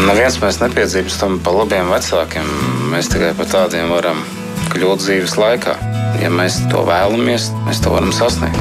Neviens 0.00 0.38
mēs 0.40 0.58
nepiedzīvstam 0.62 1.40
pa 1.44 1.52
labiem 1.52 1.90
vecākiem. 1.92 2.46
Mēs 2.92 3.10
tikai 3.12 3.34
par 3.36 3.50
tādiem 3.50 3.92
varam 3.92 4.22
kļūt 4.72 5.04
dzīves 5.04 5.36
laikā. 5.36 5.76
Ja 6.22 6.32
mēs 6.32 6.56
to 6.72 6.86
vēlamies, 6.88 7.50
mēs 7.68 7.82
to 7.84 7.92
varam 7.92 8.12
sasniegt. 8.16 8.56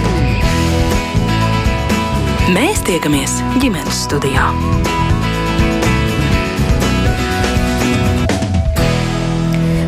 Mēs 2.51 2.83
tiekamies 2.87 3.39
ģimenes 3.61 4.05
studijā. 4.07 4.49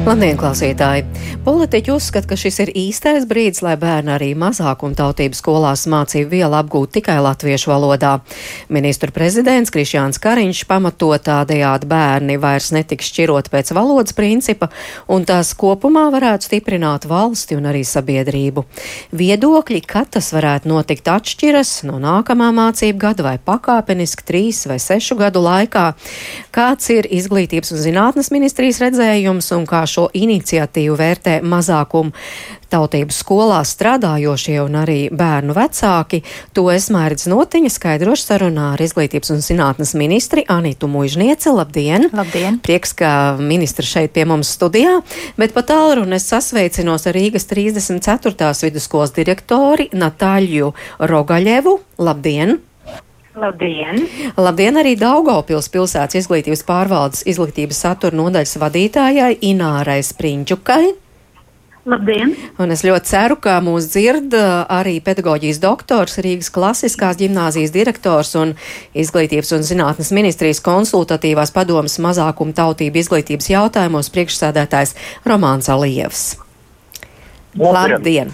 Labdien, 0.02 0.34
klausītāji! 0.34 1.04
Politiķi 1.46 1.92
uzskata, 1.94 2.26
ka 2.32 2.36
šis 2.38 2.56
ir 2.64 2.70
īstais 2.74 3.28
brīdis, 3.30 3.60
lai 3.62 3.76
bērni 3.78 4.10
arī 4.16 4.30
mazākumtautību 4.34 5.38
skolās 5.38 5.84
mācību 5.90 6.32
vielu 6.32 6.58
apgūtu 6.58 6.96
tikai 6.98 7.20
latviešu 7.22 7.70
valodā. 7.70 8.16
Ministru 8.74 9.14
prezidents 9.14 9.70
Krišjāns 9.74 10.18
Kariņš 10.22 10.64
pamato 10.70 11.12
tādējādi 11.22 11.90
bērni 11.90 12.40
vairs 12.42 12.72
netiks 12.74 13.12
šķirot 13.12 13.52
pēc 13.54 13.70
valodas 13.78 14.18
principa, 14.18 14.72
un 15.06 15.28
tās 15.30 15.54
kopumā 15.54 16.08
varētu 16.14 16.50
stiprināt 16.50 17.06
valsti 17.06 17.60
un 17.60 17.70
arī 17.70 17.84
sabiedrību. 17.86 18.66
Viedokļi, 19.14 19.84
kad 19.86 20.10
tas 20.18 20.32
varētu 20.34 20.74
notikt 20.74 21.14
atšķiras 21.14 21.76
no 21.90 22.02
nākamā 22.02 22.50
mācību 22.58 23.04
gada 23.06 23.28
vai 23.30 23.36
pakāpeniski 23.38 24.26
trīs 24.26 24.66
vai 24.66 24.82
sešu 24.82 25.20
gadu 25.22 25.46
laikā. 25.46 25.88
Kāds 26.50 26.90
ir 26.90 27.06
izglītības 27.22 27.78
un 27.78 27.86
zinātnes 27.86 28.34
ministrijas 28.34 28.82
redzējums 28.82 29.54
un 29.58 29.70
kā 29.70 29.86
šo 29.92 30.01
iniciatīvu 30.14 30.98
vērtē 30.98 31.40
mazākumu 31.46 32.14
tautības 32.72 33.20
skolā 33.24 33.60
strādājošie 33.68 34.56
un 34.64 34.78
arī 34.82 35.00
bērnu 35.12 35.56
vecāki. 35.58 36.22
To 36.56 36.70
es 36.72 36.88
mērķis 36.94 37.28
notiņa 37.32 37.74
skaidrošu 37.74 38.30
sarunā 38.30 38.72
ar 38.76 38.84
izglītības 38.84 39.34
un 39.36 39.44
zinātnes 39.44 39.94
ministri 40.00 40.46
Anitu 40.48 40.88
Mužnieci. 40.92 41.52
Labdien! 41.52 42.10
Labdien! 42.16 42.62
Prieks, 42.64 42.96
ka 42.98 43.12
ministra 43.42 43.86
šeit 43.88 44.16
pie 44.16 44.26
mums 44.30 44.54
studijā, 44.56 45.02
bet 45.42 45.56
pat 45.58 45.72
tālruni 45.74 46.18
es 46.18 46.30
sasveicinos 46.32 47.08
ar 47.12 47.18
Rīgas 47.20 47.50
34. 47.52 48.52
vidusskolas 48.64 49.16
direktori 49.20 49.92
Natāļu 49.92 50.74
Rogaļevu. 51.12 51.80
Labdien! 52.02 52.62
Labdien! 53.32 54.02
Labdien 54.36 54.76
arī 54.76 54.98
Daugopils 55.00 55.70
pilsētas 55.72 56.20
izglītības 56.20 56.66
pārvaldes 56.68 57.24
izglītības 57.32 57.80
satura 57.86 58.18
nodaļas 58.20 58.58
vadītājai 58.60 59.38
Inārai 59.48 60.02
Spriņķukai. 60.04 60.84
Labdien! 61.88 62.36
Un 62.62 62.76
es 62.76 62.84
ļoti 62.86 63.10
ceru, 63.10 63.40
ka 63.42 63.56
mūs 63.64 63.88
dzird 63.94 64.36
uh, 64.38 64.68
arī 64.70 65.00
pedagoģijas 65.02 65.62
doktors, 65.64 66.20
Rīgas 66.22 66.52
klasiskās 66.54 67.18
gimnāzijas 67.24 67.74
direktors 67.74 68.36
un 68.38 68.54
izglītības 68.94 69.56
un 69.58 69.66
zinātnes 69.66 70.12
ministrijas 70.14 70.62
konsultatīvās 70.68 71.56
padomas 71.56 71.98
mazākuma 72.04 72.54
tautību 72.60 73.02
izglītības 73.02 73.50
jautājumos 73.56 74.12
priekšsēdētājs 74.14 74.98
Romāns 75.26 75.72
Alievs. 75.72 76.34
Labdien! 77.60 78.32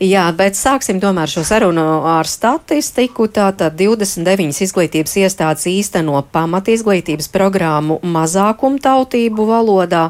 Jā, 0.00 0.24
bet 0.36 0.56
sāksim 0.56 0.96
tomēr 1.02 1.28
šo 1.28 1.42
sarunu 1.44 1.82
ar 2.08 2.28
statistiku. 2.28 3.26
Tātad 3.28 3.76
29 3.76 4.62
izglītības 4.64 5.16
iestādes 5.20 5.66
īsteno 5.68 6.22
pamat 6.32 6.70
izglītības 6.72 7.28
programmu 7.32 7.98
mazākumtautību 8.00 9.46
valodā, 9.48 10.06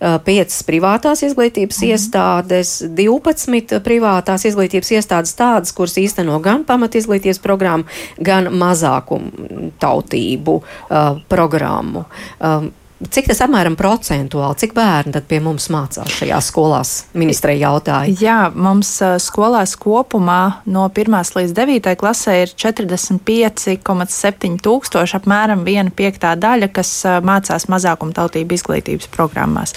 5 0.00 0.58
privātās 0.68 1.24
izglītības 1.28 1.82
mhm. 1.82 1.92
iestādes, 1.92 2.74
12 2.88 3.82
privātās 3.84 4.48
izglītības 4.48 4.94
iestādes 4.96 5.36
tādas, 5.36 5.76
kuras 5.76 5.98
īsteno 6.00 6.40
gan 6.44 6.64
pamat 6.68 6.96
izglītības 7.00 7.42
programmu, 7.44 7.88
gan 8.16 8.48
mazākumtautību 8.60 10.60
uh, 10.60 11.20
programmu. 11.28 12.06
Um, 12.40 12.72
Cik 13.00 13.30
tas 13.30 13.38
apmēram 13.40 13.78
procentuāli, 13.80 14.58
cik 14.60 14.74
bērni 14.76 15.14
tad 15.14 15.24
pie 15.28 15.38
mums 15.40 15.70
mācās 15.72 16.10
šajās 16.18 16.48
skolās? 16.50 16.90
Ministrei 17.16 17.54
jautāja. 17.56 18.12
Jā, 18.20 18.52
mums 18.52 18.90
skolās 19.24 19.72
kopumā 19.80 20.60
no 20.68 20.84
1 20.92 21.32
līdz 21.38 21.54
9 21.56 21.96
klasē 21.96 22.34
ir 22.42 22.52
45,7 22.60 24.60
tūkstoši, 24.60 25.16
apmēram 25.16 25.64
viena 25.64 25.88
piektā 25.88 26.36
daļa, 26.36 26.68
kas 26.76 26.92
mācās 27.24 27.64
mazākumtautību 27.72 28.52
izglītības 28.58 29.08
programmās. 29.16 29.72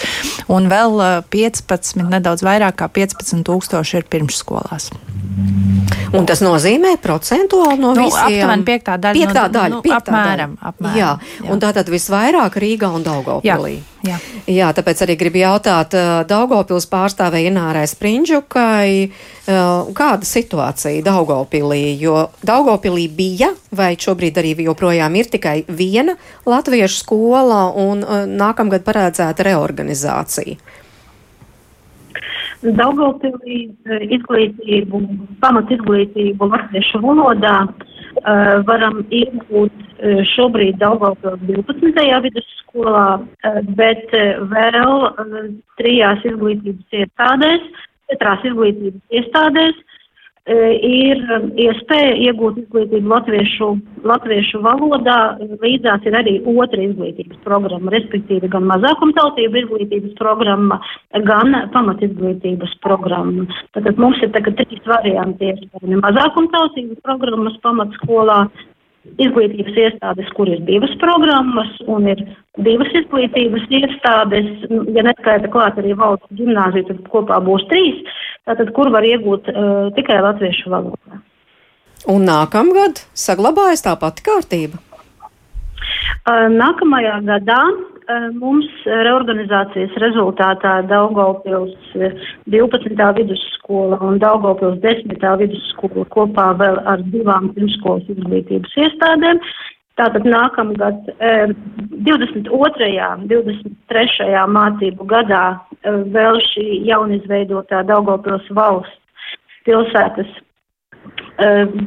Un 0.52 0.68
vēl 0.68 1.24
15, 1.32 2.04
nedaudz 2.04 2.44
vairāk 2.44 2.76
kā 2.82 2.92
15 2.92 3.40
tūkstoši 3.48 4.02
ir 4.02 4.04
pirmsskolās. 4.12 4.92
Un 6.14 6.26
tas 6.28 6.38
nozīmē 6.44 6.94
procentuāli 7.02 7.80
no 7.82 7.90
nu, 7.96 8.06
visiem? 8.06 8.44
Aptuveni 8.44 8.66
piektā 8.68 8.94
daļa. 9.02 9.18
Piektā 9.18 9.44
daļa, 9.50 9.70
nu, 9.72 9.80
piektā 9.82 9.98
apmēram, 9.98 10.52
daļa. 10.54 10.70
apmēram. 10.70 10.98
Jā, 10.98 11.10
jā. 11.40 11.48
un 11.50 11.62
tātad 11.62 11.90
visvairāk 11.90 12.58
Rīgā 12.62 12.90
un 12.94 13.02
Daugavpilī. 13.14 13.74
Jā, 14.04 14.16
jā. 14.16 14.18
jā, 14.50 14.70
tāpēc 14.76 15.02
arī 15.06 15.16
gribu 15.20 15.40
jautāt 15.42 15.94
Daugavpils 16.28 16.86
pārstāvēja 16.90 17.52
Inārai 17.52 17.84
Sprindžukai, 17.90 19.10
kāda 19.46 20.28
situācija 20.28 21.04
Daugavpilī, 21.06 21.82
jo 22.00 22.28
Daugavpilī 22.46 23.06
bija, 23.14 23.52
vai 23.74 23.94
šobrīd 24.00 24.40
arī 24.42 24.54
joprojām 24.66 25.18
ir 25.20 25.30
tikai 25.32 25.56
viena 25.68 26.16
latviešu 26.48 27.02
skola 27.04 27.66
un 27.70 28.04
nākamgad 28.34 28.86
paredzēta 28.86 29.46
reorganizācija. 29.50 30.58
Daugavpilī 32.64 33.66
izglītību, 34.16 35.00
pamat 35.42 35.72
izglītību 35.74 36.46
latviešu 36.48 37.02
valodā 37.02 37.58
uh, 37.66 37.90
varam 38.68 39.00
iegūt 39.10 39.74
uh, 39.74 40.20
šobrīd 40.34 40.78
Daugavpils 40.82 41.42
12. 41.48 42.04
vidusskolā, 42.28 43.08
uh, 43.20 43.58
bet 43.78 44.14
vēl 44.52 44.94
trijās 45.80 46.24
izglītības 46.24 47.00
iestādēs, 47.02 47.66
četrās 48.12 48.46
izglītības 48.50 49.20
iestādēs 49.20 49.82
E, 49.82 49.93
ir 50.44 51.20
iespēja 51.56 52.16
iegūt 52.28 52.58
izglītību 52.60 53.08
latviešu, 53.08 53.68
latviešu 54.04 54.60
valodā, 54.60 55.38
līdzās 55.40 56.04
ir 56.04 56.16
arī 56.18 56.34
otra 56.44 56.82
izglītības 56.84 57.40
programma, 57.44 57.90
respektīvi 57.94 58.50
gan 58.52 58.68
mazākumtautību 58.68 59.62
izglītības 59.62 60.12
programma, 60.20 60.80
gan 61.24 61.56
pamatizglītības 61.72 62.76
programma. 62.84 63.48
Tātad 63.72 63.96
mums 63.96 64.20
ir 64.20 64.34
tagad 64.36 64.60
trīs 64.60 64.84
varianti 64.84 65.48
iespējami 65.48 66.02
mazākumtautības 66.04 67.00
programmas 67.08 67.56
pamatskolā, 67.64 68.44
izglītības 69.20 69.76
iestādes, 69.78 70.30
kur 70.36 70.48
ir 70.50 70.62
divas 70.66 70.92
programmas 71.02 71.70
un 71.90 72.08
ir 72.10 72.22
divas 72.64 72.90
izglītības 73.00 73.66
iestādes, 73.80 74.48
ja 74.96 75.04
neskaita 75.06 75.50
klāt 75.52 75.78
arī 75.80 75.94
valsts 75.98 76.38
gimnāzija, 76.38 76.88
tad 76.90 77.04
kopā 77.12 77.40
būs 77.44 77.66
trīs, 77.70 78.00
tātad 78.48 78.72
kur 78.76 78.90
var 78.94 79.06
iegūt 79.06 79.50
uh, 79.52 79.90
tikai 79.98 80.20
latviešu 80.24 80.72
valodā. 80.72 81.20
Un 82.10 82.26
nākamgad 82.28 83.04
saglabājas 83.16 83.84
tā 83.86 83.94
pati 84.00 84.24
kārtība? 84.26 84.80
Uh, 86.24 86.48
nākamajā 86.52 87.20
gadā 87.24 87.60
mums 88.38 88.66
reorganizācijas 88.84 89.94
rezultātā 90.02 90.82
Daugavpils 90.88 91.74
12. 92.52 93.06
vidusskola 93.18 93.98
un 94.04 94.18
Daugavpils 94.22 94.80
10. 94.82 95.24
vidusskola 95.40 96.04
kopā 96.12 96.50
vēl 96.60 96.80
ar 96.84 97.04
divām 97.12 97.52
pirmskolas 97.56 98.08
izglītības 98.12 98.76
iestādēm. 98.86 99.40
Tātad 99.96 100.24
nākamgad 100.26 101.06
22. 102.04 102.46
23. 103.30 104.32
mācību 104.58 105.06
gadā 105.06 105.44
vēl 106.16 106.40
šī 106.50 106.80
jaunizveidotā 106.90 107.84
Daugavpils 107.86 108.50
valsts 108.58 109.38
pilsētas 109.64 110.28
Eh, 110.28 110.43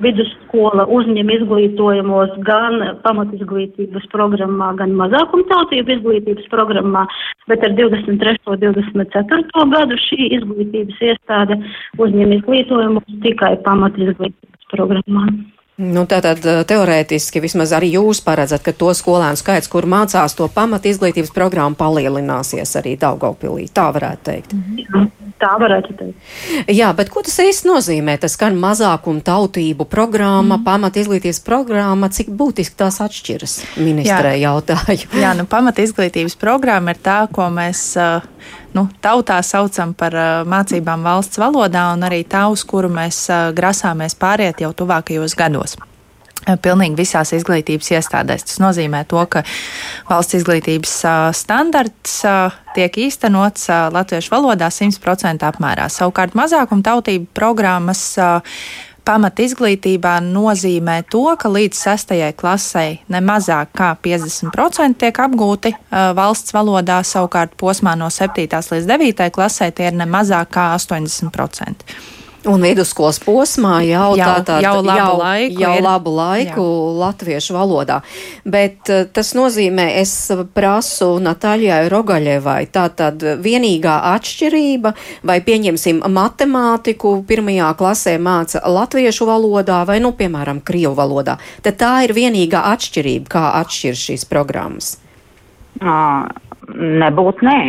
vidusskola 0.03 0.83
uzņem 0.91 1.29
izglītojumos 1.38 2.33
gan 2.44 2.81
pamatizglītības 3.05 4.07
programmā, 4.11 4.73
gan 4.79 4.95
mazākumtautību 5.00 5.95
izglītības 5.95 6.50
programmā, 6.51 7.06
bet 7.47 7.63
ar 7.63 7.75
23. 7.80 8.38
un 8.51 8.59
24. 8.65 9.68
gadu 9.71 10.00
šī 10.03 10.31
izglītības 10.39 11.03
iestāde 11.12 11.62
uzņem 11.97 12.39
izglītojumus 12.41 13.21
tikai 13.24 13.56
pamatizglītības 13.63 14.74
programmā. 14.74 15.30
Nu, 15.77 16.07
tātad 16.09 16.41
eh, 16.41 16.63
teorētiski 16.65 17.38
vismaz 17.44 17.69
arī 17.77 17.91
jūs 17.94 18.24
paredzat, 18.25 18.63
ka 18.65 18.74
to 18.74 18.89
skolēnu 18.97 19.38
skaits, 19.38 19.69
kur 19.69 19.85
mācās 19.85 20.33
to 20.33 20.47
pamat 20.50 20.88
izglītības 20.89 21.29
programmu, 21.35 21.77
palielināsies 21.77 22.74
arī 22.79 22.95
Daugaupilī. 22.97 23.68
Tā 23.69 23.91
varētu 23.94 24.25
teikt. 24.25 24.56
Jā, 24.81 25.03
tā 25.38 25.51
varētu 25.62 25.94
teikt. 26.00 26.33
Jā, 26.74 26.89
bet 26.97 27.13
ko 27.13 27.21
tas 27.21 27.38
īsti 27.45 27.69
nozīmē? 27.69 28.18
Tas 28.18 28.33
skan 28.33 28.57
mazākumu 28.57 29.21
tautību 29.21 29.85
programma, 29.85 30.57
mm. 30.57 30.65
pamat 30.65 30.97
izglītības 31.03 31.44
programma, 31.45 32.09
cik 32.09 32.33
būtiski 32.33 32.79
tās 32.81 32.97
atšķiras? 33.06 33.59
Ministrē 33.77 34.33
jautāju. 34.41 35.12
Jā, 35.21 35.38
nu 35.38 35.45
pamat 35.45 35.85
izglītības 35.85 36.39
programma 36.41 36.97
ir 36.97 37.06
tā, 37.06 37.21
ko 37.29 37.51
mēs. 37.53 37.91
Uh, 38.01 38.65
nu, 38.75 38.87
tautā 39.03 39.39
saucam 39.45 39.93
par 39.97 40.15
mācībām 40.47 41.05
valsts 41.07 41.39
valodā, 41.41 41.89
un 41.95 42.07
arī 42.07 42.23
tā, 42.27 42.47
uz 42.51 42.65
kuru 42.67 42.89
mēs 42.91 43.27
grasāmies 43.55 44.17
pāriet 44.19 44.63
jau 44.65 44.73
tuvākajos 44.75 45.37
gados 45.37 45.77
pilnīgi 46.55 46.95
visās 46.95 47.33
izglītības 47.35 47.89
iestādēs. 47.97 48.45
Tas 48.47 48.59
nozīmē 48.63 49.03
to, 49.09 49.19
ka 49.27 49.43
valsts 50.07 50.37
izglītības 50.39 50.93
standarts 51.35 52.21
tiek 52.77 52.99
īstenots 53.07 53.67
latviešu 53.91 54.31
valodā 54.31 54.69
100% 54.71 55.43
apmērā. 55.49 55.89
Savukārt 55.91 56.37
mazākuma 56.37 56.85
tautību 56.85 57.27
programmas 57.35 58.05
pamat 59.07 59.39
izglītībā 59.39 60.18
nozīmē 60.25 60.98
to, 61.12 61.24
ka 61.39 61.51
līdz 61.51 61.80
sestajai 61.80 62.33
klasei 62.38 63.00
ne 63.13 63.21
mazāk 63.24 63.71
kā 63.77 63.94
50% 64.04 65.00
tiek 65.00 65.21
apgūti 65.24 65.74
valsts 66.18 66.56
valodā, 66.56 67.00
savukārt 67.07 67.56
posmā 67.59 67.95
no 68.00 68.12
7. 68.12 68.48
līdz 68.74 68.92
9. 68.92 69.31
klasē 69.33 69.71
tie 69.71 69.92
ir 69.92 69.98
ne 69.98 70.09
mazāk 70.09 70.51
kā 70.57 70.69
80%. 70.75 72.16
Un 72.47 72.63
vidusskolas 72.63 73.19
posmā 73.19 73.81
jau, 73.83 74.13
jau, 74.15 74.27
tātad, 74.27 74.63
jau 74.63 74.77
labu 74.79 74.99
jau, 74.99 75.15
laiku, 75.19 75.61
jau 75.61 75.71
ir, 75.75 75.83
labu 75.83 76.13
laiku 76.15 76.63
jā. 76.63 76.94
latviešu 77.01 77.55
valodā. 77.57 77.97
Bet 78.47 78.91
uh, 78.94 79.03
tas 79.11 79.33
nozīmē, 79.35 79.89
es 79.99 80.13
prasu 80.55 81.09
Natāļai 81.23 81.81
Rogaļevai, 81.91 82.61
tātad 82.71 83.25
vienīgā 83.44 83.97
atšķirība, 84.13 84.94
vai 85.27 85.39
pieņemsim 85.44 86.05
matemātiku 86.07 87.17
pirmajā 87.27 87.73
klasē 87.79 88.15
māca 88.21 88.63
latviešu 88.63 89.27
valodā 89.27 89.83
vai, 89.89 90.00
nu, 90.03 90.13
piemēram, 90.15 90.63
krievu 90.63 90.95
valodā. 90.97 91.38
Tad 91.65 91.81
tā 91.81 91.93
ir 92.07 92.15
vienīgā 92.15 92.63
atšķirība, 92.71 93.31
kā 93.35 93.45
atšķir 93.59 94.01
šīs 94.07 94.27
programmas. 94.31 94.95
À, 95.83 96.25
Nebūt 96.67 97.41
nē. 97.47 97.59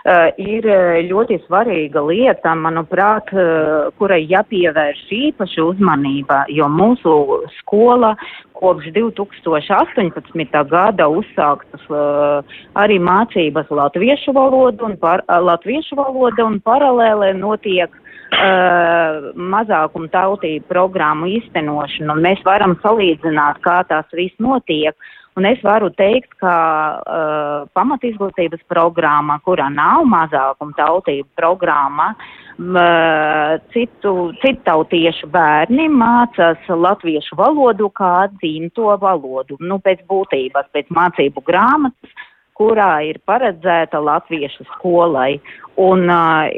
Uh, 0.00 0.30
ir 0.40 0.64
ļoti 1.10 1.36
svarīga 1.44 2.00
lieta, 2.06 2.54
manuprāt, 2.56 3.28
uh, 3.36 3.90
kurai 4.00 4.22
jāpievērš 4.30 5.02
īpaša 5.12 5.66
uzmanība, 5.68 6.46
jo 6.48 6.70
mūsu 6.72 7.12
skola 7.58 8.14
kopš 8.56 8.88
2018. 8.96 10.56
gada 10.72 11.08
uzsāktas 11.12 11.84
uh, 11.92 12.56
arī 12.80 12.96
mācības 12.96 13.68
latviešu 13.68 14.32
valodu 14.36 14.88
un, 14.88 14.96
par, 15.00 15.24
uh, 15.28 15.36
latviešu 15.44 16.00
valoda 16.00 16.48
un 16.48 16.60
paralēlē 16.64 17.34
notiek 17.36 17.92
uh, 17.92 19.30
mazākuma 19.36 20.08
tautību 20.16 20.64
programmu 20.72 21.28
īstenošanu. 21.36 22.16
Mēs 22.24 22.44
varam 22.48 22.78
salīdzināt, 22.84 23.60
kā 23.64 23.82
tās 23.88 24.08
viss 24.16 24.36
notiek. 24.40 24.96
Un 25.38 25.46
es 25.46 25.60
varu 25.62 25.92
teikt, 25.94 26.32
ka 26.42 26.54
uh, 26.98 27.68
pamatizglītības 27.76 28.64
programma, 28.68 29.38
kurā 29.46 29.68
nav 29.70 30.02
mazākuma 30.10 30.74
tautību 30.74 31.28
programma, 31.38 32.08
uh, 32.16 33.54
citu, 33.70 34.14
citu 34.42 34.64
tautiešu 34.66 35.30
bērni 35.30 35.86
mācās 35.94 36.66
latviešu 36.66 37.38
valodu 37.38 37.92
kā 37.94 38.26
dzimto 38.40 38.90
valodu. 39.00 39.60
Nu, 39.62 39.78
pēc 39.78 40.02
būtības, 40.10 40.72
pēc 40.74 40.90
mācību 40.98 41.46
grāmatas 41.46 42.26
kurā 42.60 43.00
ir 43.08 43.20
paredzēta 43.24 44.02
latviešu 44.04 44.66
skolai. 44.74 45.38
Un 45.80 46.10
uh, 46.12 46.50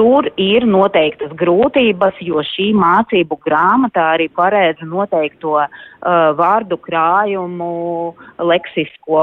tur 0.00 0.30
ir 0.40 0.64
noteiktas 0.64 1.32
grūtības, 1.36 2.16
jo 2.24 2.40
šī 2.54 2.70
mācību 2.72 3.36
grāmatā 3.44 4.06
arī 4.14 4.30
paredz 4.32 4.80
noteikto 4.86 5.58
uh, 5.60 5.68
vārdu 6.38 6.78
krājumu, 6.80 8.14
leksisko 8.40 9.20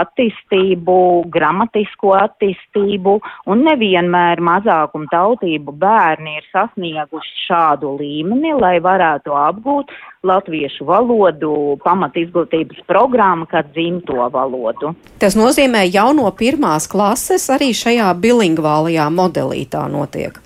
attīstību, 0.00 0.98
gramatisko 1.30 2.16
attīstību, 2.18 3.16
un 3.46 3.62
nevienmēr 3.68 4.42
mazākuma 4.42 5.06
tautību 5.14 5.76
bērni 5.78 6.40
ir 6.40 6.48
sasnieguši 6.50 7.44
šādu 7.46 7.94
līmeni, 8.00 8.56
lai 8.58 8.78
varētu 8.82 9.38
apgūt 9.38 9.94
latviešu 10.26 10.84
valodu 10.84 11.78
pamat 11.84 12.16
izglītības 12.20 12.82
programmu 12.88 13.46
kā 13.48 13.62
dzimto 13.72 14.26
valodu. 14.32 14.92
Tas 15.20 15.36
nozīmē 15.38 15.86
jau 15.88 16.10
no 16.16 16.28
pirmās 16.36 16.88
klases 16.90 17.48
arī 17.52 17.70
šajā 17.76 18.10
bilingvālajā 18.20 19.08
modelī 19.14 19.64
tā 19.72 19.86
notiek. 19.88 20.36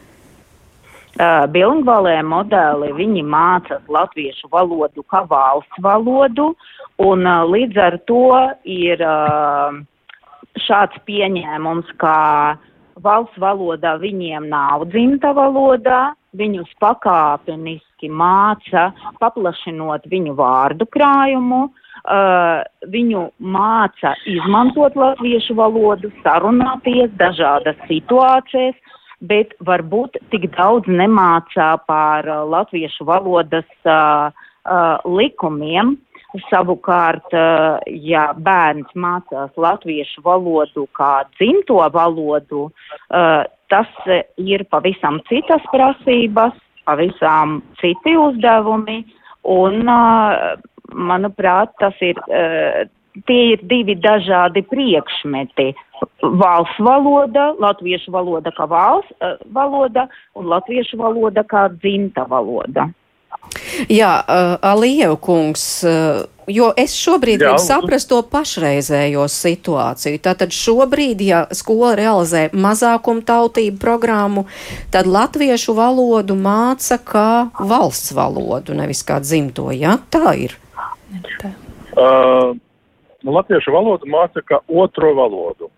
Uh, 1.14 1.46
bilingvālajā 1.50 2.22
modelī 2.26 2.92
viņi 2.94 3.22
mācās 3.26 3.82
latviešu 3.90 4.50
valodu 4.50 5.02
kā 5.10 5.22
valsts 5.30 5.82
valodu, 5.82 6.52
un 7.02 7.26
uh, 7.26 7.42
līdz 7.46 7.78
ar 7.82 7.98
to 8.06 8.30
ir 8.66 9.02
uh, 9.02 9.74
šāds 10.58 10.98
pieņēmums, 11.06 11.90
ka 12.02 12.14
valsts 13.02 13.38
valodā 13.42 13.94
viņiem 14.02 14.46
nav 14.50 14.86
dzimta 14.90 15.34
valodā, 15.34 16.14
viņus 16.34 16.70
pakāpeniski 16.82 17.93
māca, 18.10 18.90
paplašinot 19.20 20.06
viņu 20.10 20.34
vārdu 20.38 20.86
krājumu, 20.92 21.66
uh, 21.68 22.62
viņu 22.90 23.26
māca 23.38 24.14
izmantot 24.30 24.96
latviešu 24.98 25.56
valodu, 25.58 26.12
sarunāties 26.24 27.12
dažādas 27.20 27.78
situācijas, 27.88 28.76
bet 29.24 29.54
varbūt 29.64 30.18
tik 30.32 30.50
daudz 30.56 30.88
nemācā 30.90 31.74
par 31.88 32.28
uh, 32.28 32.42
latviešu 32.48 33.06
valodas 33.08 33.68
uh, 33.84 34.32
uh, 34.64 34.98
likumiem. 35.04 35.96
Savukārt, 36.50 37.30
uh, 37.30 37.78
ja 37.86 38.32
bērns 38.34 38.90
mācās 38.98 39.52
latviešu 39.54 40.24
valodu 40.24 40.88
kā 40.98 41.22
dzimto 41.36 41.78
valodu, 41.94 42.66
uh, 42.66 43.44
tas 43.70 43.90
ir 44.36 44.64
pavisam 44.70 45.20
citas 45.30 45.62
prasības, 45.70 46.58
pavisam 46.84 47.60
citi 47.80 48.16
uzdevumi, 48.18 49.02
un, 49.50 49.84
manuprāt, 50.94 51.74
tas 51.80 51.96
ir, 52.04 52.20
tie 53.28 53.40
ir 53.54 53.64
divi 53.70 53.96
dažādi 53.98 54.64
priekšmeti. 54.70 55.72
Valsts 56.40 56.80
valoda, 56.84 57.52
latviešu 57.62 58.12
valoda 58.12 58.52
kā 58.56 58.66
valsts 58.68 59.14
valoda 59.54 60.08
un 60.36 60.50
latviešu 60.52 60.98
valoda 61.00 61.44
kā 61.48 61.68
dzimta 61.78 62.26
valoda. 62.28 62.90
Jā, 63.90 64.12
uh, 64.22 64.54
Aliev 64.64 65.16
kungs, 65.22 65.64
uh, 65.86 66.24
jo 66.50 66.70
es 66.78 66.94
šobrīd 66.98 67.42
gribu 67.42 67.58
saprast 67.62 68.10
to 68.10 68.20
pašreizējo 68.30 69.26
situāciju. 69.30 70.20
Tātad 70.24 70.54
šobrīd, 70.54 71.22
ja 71.24 71.44
skola 71.54 71.94
realizē 71.98 72.46
mazākumu 72.54 73.24
tautību 73.26 73.80
programmu, 73.82 74.46
tad 74.94 75.10
latviešu 75.10 75.76
valodu 75.76 76.36
māca 76.38 76.98
kā 76.98 77.28
valsts 77.58 78.14
valodu, 78.16 78.76
nevis 78.78 79.04
kā 79.06 79.20
dzimto. 79.22 79.70
Jā, 79.74 79.98
tā 80.12 80.36
ir. 80.46 80.56
Uh, 81.94 82.54
latviešu 83.24 83.74
valodu 83.74 84.10
māca 84.10 84.42
kā 84.44 84.60
otro 84.68 85.14
valodu. 85.18 85.70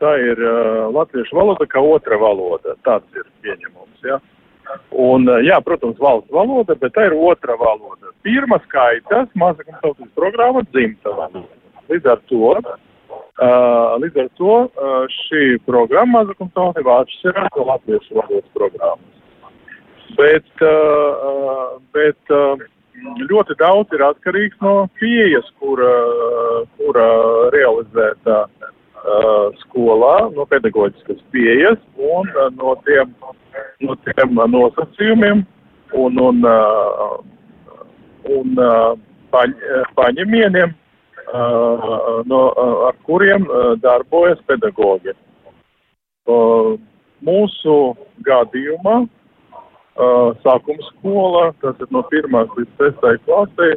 Tā 0.00 0.16
ir 0.16 0.38
uh, 0.40 0.88
latviešu 0.96 1.36
valoda 1.36 1.66
kā 1.68 1.80
otra 1.84 2.16
valoda. 2.20 2.76
Tāds 2.86 3.08
ir 3.16 3.26
pieņemums. 3.44 4.04
Ja? 4.08 4.16
Uh, 4.16 4.39
Un, 4.90 5.28
eh, 5.28 5.44
jā, 5.48 5.58
protams, 5.64 5.98
valsts 6.02 6.32
valoda, 6.34 6.76
bet 6.78 6.94
tā 6.96 7.06
ir 7.08 7.16
otra 7.16 7.56
valoda. 7.60 8.12
Pirmā 8.26 8.60
skaitās 8.66 9.30
mazākumtautības 9.38 10.12
programma 10.18 10.64
dzimta 10.70 11.14
valoda. 11.16 11.58
Līdz 11.90 12.10
ar 12.12 12.20
to, 12.30 12.50
uh, 12.54 13.94
līdz 14.02 14.18
ar 14.22 14.28
to 14.38 14.56
uh, 14.66 15.06
šī 15.24 15.46
programma 15.66 16.20
mazākumtautība 16.20 17.00
atšķirās 17.02 17.56
no 17.56 17.64
latviešu 17.72 18.18
valodas 18.18 18.52
programmas. 18.54 19.16
Bet, 20.18 20.50
uh, 20.66 21.78
bet 21.96 22.34
uh, 22.34 22.62
ļoti 23.30 23.56
daudz 23.58 23.96
ir 23.96 24.04
atkarīgs 24.06 24.60
no 24.62 24.74
pieejas, 25.00 25.48
kura, 25.58 25.90
kura 26.78 27.08
realizēta 27.54 28.44
uh, 28.44 28.70
skolā, 29.62 30.16
no 30.36 30.44
pedagoģiskas 30.50 31.20
pieejas 31.32 31.78
un 31.96 32.28
uh, 32.36 32.50
no 32.56 32.74
tiem 32.84 33.14
uh, 33.24 33.36
no 33.80 33.96
tiem 34.06 34.38
uh, 34.38 34.46
nosacījumiem 34.50 35.44
un, 35.96 36.18
un, 36.20 36.44
uh, 36.44 37.16
un 38.36 38.60
uh, 38.60 38.92
paņ, 39.32 39.56
paņemieniem, 39.98 40.76
no, 42.26 42.38
ar 42.88 42.96
kuriem 43.06 43.44
darbojas 43.78 44.40
pedagoģi. 44.50 45.12
Mūsu 47.22 47.74
gadījumā 48.26 48.96
sākuma 50.42 50.88
skola, 50.88 51.44
tas 51.62 51.78
ir 51.78 51.92
no 51.94 52.02
1 52.10 52.34
līdz 52.56 52.82
6 52.82 53.22
klasē, 53.28 53.68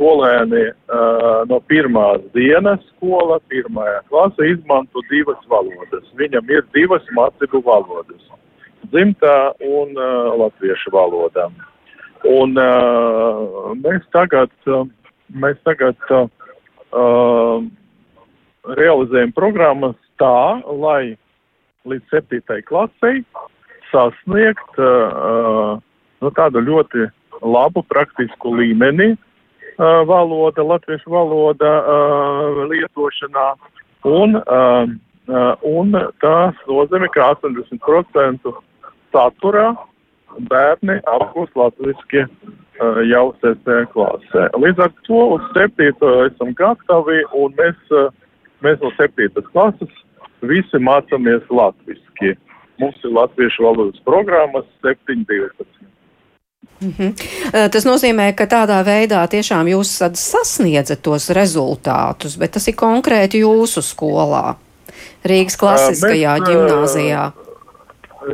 skolēni 0.00 0.70
uh, 0.72 1.44
no 1.50 1.60
pirmās 1.68 2.22
dienas 2.32 2.80
skola, 2.94 3.36
pirmajā 3.52 4.00
klasē 4.08 4.48
izmanto 4.54 5.02
divas 5.10 5.40
valodas. 5.52 6.06
Viņam 6.16 6.48
ir 6.48 6.64
divas 6.72 7.04
mācību 7.12 7.60
valodas 7.66 8.24
dzimtā 8.88 9.52
un 9.60 9.92
uh, 10.00 10.32
latviešu 10.40 10.90
valodā. 10.94 11.50
Un 12.24 12.56
uh, 12.56 13.76
mēs 13.76 14.00
tagad, 14.16 14.50
uh, 14.72 14.88
mēs 15.36 15.60
tagad 15.68 15.96
uh, 16.08 16.26
uh, 16.96 17.60
realizējam 18.80 19.36
programmas 19.36 19.96
tā, 20.20 20.64
lai 20.80 21.16
līdz 21.84 22.08
septītai 22.08 22.62
klasei 22.64 23.20
sasniegt 23.92 24.80
uh, 24.80 25.76
nu, 26.24 26.32
tādu 26.36 26.64
ļoti 26.64 27.10
labu 27.40 27.84
praktisku 27.88 28.56
līmeni 28.56 29.12
uh, 29.12 29.26
valoda, 30.08 30.64
latviešu 30.66 31.12
valoda 31.12 31.70
lietošanā, 32.70 33.46
un, 34.08 34.36
un 35.72 35.98
tas 36.20 36.64
nozīmē, 36.68 37.08
ka 37.14 37.30
80% 37.38 38.52
saturā 39.14 39.70
bērni 40.50 41.00
apgūst 41.10 41.56
latviski 41.58 42.22
uh, 42.24 42.60
jau 43.08 43.30
6. 43.42 43.66
klasē. 43.92 44.46
Līdz 44.56 44.84
ar 44.86 44.92
to 45.06 45.22
uz 45.36 45.48
7. 45.56 45.90
esam 46.26 46.54
gatavi, 46.56 47.22
un 47.36 47.54
mēs, 47.58 47.76
mēs 48.64 48.80
no 48.84 48.92
7. 48.98 49.42
klases 49.50 49.92
visi 50.40 50.80
mācāmies 50.80 51.44
latviski. 51.50 52.36
Mums 52.80 52.96
ir 53.04 53.12
latviešu 53.12 53.66
valodas 53.66 54.00
programmas 54.06 54.64
7.12. 54.86 55.89
Mm 56.80 56.92
-hmm. 56.98 57.70
Tas 57.70 57.84
nozīmē, 57.84 58.32
ka 58.34 58.46
tādā 58.46 58.80
veidā 58.84 59.20
tiešām 59.28 59.68
jūs 59.68 59.90
sasniedzat 60.14 61.02
tos 61.02 61.30
rezultātus, 61.30 62.38
bet 62.38 62.50
tas 62.50 62.68
ir 62.68 62.74
konkrēti 62.74 63.42
jūsu 63.44 63.82
skolā, 63.84 64.54
Rīgas 65.24 65.58
klasiskajā 65.60 66.38
Mēs, 66.38 66.48
ģimnāzijā. 66.48 67.24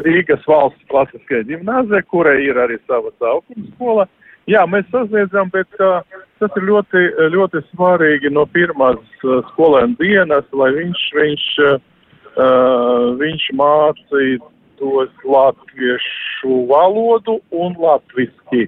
Rīgas 0.07 0.47
valsts 0.47 0.87
klasiskajā 0.91 1.43
ģimnāzijā, 1.51 2.03
kurai 2.11 2.39
ir 2.45 2.59
arī 2.59 2.79
sava 2.87 3.11
saukuma 3.19 3.67
skola. 3.75 4.07
Jā, 4.47 4.63
mēs 4.71 4.87
sasniedzam, 4.93 5.51
bet 5.51 5.81
uh, 5.83 6.03
tas 6.39 6.51
ir 6.59 6.69
ļoti, 6.69 7.03
ļoti 7.35 7.63
svarīgi 7.73 8.31
no 8.31 8.47
pirmās 8.47 9.03
uh, 9.25 9.41
skolēna 9.51 9.99
dienas, 9.99 10.47
lai 10.53 10.71
viņš, 10.77 11.07
viņš, 11.19 11.47
uh, 11.67 13.17
viņš 13.19 13.49
mācītu 13.59 14.53
tos 14.81 15.13
latviešu 15.25 16.65
valodu 16.71 17.39
un 17.51 17.77
latviski. 17.81 18.67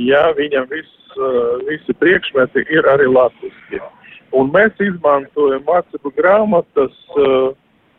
Ja 0.00 0.30
viņam 0.38 0.68
viss, 0.70 1.16
uh, 1.16 1.58
visi 1.68 1.96
priekšmeti 2.02 2.66
ir 2.72 2.88
arī 2.90 3.08
latviski. 3.10 3.82
Un 4.36 4.52
mēs 4.54 4.76
izmantojam 4.78 5.66
mācību 5.66 6.14
grāmatas, 6.16 6.94
uh, 7.18 7.50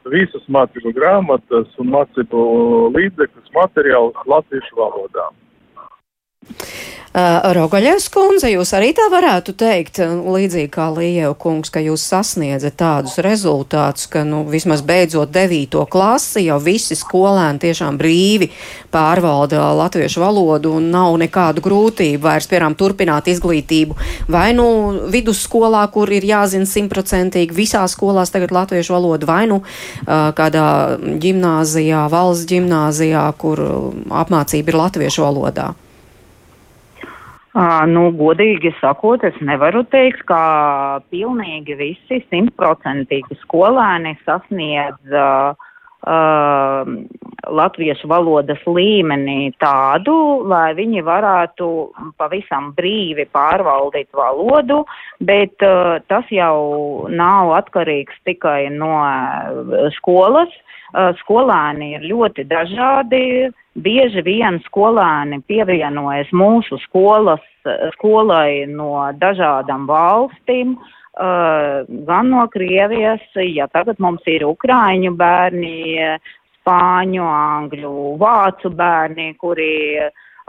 visas 0.10 0.48
mācību 0.48 0.94
grāmatas 0.96 1.68
un 1.82 1.92
mācību 1.94 2.46
līdzekļus 2.96 3.54
materiālus 3.58 4.32
latviešu 4.32 4.80
valodā. 4.80 5.28
Uh, 7.12 7.42
Rogaļevs 7.52 8.06
kundze, 8.08 8.48
jūs 8.54 8.70
arī 8.72 8.94
tā 8.96 9.04
varētu 9.12 9.52
teikt, 9.60 9.98
līdzīgi 10.00 10.70
kā 10.72 10.86
Lījev 10.96 11.34
kungs, 11.44 11.68
ka 11.68 11.82
jūs 11.84 12.06
sasniedzat 12.08 12.78
tādus 12.80 13.18
rezultātus, 13.20 14.06
ka, 14.08 14.22
nu, 14.24 14.46
vismaz 14.48 14.80
beidzot 14.80 15.28
devīto 15.36 15.84
klasi, 15.92 16.46
jau 16.46 16.56
visi 16.64 16.96
skolēni 16.96 17.60
tiešām 17.66 18.00
brīvi 18.00 18.48
pārvalda 18.96 19.74
latviešu 19.76 20.24
valodu 20.24 20.72
un 20.80 20.88
nav 20.94 21.20
nekādu 21.20 21.66
grūtību 21.68 22.24
vairs, 22.30 22.48
piemēram, 22.48 22.80
turpināt 22.80 23.28
izglītību. 23.28 24.00
Vai 24.32 24.54
nu 24.56 24.70
vidusskolā, 25.12 25.84
kur 25.92 26.16
ir 26.16 26.24
jāzina 26.32 26.64
simtprocentīgi 26.64 27.60
visās 27.60 28.00
skolās 28.00 28.32
tagad 28.32 28.56
latviešu 28.56 28.96
valodu, 28.96 29.28
vai 29.28 29.44
nu 29.52 29.60
uh, 29.60 30.32
kādā 30.40 30.96
ģimnāzijā, 30.96 32.08
valsts 32.08 32.48
ģimnāzijā, 32.56 33.28
kur 33.36 33.68
apmācība 34.24 34.72
ir 34.72 34.84
latviešu 34.88 35.28
valodā. 35.28 35.74
Nu, 37.52 38.06
godīgi 38.16 38.72
sakot, 38.80 39.26
es 39.28 39.36
nevaru 39.44 39.84
teikt, 39.92 40.24
ka 40.30 41.02
pilnīgi 41.12 41.76
visi 41.76 42.22
simtprocentīgi 42.30 43.36
skolēni 43.42 44.14
sasniedz 44.24 45.12
uh, 45.12 45.52
uh, 46.08 46.88
latviešu 47.52 48.08
valodas 48.08 48.64
līmenī 48.64 49.52
tādu, 49.60 50.16
lai 50.48 50.72
viņi 50.80 51.04
varētu 51.04 51.68
pavisam 52.16 52.72
brīvi 52.78 53.28
pārvaldīt 53.36 54.08
valodu, 54.16 54.86
bet 55.20 55.60
uh, 55.68 56.00
tas 56.08 56.32
jau 56.32 57.10
nav 57.12 57.52
atkarīgs 57.60 58.16
tikai 58.24 58.70
no 58.72 58.96
skolas. 60.00 60.56
Uh, 60.56 60.72
skolēni 61.22 61.94
ir 61.96 62.08
ļoti 62.12 62.46
dažādi. 62.50 63.52
Bieži 63.82 64.24
vien 64.26 64.60
skolēni 64.66 65.40
pievienojas 65.48 66.32
mūsu 66.36 66.80
skolas, 66.84 67.44
skolai 67.96 68.66
no 68.68 69.08
dažādām 69.16 69.86
valstīm, 69.88 70.76
uh, 70.76 71.88
gan 72.08 72.32
no 72.34 72.48
Krievijas, 72.52 73.24
ja 73.36 73.68
tagad 73.72 74.00
mums 74.00 74.28
ir 74.28 74.44
Ukraiņu 74.48 75.14
bērni, 75.16 76.18
Spāņu, 76.62 77.24
Angļu, 77.26 78.18
Vācu 78.22 78.70
bērni, 78.70 79.32
kuri 79.40 79.98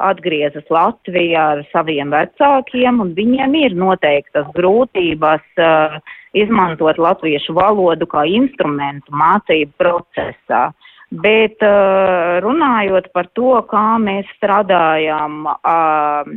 atgriezas 0.03 0.67
Latvijā 0.69 1.45
ar 1.55 1.63
saviem 1.73 2.11
vecākiem, 2.11 3.01
un 3.01 3.15
viņiem 3.15 3.55
ir 3.55 3.77
noteiktas 3.79 4.51
grūtības 4.57 5.63
uh, 5.63 6.01
izmantot 6.33 6.99
latviešu 6.99 7.55
valodu 7.57 8.09
kā 8.09 8.25
instrumentu 8.29 9.13
mācību 9.17 9.73
procesā. 9.81 10.71
Bet 11.13 11.61
uh, 11.61 12.41
runājot 12.41 13.11
par 13.13 13.29
to, 13.37 13.59
kā 13.69 13.99
mēs 14.01 14.29
strādājam 14.39 15.45
uh, 15.51 16.31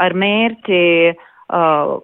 ar 0.00 0.16
mērķi 0.16 0.84
uh, 1.12 1.98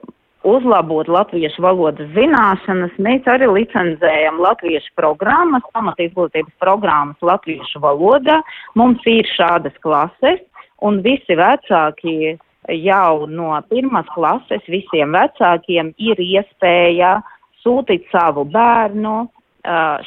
uzlabot 0.46 1.08
latviešu 1.10 1.64
valodas 1.64 2.10
zināšanas, 2.14 2.94
mēs 3.02 3.26
arī 3.30 3.48
licenzējam 3.50 4.38
latviešu 4.44 4.92
programmas, 4.98 5.64
pamatizglītības 5.74 6.54
programmas 6.62 7.24
latviešu 7.24 7.82
valodā. 7.82 8.42
Mums 8.78 9.02
ir 9.10 9.26
šādas 9.32 9.74
klases, 9.82 10.42
un 10.84 11.00
visi 11.04 11.38
vecāki 11.38 12.36
jau 12.72 13.26
no 13.30 13.54
pirmās 13.70 14.08
klases 14.14 14.64
visiem 14.70 15.14
vecākiem 15.16 15.92
ir 15.98 16.20
iespēja 16.22 17.18
sūtīt 17.62 18.06
savu 18.12 18.46
bērnu 18.50 19.26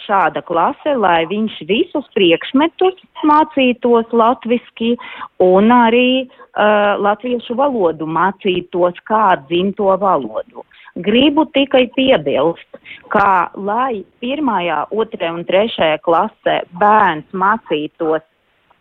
šāda 0.06 0.42
klase, 0.48 0.96
lai 0.96 1.26
viņš 1.28 1.60
visus 1.68 2.06
priekšmetus 2.16 2.96
mācītos 3.28 4.08
latviski 4.16 4.96
un 5.44 5.72
arī 5.72 6.24
uh, 6.24 6.96
latviešu 7.00 7.56
valodu 7.60 8.08
mācītos 8.08 8.96
kā 9.04 9.36
dzimto 9.50 9.92
valodu. 10.00 10.64
Gribu 10.96 11.46
tikai 11.54 11.88
piebilst, 11.96 12.80
ka 13.12 13.52
lai 13.56 14.04
pirmajā, 14.24 14.86
otrajā 14.92 15.34
un 15.36 15.46
trešajā 15.48 16.00
klasē 16.04 16.62
bērns 16.80 17.28
mācītos 17.32 18.24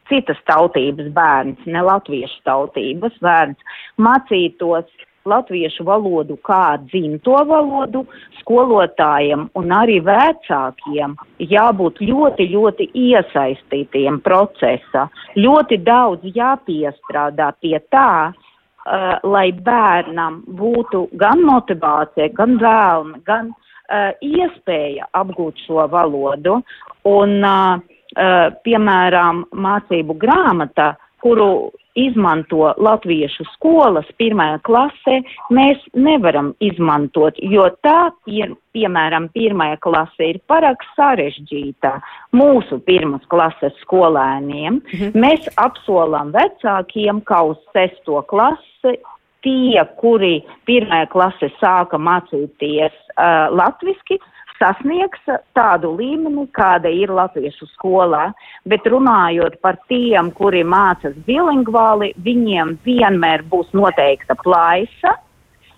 citas 0.09 0.41
tautības 0.49 1.11
bērns, 1.15 1.61
ne 1.67 1.83
latviešu 1.85 2.41
tautības 2.49 3.17
bērns, 3.25 3.77
mācītos 4.01 4.89
latviešu 5.29 5.85
valodu 5.85 6.39
kā 6.47 6.79
dzimto 6.89 7.37
valodu, 7.49 8.05
skolotājiem 8.41 9.49
un 9.59 9.75
arī 9.75 9.99
vecākiem 10.05 11.17
jābūt 11.53 12.01
ļoti, 12.09 12.49
ļoti 12.55 12.89
iesaistītiem 12.97 14.21
procesā. 14.25 15.09
Ļoti 15.37 15.81
daudz 15.87 16.29
jāpiestrādā 16.37 17.51
pie 17.61 17.77
tā, 17.93 18.33
uh, 18.33 19.15
lai 19.25 19.51
bērnam 19.53 20.43
būtu 20.61 21.09
gan 21.21 21.45
motivācija, 21.47 22.31
gan 22.39 22.57
vēlme, 22.63 23.23
gan 23.29 23.53
uh, 23.53 24.11
iespēja 24.25 25.11
apgūt 25.19 25.67
šo 25.67 25.87
valodu. 25.93 26.61
Un, 27.09 27.39
uh, 27.45 27.98
uh, 28.17 28.49
piemēram, 28.65 29.45
mācību 29.53 30.17
grāmata, 30.21 30.95
kuru 31.23 31.71
izmanto 31.99 32.73
latviešu 32.79 33.45
skolas 33.55 34.07
pirmajā 34.21 34.61
klasē, 34.67 35.19
mēs 35.55 35.83
nevaram 35.99 36.53
izmantot, 36.63 37.39
jo 37.43 37.67
tā, 37.83 38.13
pie, 38.27 38.47
piemēram, 38.77 39.29
pirmajā 39.35 39.81
klasē 39.83 40.31
ir 40.35 40.41
parāk 40.51 40.85
sarežģīta 40.95 41.97
mūsu 42.39 42.79
pirmas 42.87 43.27
klases 43.33 43.75
skolēniem. 43.83 44.81
Mhm. 44.81 45.19
Mēs 45.19 45.51
apsolam 45.59 46.33
vecākiem, 46.37 47.23
ka 47.27 47.43
uz 47.51 47.59
sesto 47.75 48.23
klasi 48.31 48.99
tie, 49.43 49.83
kuri 49.99 50.39
pirmajā 50.67 51.11
klasē 51.13 51.51
sāka 51.59 51.99
mācīties 51.99 52.95
uh, 52.95 53.49
latviski, 53.55 54.19
sasniegs 54.59 55.23
tādu 55.57 55.95
līmeni, 55.99 56.47
kāda 56.55 56.91
ir 56.93 57.13
latviešu 57.15 57.69
skolā, 57.75 58.29
bet 58.69 58.87
runājot 58.87 59.59
par 59.63 59.79
tiem, 59.91 60.31
kuri 60.35 60.65
mācas 60.67 61.17
bilingvāli, 61.27 62.13
viņiem 62.25 62.77
vienmēr 62.85 63.47
būs 63.51 63.73
noteikta 63.77 64.37
plaisa, 64.43 65.17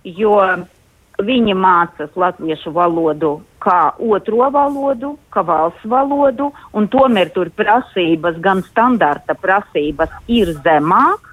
jo 0.04 0.36
viņi 1.20 1.54
mācas 1.54 2.12
latviešu 2.16 2.72
valodu 2.72 3.36
kā 3.60 3.92
otro 4.00 4.48
valodu, 4.52 5.14
kā 5.32 5.44
valsts 5.44 5.84
valodu, 5.84 6.48
un 6.72 6.88
tomēr 6.88 7.32
tur 7.34 7.50
prasības, 7.56 8.40
gan 8.40 8.64
standarta 8.70 9.36
prasības 9.36 10.14
ir 10.32 10.54
zemāk, 10.64 11.28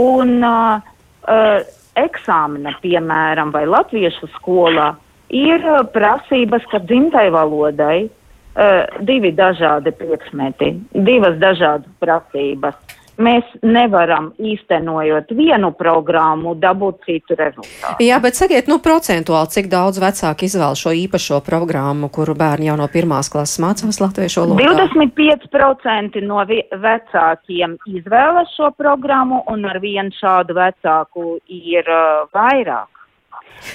un 0.00 0.38
uh, 0.40 0.80
uh, 1.28 1.58
eksāmena, 2.00 2.74
piemēram, 2.82 3.52
vai 3.54 3.66
latviešu 3.68 4.30
skolā 4.38 4.94
ir 5.30 5.64
uh, 5.64 5.84
prasības, 5.94 6.66
ka 6.72 6.82
dzimtai 6.84 7.28
valodai 7.34 8.04
uh, 8.06 8.98
divi 9.00 9.32
dažādi 9.32 9.94
priekšmeti, 9.96 10.74
divas 10.92 11.38
dažādas 11.42 11.90
prasības. 12.02 12.76
mēs 13.20 13.46
nevaram 13.62 14.30
īstenojot 14.42 15.30
vienu 15.36 15.70
programmu 15.78 16.54
dabūt 16.58 17.04
citu 17.06 17.36
rezultātu. 17.38 18.02
Jā, 18.02 18.18
bet 18.22 18.38
sakiet, 18.38 18.68
nu, 18.70 18.80
procentuāli, 18.82 19.52
cik 19.54 19.68
daudz 19.72 20.00
vecāki 20.02 20.48
izvēl 20.48 20.74
šo 20.78 20.94
īpašo 21.04 21.40
programmu, 21.46 22.10
kuru 22.14 22.34
bērni 22.38 22.70
jau 22.70 22.78
no 22.80 22.88
pirmās 22.90 23.30
klases 23.32 23.60
mācās 23.62 24.00
latviešu 24.02 24.44
valodā? 24.44 24.74
25% 24.82 26.24
no 26.26 26.42
vecākiem 26.86 27.78
izvēlas 27.94 28.50
šo 28.56 28.72
programmu, 28.78 29.44
un 29.50 29.64
ar 29.70 29.80
vienu 29.82 30.14
šādu 30.18 30.58
vecāku 30.58 31.38
ir 31.46 31.86
uh, 31.86 32.26
vairāk. 32.34 32.90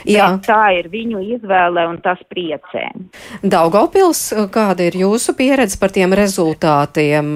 Jā. 0.09 0.29
Tā 0.45 0.61
ir 0.77 0.89
viņu 0.91 1.21
izvēle 1.35 1.85
un 1.89 1.97
tas 2.03 2.21
priecē. 2.29 2.85
Daugaupils, 3.41 4.21
kāda 4.53 4.87
ir 4.89 4.97
jūsu 5.01 5.35
pieredze 5.37 5.79
par 5.81 5.93
tiem 5.95 6.13
rezultātiem? 6.17 7.35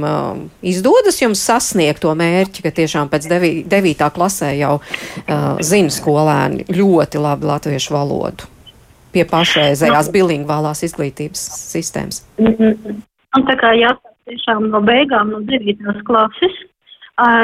Izdodas 0.62 1.19
jums 1.21 1.43
sasniegt 1.43 2.03
to 2.03 2.13
mērķi, 2.17 2.65
ka 2.65 2.73
tiešām 2.75 3.12
pēc 3.12 3.27
devī, 3.31 3.53
devītā 3.67 4.09
klasē 4.13 4.53
jau 4.59 4.77
uh, 4.79 5.62
zina 5.63 5.93
skolēni 5.93 6.67
ļoti 6.71 7.21
labi 7.23 7.50
latviešu 7.51 7.95
valodu 7.97 8.51
pie 9.13 9.25
pašreizējās 9.29 10.09
nu, 10.09 10.13
bilingvālās 10.15 10.83
izglītības 10.88 11.41
sistēmas? 11.69 12.23
Un 12.41 12.55
nu, 12.57 13.43
tā 13.45 13.55
kā 13.62 13.73
jāsāk 13.77 14.13
tiešām 14.29 14.69
no 14.73 14.81
beigām, 14.85 15.33
no 15.35 15.41
devītās 15.45 16.00
klases, 16.07 16.55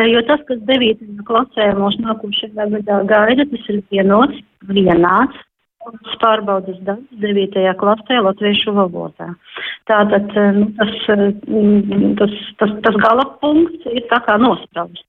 Jo 0.10 0.22
tas, 0.26 0.42
kas 0.48 0.62
9. 0.66 1.04
klasē 1.28 1.68
mūsu 1.78 2.02
nākošajā 2.02 2.66
gadā 2.74 3.04
gaida, 3.12 3.46
tas 3.52 3.68
ir 3.70 3.84
vienots, 3.94 4.40
vienāds 4.66 5.46
pārbaudas 6.22 6.80
darbs 6.86 7.22
9. 7.22 7.62
klasē 7.80 8.18
latviešu 8.26 8.74
valodā. 8.76 9.30
Tātad 9.90 10.34
nu, 10.58 10.66
tas, 10.78 10.96
tas, 12.20 12.34
tas, 12.60 12.74
tas 12.86 12.98
gala 13.06 13.26
punkts 13.42 13.86
ir 13.94 14.04
tā 14.10 14.20
kā 14.26 14.40
nosprausts. 14.42 15.06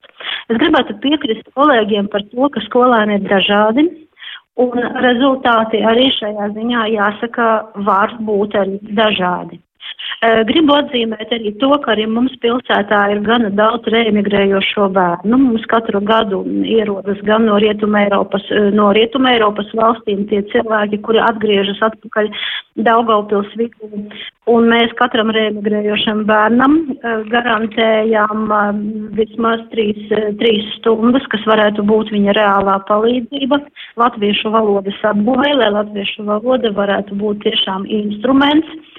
Es 0.52 0.60
gribētu 0.60 0.98
piekrist 1.00 1.48
kolēģiem 1.56 2.12
par 2.12 2.22
to, 2.28 2.48
ka 2.52 2.62
skolēni 2.68 3.18
ir 3.18 3.26
dažādi. 3.32 3.88
Un 4.60 4.76
rezultāti 5.00 5.80
arī 5.88 6.10
šajā 6.18 6.52
ziņā 6.52 6.86
jāsaka 6.92 7.48
var 7.86 8.12
būt 8.20 8.56
arī 8.60 8.78
dažādi. 8.92 9.60
Eh, 10.20 10.42
gribu 10.44 10.74
atzīmēt 10.76 11.30
arī 11.32 11.54
to, 11.62 11.70
ka 11.80 11.94
arī 11.94 12.04
mums 12.10 12.34
pilsētā 12.42 12.98
ir 13.14 13.22
gana 13.24 13.48
daudz 13.56 13.86
reemigrējošo 13.94 14.90
bērnu. 14.92 15.38
Mums 15.46 15.64
katru 15.70 16.02
gadu 16.04 16.42
ierodas 16.68 17.22
gan 17.28 17.46
no 17.48 17.56
Rietuma 17.62 18.02
Eiropas, 18.04 18.44
eh, 18.52 18.68
no 18.76 18.90
Rietuma 18.92 19.32
Eiropas 19.32 19.70
valstīm 19.78 20.26
tie 20.28 20.42
cilvēki, 20.52 21.00
kuri 21.06 21.22
atgriežas 21.24 21.80
atpakaļ 21.88 22.28
Daugaupils 22.84 23.48
vidū. 23.56 23.88
Un 24.50 24.68
mēs 24.68 24.92
katram 25.00 25.32
reemigrējošam 25.32 26.26
bērnam 26.28 26.76
eh, 26.92 27.24
garantējām 27.32 28.44
vismaz 29.16 29.64
trīs, 29.72 30.04
trīs 30.42 30.68
stundas, 30.76 31.24
kas 31.32 31.48
varētu 31.48 31.86
būt 31.88 32.12
viņa 32.12 32.36
reālā 32.36 32.76
palīdzība 32.92 33.62
latviešu 33.96 34.52
valodas 34.52 35.00
apguvē, 35.14 35.56
lai 35.62 35.72
latviešu 35.80 36.28
valoda 36.28 36.76
varētu 36.76 37.16
būt 37.24 37.44
tiešām 37.48 37.88
instruments 37.88 38.89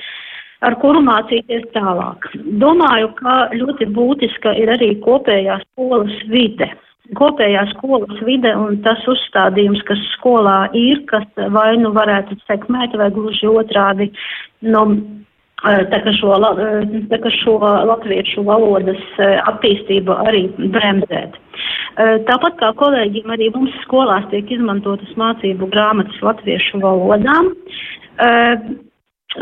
ar 0.65 0.77
kuru 0.82 1.01
mācīties 1.06 1.68
tālāk. 1.75 2.30
Domāju, 2.62 3.12
ka 3.20 3.36
ļoti 3.56 3.89
būtiska 3.96 4.56
ir 4.62 4.72
arī 4.75 4.94
kopējā 5.06 5.62
skolas 5.65 6.15
vide. 6.32 6.70
Kopējā 7.18 7.65
skolas 7.74 8.22
vide 8.24 8.53
un 8.56 8.77
tas 8.86 9.01
uzstādījums, 9.10 9.82
kas 9.88 10.00
skolā 10.13 10.70
ir, 10.77 11.01
kas 11.10 11.25
vai 11.51 11.74
nu 11.82 11.91
varētu 11.96 12.38
sekmēt, 12.46 12.96
vai 12.96 13.10
gluži 13.12 13.50
otrādi, 13.51 14.08
nu, 14.63 14.86
tā 15.62 16.00
kā 16.06 16.13
šo, 16.15 16.38
tā 17.12 17.20
kā 17.22 17.34
šo 17.41 17.58
latviešu 17.89 18.46
valodas 18.48 19.01
attīstību 19.20 20.15
arī 20.24 20.46
bremzēt. 20.72 21.36
Tāpat 22.30 22.56
kā 22.62 22.72
kolēģiem, 22.80 23.34
arī 23.34 23.50
mums 23.58 23.75
skolās 23.84 24.24
tiek 24.32 24.48
izmantotas 24.56 25.12
mācību 25.20 25.68
grāmatas 25.74 26.24
latviešu 26.24 26.80
valodām. 26.86 27.51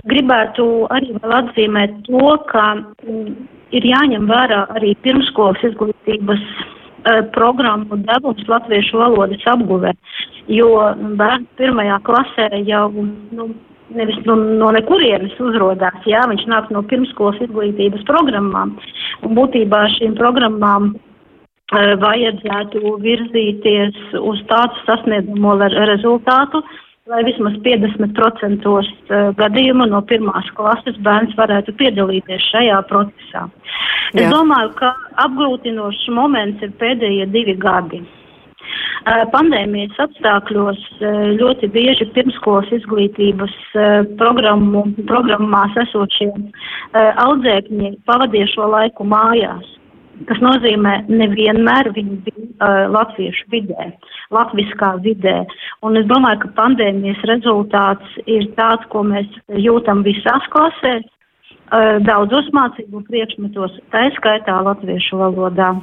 Gribētu 0.09 0.65
arī 0.93 1.15
vēl 1.17 1.31
atzīmēt 1.33 1.95
to, 2.05 2.25
ka 2.51 2.65
mm, 2.77 3.31
ir 3.73 3.87
jāņem 3.89 4.27
vērā 4.29 4.65
arī 4.77 4.93
pirmskolas 5.05 5.63
izglītības 5.65 6.43
uh, 6.43 7.23
programmu 7.33 7.97
devums 8.05 8.45
latviešu 8.51 9.01
valodas 9.01 9.47
apguvē, 9.49 9.95
jo 10.53 10.69
bērns 11.17 11.49
pirmajā 11.57 11.97
klasē 12.05 12.49
jau 12.67 12.85
nu, 12.93 13.49
nevis 13.97 14.19
no, 14.29 14.35
no 14.61 14.69
nekurienes 14.77 15.33
uzrodās, 15.41 16.05
jā, 16.05 16.21
viņš 16.29 16.45
nāk 16.53 16.69
no 16.75 16.83
pirmskolas 16.85 17.41
izglītības 17.47 18.05
programmām, 18.09 18.75
un 19.25 19.37
būtībā 19.39 19.87
šīm 19.95 20.13
programmām 20.19 20.91
uh, 20.93 21.95
vajadzētu 22.05 22.93
virzīties 23.01 24.19
uz 24.21 24.45
tādu 24.53 24.85
sasniedzamo 24.85 25.57
rezultātu, 25.65 26.61
lai 27.09 27.23
vismaz 27.25 27.57
50% 27.65 28.69
eh, 28.77 29.31
gadījumu 29.39 29.87
no 29.89 30.01
pirmās 30.09 30.49
klases 30.57 30.97
bērns 31.05 31.33
varētu 31.39 31.73
piedalīties 31.79 32.45
šajā 32.51 32.83
procesā. 32.91 33.47
Es 34.13 34.25
Jā. 34.25 34.29
domāju, 34.33 34.73
ka 34.77 34.93
apgrūtinošs 35.25 36.05
moments 36.13 36.61
ir 36.65 36.73
pēdējie 36.81 37.25
divi 37.33 37.57
gadi. 37.57 38.03
Eh, 38.03 39.23
pandēmijas 39.33 39.97
apstākļos 40.05 40.85
eh, 40.99 41.17
ļoti 41.39 41.71
bieži 41.73 42.09
pirmskolas 42.13 42.69
izglītības 42.77 43.57
programmu, 44.21 44.85
programmās 45.09 45.77
esošie 45.87 46.29
audzēkņi 47.25 47.95
pavadīja 48.09 48.53
šo 48.53 48.69
laiku 48.75 49.07
mājās 49.07 49.78
kas 50.27 50.41
nozīmē 50.43 50.95
nevienmēr 51.07 51.91
viņi 51.95 52.17
bija 52.25 52.47
uh, 52.47 52.81
latviešu 52.91 53.45
vidē, 53.53 53.91
latviskā 54.35 54.95
vidē. 55.05 55.37
Un 55.85 55.99
es 55.99 56.09
domāju, 56.09 56.43
ka 56.43 56.51
pandēmijas 56.59 57.21
rezultāts 57.29 58.19
ir 58.25 58.49
tāds, 58.59 58.87
ko 58.91 59.05
mēs 59.07 59.29
jūtam 59.67 60.03
visās 60.07 60.49
klasēs, 60.53 61.05
uh, 61.05 61.97
daudzos 62.07 62.49
mācību 62.55 63.05
priekšmetos, 63.07 63.79
tā 63.93 64.09
skaitā 64.17 64.59
latviešu 64.65 65.21
valodā. 65.21 65.75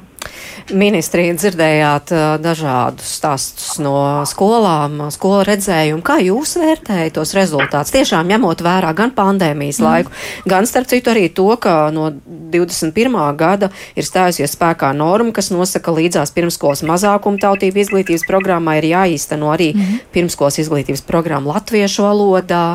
Ministrija 0.73 1.35
dzirdējāt 1.37 2.11
dažādus 2.43 3.13
stāstus 3.19 3.77
no 3.83 4.25
skolām, 4.27 5.07
skolu 5.13 5.45
redzējumu. 5.47 6.03
Kā 6.05 6.17
jūs 6.23 6.57
vērtējat 6.59 7.15
tos 7.15 7.31
rezultātus? 7.37 7.93
Tiešām 7.95 8.27
ņemot 8.33 8.63
vērā 8.65 8.91
gan 8.97 9.13
pandēmijas 9.15 9.79
mm. 9.79 9.87
laiku, 9.87 10.13
gan 10.49 10.67
starp 10.67 10.89
citu 10.91 11.13
arī 11.13 11.27
to, 11.31 11.47
ka 11.61 11.87
no 11.95 12.09
21. 12.27 13.15
gada 13.39 13.71
ir 13.95 14.07
stājusies 14.07 14.57
spēkā 14.57 14.91
norma, 14.97 15.31
kas 15.35 15.51
nosaka 15.53 15.93
līdzās 15.95 16.33
pirmskolas 16.35 16.83
mazākuma 16.87 17.39
tautību 17.43 17.83
izglītības 17.83 18.27
programmā 18.27 18.79
ir 18.81 18.91
jāīsteno 18.91 19.53
arī 19.53 19.71
mm. 19.75 20.03
pirmskolas 20.15 20.59
izglītības 20.63 21.05
programma 21.07 21.57
latviešu 21.57 22.07
valodā. 22.07 22.67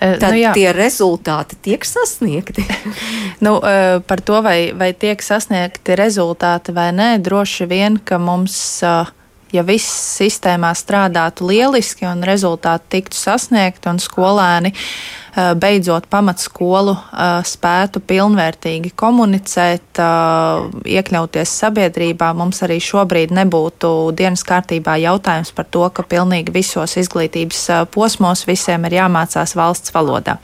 Eh, 0.00 0.16
Tad 0.18 0.34
nu, 0.34 0.40
jā. 0.42 0.52
tie 0.56 0.70
rezultāti 0.74 1.58
tiek 1.62 1.84
sasniegti. 1.86 2.64
nu, 3.46 3.58
eh, 3.62 3.98
par 4.06 4.22
to, 4.24 4.40
vai, 4.42 4.72
vai 4.76 4.92
tiek 4.92 5.22
sasniegti 5.22 5.96
rezultāti 5.98 6.74
vai 6.74 6.90
nē, 6.96 7.10
droši 7.22 7.68
vien, 7.70 8.00
ka 8.02 8.18
mums. 8.18 8.56
Uh, 8.82 9.12
ja 9.54 9.64
viss 9.66 9.86
sistēmā 10.18 10.72
strādātu 10.76 11.48
lieliski 11.48 12.06
un 12.08 12.24
rezultāti 12.26 12.98
tiktu 12.98 13.18
sasniegti 13.18 13.88
un 13.90 14.00
skolēni 14.02 14.72
eh, 14.74 15.52
beidzot 15.58 16.08
pamatskolu 16.10 16.94
eh, 16.94 17.36
spētu 17.46 18.02
pilnvērtīgi 18.08 18.94
komunicēt, 18.98 20.00
eh, 20.02 20.66
iekļauties 20.96 21.54
sabiedrībā, 21.62 22.32
mums 22.36 22.62
arī 22.66 22.80
šobrīd 22.82 23.34
nebūtu 23.36 23.92
dienas 24.18 24.44
kārtībā 24.46 24.98
jautājums 25.04 25.54
par 25.54 25.70
to, 25.70 25.86
ka 25.94 26.06
pilnīgi 26.14 26.54
visos 26.54 26.96
izglītības 27.00 27.64
posmos 27.94 28.46
visiem 28.48 28.88
ir 28.88 28.98
jāmācās 29.00 29.54
valsts 29.58 29.94
valodā. 29.94 30.38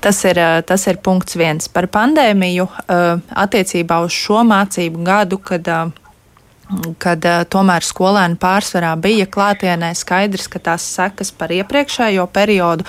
Tas 0.00 0.24
ir, 0.28 0.40
tas 0.66 0.86
ir 0.88 1.00
punkts 1.04 1.36
viens 1.38 1.68
par 1.72 1.88
pandēmiju 1.92 2.68
attiecībā 2.88 4.00
uz 4.04 4.14
šo 4.14 4.44
mācību 4.46 5.02
gadu, 5.04 5.40
kad 5.42 5.66
kad 7.02 7.24
uh, 7.24 7.42
tomēr 7.48 7.86
skolēni 7.86 8.38
pārsvarā 8.40 8.92
bija 9.00 9.26
klātienē, 9.30 9.94
skaidrs, 9.96 10.48
ka 10.52 10.60
tās 10.70 10.86
sekas 10.98 11.32
par 11.34 11.52
iepriekšējo 11.54 12.28
periodu 12.32 12.86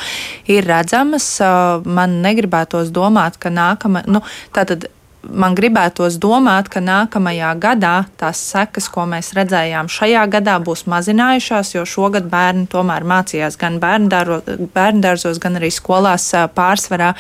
ir 0.52 0.68
redzamas. 0.68 1.32
Uh, 1.44 1.84
man 1.86 2.20
negribētos 2.26 2.94
domāt, 2.96 3.40
ka 3.42 3.52
nākamā, 3.54 4.06
nu, 4.12 4.24
tātad 4.56 4.90
man 5.24 5.56
gribētos 5.58 6.18
domāt, 6.22 6.70
ka 6.72 6.82
nākamajā 6.84 7.52
gadā 7.60 7.94
tās 8.20 8.40
sekas, 8.52 8.88
ko 8.92 9.06
mēs 9.10 9.34
redzējām 9.38 9.90
šajā 9.92 10.24
gadā, 10.32 10.56
būs 10.64 10.86
mazinājušās, 10.90 11.74
jo 11.76 11.84
šogad 11.88 12.30
bērni 12.32 12.68
tomēr 12.72 13.06
mācījās 13.08 13.60
gan 13.60 13.80
bērndārzos, 13.84 15.42
gan 15.44 15.60
arī 15.60 15.72
skolās 15.76 16.30
pārsvarā 16.56 17.12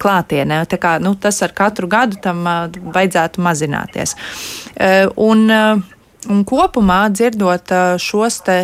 klātienē. 0.00 0.62
Tā 0.70 0.80
kā, 0.80 0.96
nu, 1.04 1.14
tas 1.20 1.42
ar 1.44 1.54
katru 1.56 1.90
gadu 1.90 2.20
tam 2.24 2.44
vajadzētu 2.96 3.44
mazināties. 3.44 4.16
Un, 5.28 5.46
un 5.52 6.44
kopumā 6.48 7.00
dzirdot 7.12 7.74
šos 8.02 8.42
te. 8.48 8.60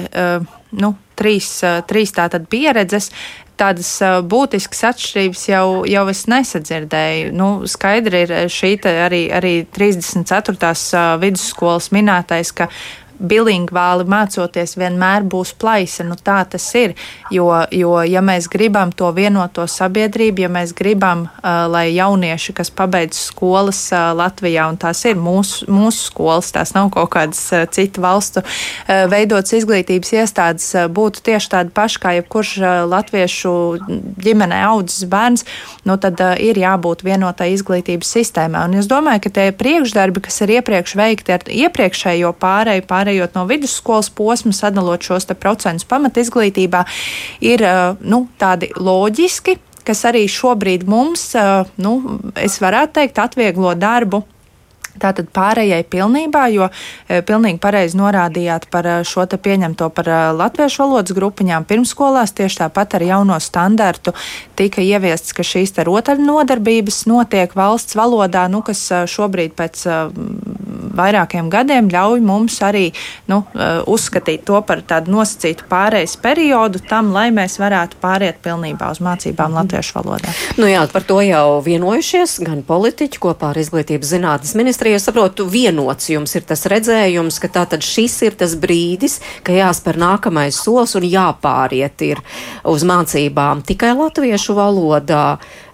Nu, 0.75 0.97
trīs, 1.15 1.49
trīs 1.87 2.11
tātad 2.11 2.49
pieredzes, 2.51 3.13
tādas 3.61 3.91
būtiskas 4.29 4.83
atšķirības 4.91 5.45
jau, 5.49 5.67
jau 5.89 6.05
es 6.11 6.25
nesadzirdēju. 6.31 7.33
Nu, 7.37 7.49
skaidri 7.71 8.25
ir 8.27 8.35
šī 8.53 8.75
arī, 8.91 9.23
arī 9.35 9.55
34. 9.77 10.73
vidusskolas 11.23 11.91
minētais, 11.95 12.53
ka 12.57 12.69
bilingvāli 13.29 14.07
mācoties, 14.09 14.77
vienmēr 14.79 15.27
būs 15.31 15.55
plaisa. 15.61 16.05
Nu, 16.07 16.17
tā 16.17 16.43
tas 16.51 16.67
ir. 16.79 16.95
Jo, 17.33 17.49
jo, 17.73 17.97
ja 18.05 18.23
mēs 18.25 18.49
gribam 18.53 18.93
to 18.93 19.11
vienoto 19.17 19.67
sabiedrību, 19.71 20.45
ja 20.45 20.51
mēs 20.53 20.75
gribam, 20.77 21.27
uh, 21.29 21.65
lai 21.71 21.87
jaunieši, 21.95 22.55
kas 22.57 22.71
pabeidz 22.75 23.19
skolas 23.31 23.81
uh, 23.93 24.13
Latvijā, 24.17 24.69
un 24.71 24.79
tās 24.81 25.05
ir 25.09 25.19
mūsu, 25.21 25.69
mūsu 25.73 26.11
skolas, 26.11 26.53
tās 26.55 26.75
nav 26.77 26.91
kaut 26.95 27.13
kādas 27.15 27.43
uh, 27.55 27.65
citu 27.71 28.05
valstu 28.05 28.43
uh, 28.45 29.05
veidotas 29.11 29.57
izglītības 29.59 30.15
iestādes, 30.19 30.69
uh, 30.77 30.89
būtu 30.93 31.25
tieši 31.25 31.53
tādi 31.57 31.75
paši 31.75 32.03
kā 32.03 32.15
jebkurš 32.19 32.55
uh, 32.61 32.73
latviešu 32.91 33.55
ģimenē 34.25 34.61
audzis 34.69 35.09
bērns, 35.11 35.47
nu, 35.89 35.97
tad 36.01 36.21
uh, 36.21 36.35
ir 36.41 36.59
jābūt 36.61 37.05
vienotai 37.07 37.53
izglītības 37.55 38.15
sistēmai. 38.19 38.67
Un 38.69 38.79
es 38.81 38.89
domāju, 38.91 39.25
ka 39.27 39.35
tie 39.39 39.49
priekšdarbi, 39.57 40.25
kas 40.25 40.41
ir 40.45 40.57
iepriekš 40.59 40.97
veikti 40.99 41.35
ar 41.35 41.45
iepriekšējo 41.49 42.33
pārēju, 42.41 42.87
pārēju 42.91 43.14
pārējot 43.15 43.37
no 43.37 43.47
vidusskolas 43.47 44.11
posma, 44.11 44.53
sadalot 44.53 45.03
šos 45.03 45.27
procentus 45.39 45.87
pamat 45.87 46.17
izglītībā, 46.19 46.85
ir 47.41 47.63
nu, 48.01 48.29
tādi 48.39 48.73
loģiski, 48.77 49.59
kas 49.85 50.05
arī 50.05 50.27
šobrīd 50.29 50.87
mums, 50.89 51.35
nu, 51.77 52.21
es 52.37 52.61
varētu 52.61 53.01
teikt, 53.01 53.19
atvieglo 53.19 53.75
darbu 53.75 54.25
Tātad 54.95 55.27
pārējai 55.35 55.83
pilnībā, 55.91 56.45
jo 56.55 56.69
pilnīgi 57.27 57.59
pareizi 57.63 57.99
norādījāt 57.99 58.69
par 58.71 58.87
šo 59.07 59.25
te 59.27 59.39
pieņemto 59.43 59.89
par 59.95 60.11
latviešu 60.39 60.85
valodas 60.85 61.17
grupiņām 61.17 61.67
pirmskolās, 61.67 62.35
tieši 62.39 62.61
tāpat 62.63 62.95
ar 63.01 63.07
jauno 63.09 63.39
standartu 63.43 64.15
tika 64.55 64.85
ieviests, 64.85 65.35
ka 65.35 65.43
šīs 65.43 65.75
te 65.75 65.87
rotaļnodarbības 65.89 67.05
notiek 67.11 67.57
valsts 67.59 67.99
valodā, 67.99 68.47
nu, 68.53 68.63
kas 68.63 68.87
šobrīd 69.11 69.57
pēc 69.59 69.83
vairākiem 70.97 71.51
gadiem 71.53 71.91
ļauj 71.93 72.23
mums 72.25 72.59
arī 72.65 72.87
nu, 73.31 73.43
eh, 73.55 73.83
uzskatīt 73.87 74.45
to 74.49 74.61
par 74.67 74.83
tādu 74.83 75.15
nosacītu 75.15 75.69
pārejas 75.71 76.17
periodu 76.21 76.81
tam, 76.89 77.13
lai 77.13 77.31
mēs 77.35 77.59
varētu 77.63 78.01
pāriet 78.03 78.41
pilnībā 78.45 78.91
uz 78.95 79.01
mācībām 79.05 79.51
mm. 79.51 79.59
latviešu 79.61 79.99
valodā. 79.99 80.35
Nu 80.61 80.69
jā, 80.71 80.85
par 80.93 81.07
to 81.07 81.21
jau 81.25 81.61
vienojušies 81.65 82.39
gan 82.45 82.63
politiķi 82.67 83.21
kopā 83.23 83.53
ar 83.53 83.61
Izglītības 83.61 84.15
zinātnes 84.15 84.55
ministriju. 84.59 84.99
Es 84.99 85.09
saprotu, 85.09 85.47
vienots 85.51 86.11
jums 86.13 86.35
ir 86.39 86.47
tas 86.49 86.65
redzējums, 86.71 87.41
ka 87.43 87.51
tātad 87.61 87.85
šis 87.85 88.17
ir 88.29 88.39
tas 88.39 88.57
brīdis, 88.61 89.21
ka 89.47 89.57
jāspēr 89.57 89.99
nākamais 90.01 90.59
solis 90.65 90.97
un 90.99 91.07
jāpāriet 91.09 92.07
ir 92.07 92.23
uz 92.65 92.87
mācībām 92.87 93.65
tikai 93.67 93.95
latviešu 93.99 94.57
valodā. 94.59 95.27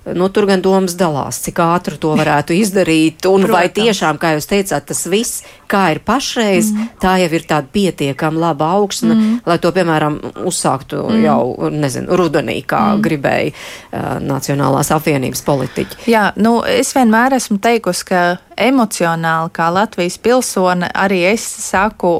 Nu, 0.05 0.31
tur 0.33 0.47
gan 0.49 0.63
domas 0.65 0.95
dalās, 0.97 1.43
cik 1.45 1.59
ātri 1.61 1.99
to 2.01 2.15
varētu 2.17 2.55
izdarīt, 2.57 3.27
un 3.29 3.45
Protams. 3.45 3.53
vai 3.53 3.67
tiešām, 3.69 4.17
kā 4.21 4.33
jūs 4.33 4.49
teicāt, 4.49 4.87
tas 4.89 5.03
viss, 5.13 5.43
kā 5.69 5.83
ir 5.93 6.01
pašreiz, 6.07 6.71
mm. 6.73 6.87
tā 7.03 7.19
jau 7.21 7.29
ir 7.37 7.45
tāda 7.45 7.69
pietiekama 7.69 8.41
laba 8.47 8.71
augsne, 8.79 9.13
mm. 9.13 9.35
lai 9.45 9.59
to, 9.61 9.73
piemēram, 9.77 10.17
uzsāktu 10.49 11.03
mm. 11.05 11.21
jau, 11.27 11.43
nezinu, 11.75 12.17
rudenī, 12.17 12.63
kā 12.65 12.81
mm. 12.95 13.05
gribēja 13.05 13.53
uh, 13.53 14.17
Nacionālās 14.25 14.89
apvienības 14.97 15.45
politiķi. 15.45 16.01
Jā, 16.09 16.31
nu, 16.41 16.57
es 16.65 16.95
vienmēr 16.97 17.37
esmu 17.37 17.61
teikusi, 17.61 18.09
ka 18.09 18.25
emocionāli, 18.57 19.53
kā 19.53 19.69
Latvijas 19.73 20.17
pilsone, 20.25 20.89
arī 20.97 21.27
es 21.35 21.45
saku, 21.45 22.17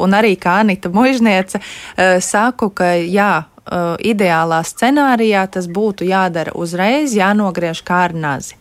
un 0.00 0.16
arī 0.16 0.38
kā 0.40 0.62
Anita 0.64 0.88
Mužniece, 0.88 1.60
uh, 1.60 2.16
saku, 2.24 2.72
ka 2.80 2.94
jā, 3.04 3.34
ideālā 3.66 4.62
scenārijā 4.64 5.46
tas 5.52 5.68
būtu 5.68 6.08
jādara 6.08 6.54
uzreiz, 6.54 7.14
jānogriež 7.16 7.82
kā 7.84 8.04
ar 8.08 8.14
nazi. 8.14 8.56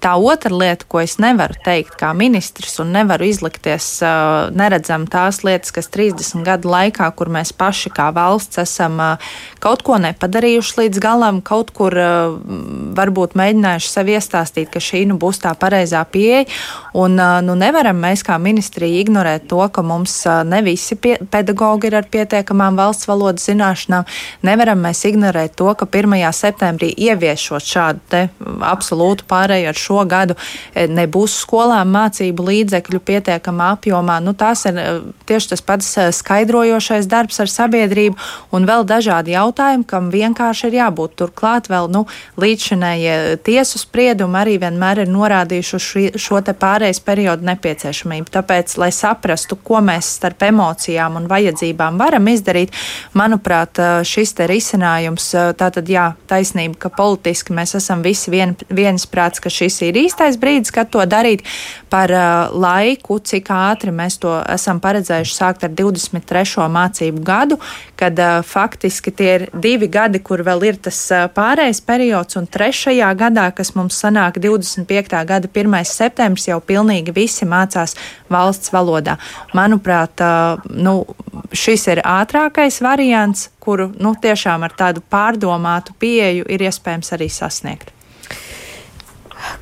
Tā 0.00 0.14
otra 0.16 0.48
lieta, 0.56 0.86
ko 0.88 1.02
es 1.02 1.18
nevaru 1.20 1.58
teikt 1.60 1.98
kā 2.00 2.14
ministrs 2.16 2.78
un 2.80 2.88
nevaru 2.94 3.26
izlikties, 3.28 3.86
uh, 4.00 4.48
neredzam 4.56 5.04
tās 5.10 5.42
lietas, 5.44 5.74
kas 5.76 5.90
30 5.92 6.40
gadu 6.46 6.70
laikā, 6.72 7.04
kur 7.18 7.28
mēs 7.28 7.52
paši 7.52 7.92
kā 7.92 8.06
valsts 8.16 8.62
esam 8.62 8.96
uh, 8.96 9.32
kaut 9.60 9.84
ko 9.84 9.98
nepadarījuši 10.00 10.78
līdz 10.78 11.02
galam, 11.04 11.42
kaut 11.44 11.74
kur 11.76 11.92
uh, 12.00 12.32
varbūt 12.96 13.36
mēģinājuši 13.36 13.90
sev 13.92 14.08
iestāstīt, 14.14 14.70
ka 14.72 14.80
šī 14.80 15.02
nu 15.10 15.18
būs 15.20 15.42
tā 15.44 15.52
pareizā 15.60 16.00
pieeja. 16.08 16.46
Un 16.96 17.20
nu 17.44 17.54
nevaram 17.58 18.00
mēs 18.00 18.24
kā 18.26 18.38
ministrija 18.40 19.02
ignorēt 19.02 19.46
to, 19.52 19.60
ka 19.68 19.84
mums 19.86 20.14
ne 20.48 20.62
visi 20.64 20.96
pie, 20.96 21.18
pedagogi 21.30 21.90
ir 21.90 21.98
ar 22.00 22.08
pietiekamām 22.10 22.78
valsts 22.80 23.08
valodas 23.10 23.44
zināšanām. 23.50 24.08
Nevaram 24.48 24.80
mēs 24.86 25.04
ignorēt 25.10 25.54
to, 25.60 25.68
ka 25.76 25.86
1. 25.86 26.16
septembrī 26.34 26.90
ieviešot 26.96 27.68
šādu 27.68 28.04
te 28.10 28.24
absolūtu 28.66 29.28
pārēju 29.30 29.70
ar 29.70 29.78
šo 29.78 29.89
šo 29.90 30.04
gadu 30.06 30.36
e, 30.38 30.86
nebūs 30.90 31.40
skolām 31.42 31.90
mācību 31.94 32.46
līdzekļu 32.46 33.02
pietiekamā 33.02 33.72
apjomā. 33.76 34.20
Nu, 34.22 34.34
tās 34.38 34.64
ir 34.70 34.78
e, 34.78 34.86
tieši 35.28 35.54
tas 35.54 35.64
pats 35.66 35.90
e, 35.98 36.08
skaidrojošais 36.14 37.08
darbs 37.10 37.40
ar 37.42 37.50
sabiedrību 37.50 38.18
un 38.54 38.68
vēl 38.68 38.86
dažādi 38.88 39.34
jautājumi, 39.34 39.86
kam 39.90 40.10
vienkārši 40.14 40.68
ir 40.70 40.78
jābūt. 40.80 41.16
Turklāt 41.20 41.70
vēl 41.72 41.90
nu, 41.92 42.04
līdzšinējie 42.40 43.40
tiesu 43.46 43.80
spriedumi 43.82 44.38
arī 44.40 44.56
vienmēr 44.62 45.04
ir 45.04 45.10
norādījuši 45.10 45.80
šo, 45.86 46.04
šo 46.20 46.42
te 46.46 46.54
pārējais 46.54 47.02
periodu 47.04 47.48
nepieciešamību. 47.50 48.30
Tāpēc, 48.30 48.76
lai 48.80 48.92
saprastu, 48.94 49.58
ko 49.58 49.82
mēs 49.84 50.14
starp 50.20 50.44
emocijām 50.46 51.18
un 51.18 51.28
vajadzībām 51.30 51.98
varam 52.00 52.30
izdarīt, 52.30 52.74
manuprāt, 53.16 53.80
šis 54.06 54.34
te 54.38 54.46
risinājums, 54.50 55.30
tātad 55.58 55.88
jā, 55.90 56.10
taisnība, 56.30 56.78
ka 56.84 56.92
politiski 56.94 57.54
mēs 57.56 57.74
esam 57.78 58.04
visi 58.04 58.32
vien, 58.32 58.54
viensprāts, 58.70 59.42
ka 59.42 59.52
šis 59.52 59.79
ir 59.88 59.98
īstais 60.04 60.38
brīdis, 60.40 60.72
kad 60.74 60.90
to 60.92 61.02
darīt 61.08 61.44
par 61.90 62.12
uh, 62.14 62.52
laiku, 62.52 63.18
cik 63.18 63.50
ātri 63.54 63.92
mēs 63.94 64.18
to 64.22 64.32
esam 64.52 64.80
paredzējuši 64.82 65.34
sākt 65.34 65.66
ar 65.66 65.74
23. 65.74 66.66
mācību 66.70 67.24
gadu, 67.26 67.58
kad 67.98 68.18
uh, 68.20 68.40
faktiski 68.46 69.12
tie 69.16 69.30
ir 69.38 69.46
divi 69.54 69.88
gadi, 69.90 70.22
kur 70.22 70.44
vēl 70.46 70.66
ir 70.70 70.80
tas 70.82 70.98
uh, 71.14 71.26
pārējais 71.34 71.82
periods, 71.86 72.38
un 72.40 72.48
trešajā 72.50 73.10
gadā, 73.18 73.48
kas 73.56 73.74
mums 73.78 73.98
sanāk 74.00 74.40
25. 74.42 75.16
gada 75.26 75.50
1. 75.50 75.78
septembris, 75.88 76.48
jau 76.50 76.60
pilnīgi 76.64 77.14
visi 77.16 77.48
mācās 77.48 77.96
valsts 78.30 78.72
valodā. 78.74 79.16
Manuprāt, 79.56 80.22
nu, 80.70 80.94
šis 81.52 81.86
ir 81.90 82.02
ātrākais 82.06 82.80
variants, 82.84 83.48
kuru 83.62 83.90
nu, 83.98 84.14
tiešām 84.14 84.66
ar 84.66 84.74
tādu 84.76 85.02
pārdomātu 85.12 85.96
pieeju 85.98 86.46
ir 86.48 86.68
iespējams 86.70 87.16
arī 87.16 87.30
sasniegt. 87.32 87.94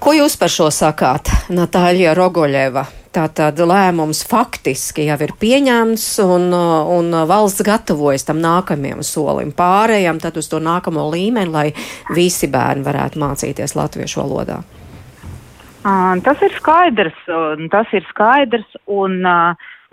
Ko 0.03 0.14
jūs 0.17 0.37
par 0.38 0.51
šo 0.53 0.69
sakāt, 0.75 1.31
Natāļa 1.55 2.14
Rogoļeva? 2.19 2.85
Tātad 3.14 3.59
lēmums 3.64 4.21
faktiski 4.29 5.07
jau 5.09 5.17
ir 5.25 5.33
pieņemts 5.41 6.05
un, 6.23 6.51
un 6.53 7.17
valsts 7.27 7.64
gatavojas 7.67 8.27
tam 8.29 8.43
nākamajam 8.43 9.01
solim 9.07 9.55
pārējām, 9.57 10.21
tad 10.23 10.37
uz 10.38 10.51
to 10.51 10.61
nākamo 10.62 11.09
līmeni, 11.14 11.51
lai 11.51 11.67
visi 12.14 12.51
bērni 12.53 12.85
varētu 12.87 13.23
mācīties 13.23 13.75
latviešu 13.79 14.21
valodā. 14.21 14.61
Tas 16.23 16.45
ir 16.45 16.53
skaidrs, 16.59 17.19
tas 17.73 17.97
ir 17.97 18.05
skaidrs 18.11 18.77
un, 18.93 19.23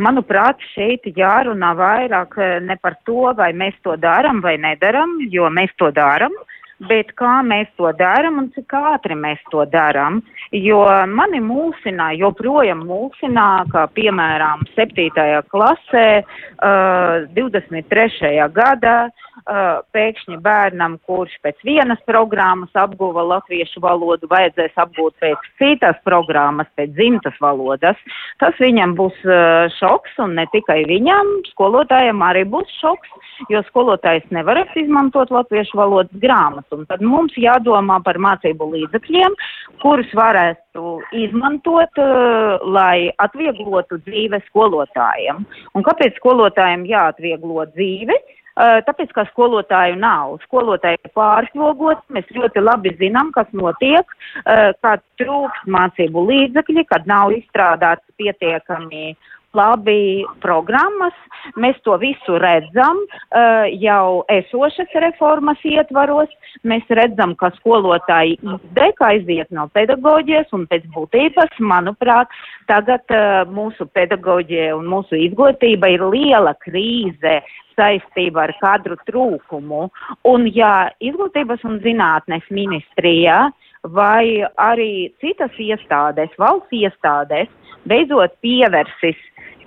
manuprāt, 0.02 0.60
šeit 0.74 1.08
jārunā 1.15 1.71
vairāk 1.80 2.36
ne 2.65 2.76
par 2.82 2.98
to, 3.08 3.32
vai 3.38 3.54
mēs 3.56 3.78
to 3.86 3.95
darām 3.95 4.41
vai 4.43 4.58
nedaram, 4.60 5.15
jo 5.32 5.48
mēs 5.54 5.71
to 5.80 5.93
darām 5.95 6.36
bet 6.79 7.13
kā 7.19 7.39
mēs 7.45 7.69
to 7.79 7.89
darām 7.95 8.39
un 8.41 8.49
cik 8.55 8.73
ātri 8.75 9.15
mēs 9.15 9.39
to 9.51 9.63
darām. 9.71 10.21
Jo 10.55 10.83
mani 11.07 11.39
mūsinā, 11.43 12.11
joprojām 12.19 12.83
mūsinā, 12.88 13.65
kā 13.71 13.85
piemēram 13.95 14.65
7. 14.75 15.41
klasē, 15.51 16.07
uh, 16.23 17.25
23. 17.35 18.35
gadā, 18.55 18.97
uh, 19.07 19.81
pēkšņi 19.95 20.39
bērnam, 20.43 20.99
kurš 21.07 21.33
pēc 21.43 21.63
vienas 21.65 22.01
programmas 22.07 22.75
apguva 22.75 23.23
latviešu 23.35 23.81
valodu, 23.83 24.29
vajadzēs 24.31 24.75
apgūt 24.85 25.15
pēc 25.23 25.49
citas 25.61 25.99
programmas, 26.07 26.67
pēc 26.77 26.93
dzimtas 26.95 27.39
valodas. 27.41 27.99
Tas 28.43 28.55
viņam 28.59 28.95
būs 28.99 29.17
uh, 29.27 29.71
šoks, 29.79 30.19
un 30.23 30.35
ne 30.39 30.47
tikai 30.53 30.83
viņam, 30.91 31.33
skolotājiem 31.53 32.21
arī 32.25 32.45
būs 32.47 32.71
šoks, 32.81 33.11
jo 33.51 33.63
skolotājs 33.69 34.27
nevarēs 34.35 34.75
izmantot 34.79 35.31
latviešu 35.33 35.79
valodas 35.79 36.21
grāmatu. 36.21 36.64
Un 36.73 36.86
tad 36.89 37.04
mums 37.06 37.36
jādomā 37.38 37.99
par 38.06 38.17
mācību 38.21 38.69
līdzekļiem, 38.71 39.36
kurus 39.84 40.10
varētu 40.17 40.95
izmantot, 41.25 42.01
uh, 42.01 42.63
lai 42.65 43.12
atvieglotu 43.21 44.01
dzīve 44.08 44.41
skolotājiem. 44.47 45.45
Un 45.75 45.86
kāpēc 45.86 46.17
skolotājiem 46.21 46.88
jāatvieglo 46.89 47.67
dzīve? 47.75 48.17
Eh, 48.56 48.78
tāpēc, 48.88 49.10
ka 49.12 49.25
skolotāju 49.28 49.97
nav. 49.99 50.38
Skolotāji 50.45 50.95
ir 51.04 51.12
pārslogot, 51.17 52.06
mēs 52.15 52.30
ļoti 52.32 52.62
labi 52.63 52.93
zinām, 53.01 53.34
kas 53.36 53.49
notiek, 53.51 54.08
eh, 54.45 54.71
kad 54.80 55.04
trūkst 55.19 55.67
mācību 55.67 56.23
līdzekļi, 56.30 56.86
kad 56.88 57.04
nav 57.06 57.36
izstrādāts 57.36 58.08
pietiekami 58.15 59.17
labi 59.55 60.25
programmas. 60.43 61.15
Mēs 61.61 61.77
to 61.85 61.97
visu 62.01 62.37
redzam 62.41 63.01
uh, 63.05 63.65
jau 63.81 64.23
esošas 64.33 64.93
reformas 65.03 65.61
ietvaros. 65.67 66.31
Mēs 66.65 66.87
redzam, 66.99 67.35
ka 67.39 67.51
skolotāji 67.59 68.39
izdeg 68.39 69.03
aiziet 69.05 69.51
no 69.55 69.67
pedagoģijas 69.75 70.53
un 70.57 70.65
pēc 70.71 70.87
būtības, 70.95 71.59
manuprāt, 71.59 72.31
tagad 72.71 73.05
uh, 73.13 73.43
mūsu 73.49 73.87
pedagoģija 73.93 74.73
un 74.77 74.89
mūsu 74.89 75.19
izglītība 75.27 75.93
ir 75.95 76.07
liela 76.13 76.55
krīze 76.65 77.41
saistība 77.75 78.45
ar 78.45 78.55
kadru 78.61 78.97
trūkumu. 79.07 79.89
Un 80.31 80.49
ja 80.55 80.89
izglītības 81.03 81.65
un 81.67 81.79
zinātnes 81.83 82.47
ministrijā 82.49 83.45
vai 83.93 84.41
arī 84.57 85.11
citas 85.21 85.53
iestādes, 85.61 86.33
valsts 86.41 86.73
iestādes, 86.73 87.51
beidzot 87.85 88.33
pievērsis 88.41 89.19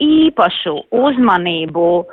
īpašu 0.04 0.74
uzmanību 0.94 1.86
uh, 1.98 2.08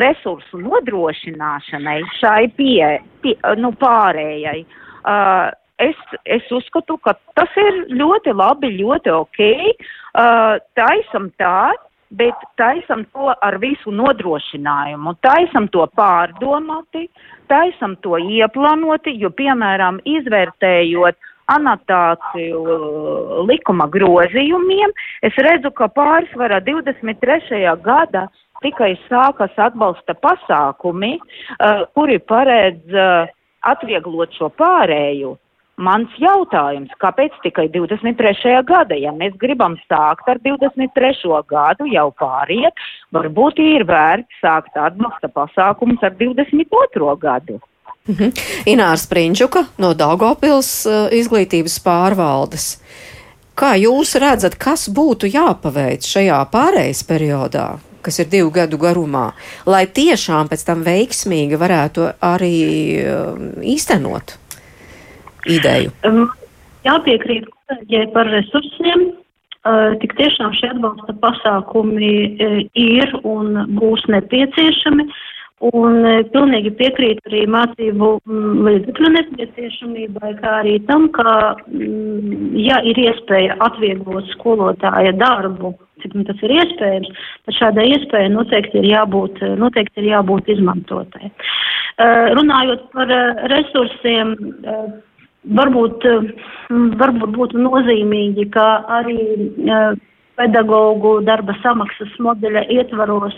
resursu 0.00 0.60
nodrošināšanai 0.60 2.00
šai 2.18 2.48
pie, 2.56 2.98
pie, 3.24 3.36
nu, 3.60 3.72
pārējai. 3.80 4.64
Uh, 5.00 5.50
es, 5.80 6.00
es 6.24 6.50
uzskatu, 6.52 6.98
ka 7.04 7.16
tas 7.38 7.54
ir 7.60 7.84
ļoti 8.00 8.34
labi, 8.36 8.74
ļoti 8.80 9.14
ok. 9.14 9.40
Uh, 10.10 10.58
taisam 10.78 11.30
tā, 11.40 11.70
bet 12.10 12.34
taisam 12.58 13.04
to 13.14 13.30
ar 13.30 13.58
visu 13.62 13.92
nodrošinājumu. 13.94 15.14
Taisam 15.22 15.68
to 15.70 15.86
pārdomāti, 15.96 17.06
taisam 17.50 17.96
to 18.04 18.18
ieplānoti, 18.18 19.14
jo, 19.22 19.30
piemēram, 19.30 20.02
izvērtējot 20.18 21.29
anotāciju 21.54 22.60
uh, 22.62 23.34
likuma 23.48 23.88
grozījumiem, 23.92 24.94
es 25.26 25.36
redzu, 25.46 25.72
ka 25.76 25.90
pārsvarā 25.96 26.60
23. 26.66 27.60
gada 27.84 28.28
tikai 28.64 28.94
sākas 29.08 29.54
atbalsta 29.56 30.16
pasākumi, 30.20 31.16
uh, 31.20 31.86
kuri 31.96 32.18
paredz 32.18 32.96
uh, 32.96 33.30
atvieglot 33.66 34.34
šo 34.36 34.50
pārēju. 34.60 35.36
Mans 35.80 36.12
jautājums, 36.20 36.92
kāpēc 37.00 37.38
tikai 37.40 37.64
23. 37.72 38.58
gada? 38.68 38.96
Ja 39.00 39.14
mēs 39.16 39.32
gribam 39.40 39.78
sākt 39.86 40.28
ar 40.28 40.36
23. 40.44 41.14
gadu, 41.48 41.86
jau 41.88 42.10
pāriet, 42.20 42.84
varbūt 43.16 43.62
ir 43.64 43.86
vērts 43.88 44.42
sākt 44.44 44.76
atbalsta 44.76 45.32
pasākumus 45.32 46.04
ar 46.04 46.12
22. 46.20 47.16
gadu. 47.22 47.56
Mhm. 48.08 48.32
Inārs 48.70 49.04
Prinčuka 49.10 49.66
no 49.78 49.92
Daugopils 49.94 50.70
uh, 50.88 51.06
izglītības 51.12 51.76
pārvaldes. 51.84 52.72
Kā 53.60 53.74
jūs 53.76 54.14
redzat, 54.16 54.56
kas 54.56 54.88
būtu 54.88 55.28
jāpaveic 55.28 56.06
šajā 56.08 56.38
pārejas 56.52 57.02
periodā, 57.04 57.66
kas 58.00 58.22
ir 58.22 58.30
divu 58.32 58.48
gadu 58.54 58.78
garumā, 58.80 59.34
lai 59.68 59.84
tiešām 59.84 60.48
pēc 60.48 60.64
tam 60.64 60.84
veiksmīgi 60.86 61.60
varētu 61.60 62.08
arī 62.24 62.60
uh, 63.04 63.34
īstenot 63.60 64.38
ideju? 65.44 65.92
Jāpiekrīt 66.86 67.50
kolēģiem 67.52 68.14
par 68.14 68.30
resursiem. 68.32 69.10
Tik 70.00 70.14
tiešām 70.16 70.54
šie 70.56 70.70
atbalsta 70.72 71.12
pasākumi 71.20 72.14
uh, 72.40 72.54
ir 72.72 73.12
un 73.28 73.60
būs 73.76 74.06
nepieciešami. 74.08 75.04
Uh, 75.04 75.26
Un 75.60 76.06
e, 76.08 76.12
pilnīgi 76.32 76.70
piekrīt 76.78 77.18
arī 77.28 77.42
mācību 77.52 78.06
mm, 78.24 78.60
līdzekļu 78.64 79.10
nepieciešamībai, 79.16 80.30
kā 80.38 80.54
arī 80.62 80.78
tam, 80.88 81.10
ka, 81.12 81.34
mm, 81.68 82.54
ja 82.56 82.78
ir 82.88 82.96
iespēja 83.02 83.58
atvieglot 83.66 84.30
skolotāja 84.32 85.12
darbu, 85.20 85.74
cik 86.00 86.16
nu 86.16 86.24
tas 86.24 86.40
ir 86.46 86.54
iespējams, 86.56 87.12
tad 87.44 87.58
šādai 87.58 87.90
iespējai 87.90 88.32
noteikti 88.32 88.80
ir 88.80 88.88
jābūt, 88.88 89.44
noteikti 89.60 90.00
ir 90.00 90.08
jābūt 90.14 90.48
izmantotai. 90.56 91.28
E, 91.28 92.08
runājot 92.40 92.88
par 92.96 93.12
e, 93.12 93.22
resursiem, 93.52 94.32
varbūt, 95.60 96.08
varbūt 97.04 97.36
būtu 97.36 97.60
nozīmīgi, 97.60 98.48
ka 98.56 98.70
arī 99.00 99.20
pedagoģu 100.38 101.14
darba 101.26 101.56
samaksas 101.62 102.12
modeļa 102.22 102.66
ietvaros 102.76 103.36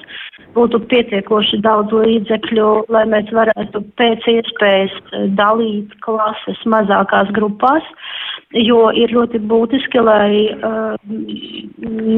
būtu 0.56 0.82
pietiekoši 0.90 1.62
daudz 1.64 1.94
līdzekļu, 1.96 2.68
lai 2.92 3.04
mēs 3.08 3.30
varētu 3.32 3.82
pēc 4.00 4.28
iespējas 4.34 4.94
dalīt 5.38 5.94
klases 6.04 6.60
mazākās 6.68 7.32
grupās, 7.36 7.86
jo 8.52 8.90
ir 8.96 9.12
ļoti 9.16 9.40
būtiski, 9.48 10.00
lai, 10.04 10.52
uh, 10.58 10.92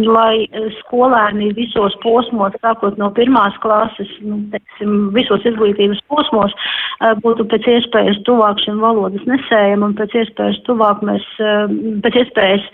lai 0.09 0.47
skolēni 0.81 1.53
visos 1.55 1.95
posmos, 2.03 2.57
sākot 2.65 2.99
no 2.99 3.11
pirmās 3.15 3.57
klases, 3.63 4.11
nu, 4.25 4.41
teiksim, 4.55 5.13
visos 5.15 5.47
izglītības 5.47 6.03
posmos, 6.11 6.55
uh, 6.57 7.15
būtu 7.23 7.47
pēc 7.53 7.71
iespējas 7.77 8.19
tuvāk 8.27 8.63
šim 8.65 8.83
valodas 8.83 9.23
nesējam 9.31 9.87
un 9.87 9.95
pēc 9.99 10.19
iespējas 10.25 10.59
tuvāk 10.67 11.05
mēs, 11.07 11.29
uh, 11.39 11.71
pēc 12.03 12.25
iespējas 12.25 12.67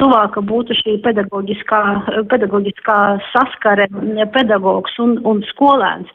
tuvāka 0.00 0.42
būtu 0.42 0.74
šī 0.78 0.96
pedagoģiskā, 1.04 1.80
pedagoģiskā 2.32 2.98
saskare 3.30 3.88
pedagogs 4.34 4.96
un, 5.02 5.18
un 5.28 5.42
skolēns. 5.52 6.10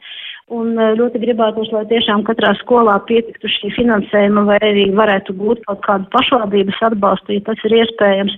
Un 0.54 0.76
eh, 0.78 0.92
ļoti 0.94 1.18
gribētos, 1.24 1.72
lai 1.74 1.82
tiešām 1.90 2.22
katrā 2.26 2.52
skolā 2.60 2.94
pietiktu 3.08 3.50
šī 3.50 3.72
finansējuma 3.74 4.44
vai 4.46 4.58
arī 4.62 4.84
varētu 4.94 5.34
būt 5.34 5.64
kaut 5.66 5.80
kādu 5.82 6.06
pašvaldības 6.12 6.78
atbalstu, 6.86 7.34
ja 7.34 7.42
tas 7.48 7.64
ir 7.66 7.74
iespējams, 7.80 8.36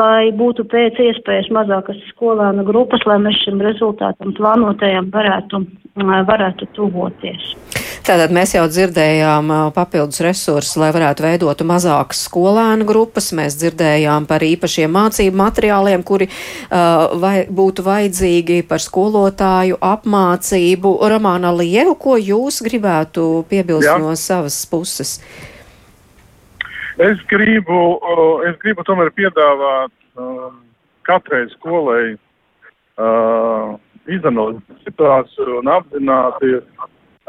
lai 0.00 0.32
būtu 0.34 0.66
pēc 0.66 0.98
iespējas 1.04 1.52
mazākas 1.54 2.00
skolēnu 2.10 2.66
grupas, 2.66 3.06
lai 3.06 3.20
mēs 3.22 3.38
šim 3.44 3.62
rezultātam 3.62 4.34
plānotajam 4.34 5.12
varētu, 5.14 5.62
varētu 6.02 6.72
tuvoties. 6.74 7.54
Tātad 8.08 8.32
mēs 8.32 8.54
jau 8.54 8.62
dzirdējām 8.64 9.50
papildus 9.76 10.22
resursus, 10.24 10.78
lai 10.80 10.88
varētu 10.96 11.26
veidot 11.26 11.60
mazākas 11.68 12.22
skolēnu 12.24 12.86
grupas. 12.88 13.26
Mēs 13.36 13.58
dzirdējām 13.60 14.24
par 14.30 14.40
īpašiem 14.46 14.94
mācību 14.96 15.36
materiāliem, 15.36 16.04
kuri 16.08 16.30
uh, 16.30 17.12
vai, 17.20 17.34
būtu 17.52 17.84
vajadzīgi 17.84 18.62
par 18.70 18.80
skolotāju 18.80 19.76
apmācību. 19.84 20.94
Romāna 21.12 21.52
Lievu, 21.52 21.98
ko 22.00 22.16
jūs 22.16 22.62
gribētu 22.64 23.44
piebilst 23.52 23.90
Jā. 23.90 23.98
no 24.00 24.16
savas 24.16 24.56
puses? 24.72 25.18
Es 26.96 27.20
gribu, 27.28 27.82
es 28.48 28.56
gribu 28.64 28.88
tomēr 28.88 29.12
piedāvāt 29.20 29.92
um, 30.16 30.62
katrai 31.04 31.44
skolai 31.58 32.16
uh, 32.16 33.76
izanalizēt 34.08 34.88
situāciju 34.88 35.60
un 35.60 35.76
apzināties, 35.76 36.64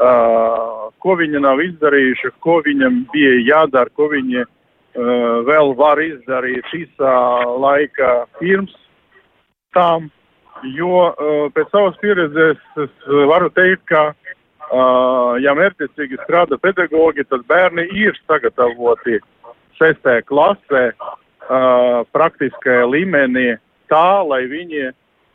uh, 0.00 0.88
ko 1.00 1.16
viņi 1.20 1.42
nav 1.44 1.60
izdarījuši, 1.64 2.32
ko 2.44 2.60
viņam 2.66 3.04
bija 3.12 3.34
jādara, 3.48 3.92
ko 3.96 4.08
viņi 4.12 4.42
uh, 4.42 4.48
vēl 5.48 5.74
var 5.78 6.00
izdarīt 6.02 6.72
īsā 6.76 7.14
laika 7.60 8.24
pirms 8.40 8.74
tām. 9.76 10.10
Jo 10.76 11.06
uh, 11.08 11.46
pēc 11.56 11.70
savas 11.72 11.96
pieredzes 12.02 12.60
es 12.84 13.08
varu 13.30 13.48
teikt, 13.56 13.86
ka, 13.88 14.10
uh, 14.10 15.38
ja 15.40 15.54
mērķiecīgi 15.56 16.20
strādā 16.26 16.58
pedagogi, 16.60 17.24
tad 17.30 17.46
bērni 17.48 17.86
ir 17.96 18.18
sagatavoti 18.26 19.20
sestē 19.80 20.20
klasē 20.28 20.90
uh, 20.92 22.02
praktiskajā 22.12 22.84
līmenī 22.90 23.54
tā, 23.88 24.20
lai 24.26 24.44
viņi 24.50 24.90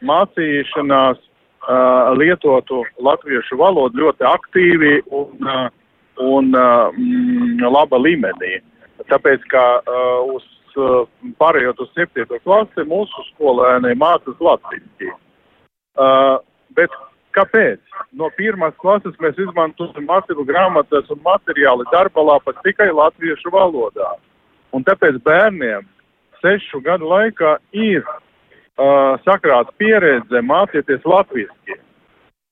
mācīšanās 0.06 1.22
uh, 1.66 2.14
lietotu 2.18 2.84
latviešu 3.02 3.58
valodu 3.60 4.06
ļoti 4.06 4.28
aktīvi 4.30 4.94
un, 5.10 5.50
uh, 5.50 5.68
un 6.22 6.52
uh, 6.56 6.94
mm, 6.96 7.64
laba 7.74 8.00
līmenī. 8.02 8.60
Tāpēc, 9.10 9.44
ka 9.52 9.64
uh, 9.82 10.36
uz 10.36 10.46
uh, 10.80 11.04
pārējot 11.42 11.82
uz 11.84 11.92
7. 11.98 12.28
klasi 12.44 12.88
mūsu 12.90 13.26
skolēni 13.34 13.96
mācās 14.00 14.40
latviski. 14.40 15.12
Uh, 15.96 16.38
bet 16.78 16.94
kāpēc? 17.36 17.82
No 18.16 18.30
pirmās 18.38 18.76
klases 18.80 19.16
mēs 19.24 19.38
izmantojam 19.40 20.08
mācību 20.08 20.46
grāmatas 20.48 21.10
un 21.12 21.20
materiāli 21.26 21.88
darba 21.92 22.24
lapas 22.32 22.60
tikai 22.64 22.92
latviešu 22.92 23.52
valodā. 23.52 24.16
Un 24.76 24.84
tāpēc 24.88 25.20
bērniem 25.24 25.86
sešu 26.42 26.82
gadu 26.84 27.08
laikā 27.10 27.58
ir 27.76 28.04
uh, 28.80 29.16
sakrāta 29.26 29.74
pieredze 29.80 30.42
mācīties 30.46 31.06
latviešu. 31.08 31.80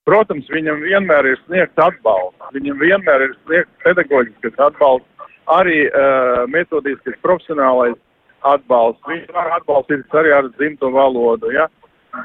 Protams, 0.03 0.49
viņam 0.51 0.81
vienmēr 0.83 1.29
ir 1.31 1.37
sniegts 1.45 1.79
atbalsts, 1.79 2.49
viņam 2.51 2.81
vienmēr 2.81 3.29
ir 3.29 3.35
sniegts 3.45 3.85
pedagoģiskais 3.85 4.57
atbalsts, 4.59 5.29
arī 5.51 5.85
uh, 5.87 6.43
metodiskais 6.51 7.15
profesionālais 7.23 7.95
atbalsts. 8.47 9.03
Viņš 9.07 9.31
var 9.35 9.53
atbalstīt 9.59 10.17
arī 10.19 10.33
ar 10.35 10.49
dzimto 10.57 10.91
valodu, 10.91 11.53
ja? 11.55 11.69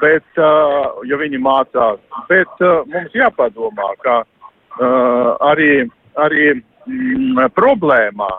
bet, 0.01 0.27
uh, 0.37 0.99
ja 1.07 1.17
viņi 1.19 1.39
mācās. 1.41 2.01
Bet 2.29 2.63
uh, 2.63 2.83
mums 2.91 3.15
jāpadomā, 3.15 3.89
ka 4.03 4.21
uh, 4.21 5.31
arī, 5.49 5.87
arī 6.19 6.51
mm, 6.59 7.47
problēmā, 7.55 8.29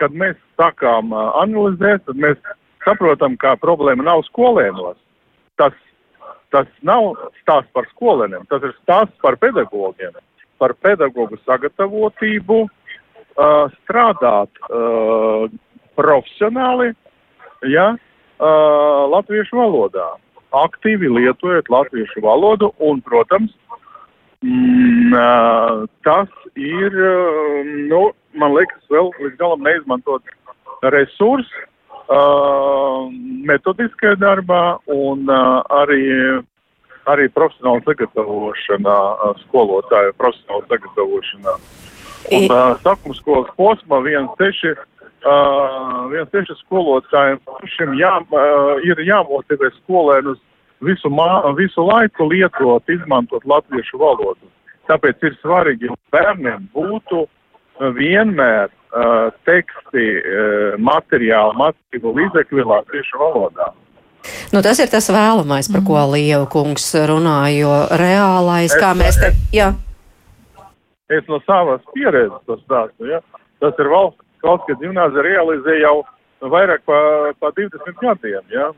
kad 0.00 0.14
mēs 0.14 0.38
sākām 0.60 1.12
uh, 1.12 1.34
analizēt, 1.42 2.06
tad 2.06 2.22
mēs 2.22 2.38
saprotam, 2.86 3.34
ka 3.36 3.56
problēma 3.60 4.06
nav 4.06 4.22
skolēnos. 4.30 4.96
Tas 5.60 5.74
tas 6.54 6.68
nav 6.86 7.14
stāsts 7.42 7.72
par 7.74 7.86
skolēniem, 7.92 8.46
tas 8.50 8.64
ir 8.64 8.74
stāsts 8.80 9.16
par 9.24 9.36
pedagogiem, 9.42 10.14
par 10.60 10.74
pedagogu 10.84 11.38
sagatavotību, 11.44 12.60
uh, 12.66 13.66
strādāt 13.82 14.62
uh, 14.70 15.46
profesionāli, 15.98 16.92
ja, 17.72 17.90
uh, 17.96 19.02
latviešu 19.12 19.58
valodā, 19.58 20.08
aktīvi 20.56 21.10
lietojot 21.18 21.68
latviešu 21.72 22.22
valodu 22.24 22.70
un, 22.78 23.02
protams, 23.04 23.52
mm, 24.44 25.12
uh, 25.12 25.84
tas 26.06 26.32
ir, 26.54 26.94
uh, 26.94 27.60
nu, 27.90 28.02
man 28.38 28.56
liekas, 28.56 28.80
vēl 28.92 29.12
līdz 29.20 29.40
galam 29.42 29.66
neizmantot 29.66 30.36
resurs 30.94 31.50
uh, 32.08 33.06
metodiskajā 33.48 34.16
darbā 34.20 34.78
un 34.92 35.26
uh, 35.30 35.62
arī, 35.82 36.02
arī 37.10 37.28
profesionāla 37.34 37.82
sagatavošanā, 37.86 38.96
uh, 38.96 39.40
skolotāju 39.46 40.16
profesionāla 40.20 40.66
sagatavošanā. 40.72 41.56
Un 42.36 42.50
uh, 42.50 42.74
sakuma 42.82 43.16
skolas 43.18 43.52
posmā 43.58 44.02
1.6. 44.02 44.84
Uh, 45.26 46.12
1.6 46.12 46.52
skolotājiem 46.66 47.40
šim 47.72 47.96
jā, 47.98 48.12
uh, 48.30 48.76
ir 48.86 49.00
jāmotivē 49.02 49.72
skolēnus 49.80 50.38
visu, 50.84 51.10
mā, 51.10 51.40
visu 51.58 51.82
laiku 51.86 52.28
lietot, 52.30 52.84
izmantot 52.92 53.46
latviešu 53.48 53.98
valodu. 53.98 54.50
Tāpēc 54.86 55.24
ir 55.26 55.38
svarīgi, 55.40 55.90
lai 55.90 56.14
bērniem 56.14 56.68
būtu 56.74 57.24
vienmēr 57.96 58.70
uh, 58.96 59.32
teksti, 59.48 60.04
uh, 60.20 60.76
materiāli, 60.80 61.58
mācību 61.60 62.14
līdzekļi 62.20 62.66
latviešu 62.72 63.20
valodā. 63.20 63.72
Nu, 64.52 64.62
tas 64.62 64.80
ir 64.82 64.90
tas 64.90 65.06
vēlamais, 65.12 65.68
par 65.70 65.82
ko 65.86 66.00
Lieva 66.14 66.46
kungs 66.50 66.88
runā, 67.08 67.38
jo 67.54 67.72
reālais, 68.00 68.72
es, 68.72 68.80
kā 68.80 68.92
mēs 68.98 69.18
te. 69.20 69.32
Jā. 69.54 69.72
Es 71.12 71.26
no 71.30 71.38
savas 71.46 71.84
pieredzes 71.94 72.42
tas 72.48 72.62
stāstu, 72.64 73.06
ja? 73.10 73.20
Tas 73.62 73.78
ir 73.78 73.90
valsts, 73.90 74.22
valsts 74.42 74.80
gimnāzija 74.80 75.22
realizē 75.22 75.78
jau 75.78 76.00
vairāk 76.42 76.82
pa, 76.88 76.98
pa 77.38 77.52
20 77.54 78.00
gadiem, 78.02 78.42
ja? 78.50 78.72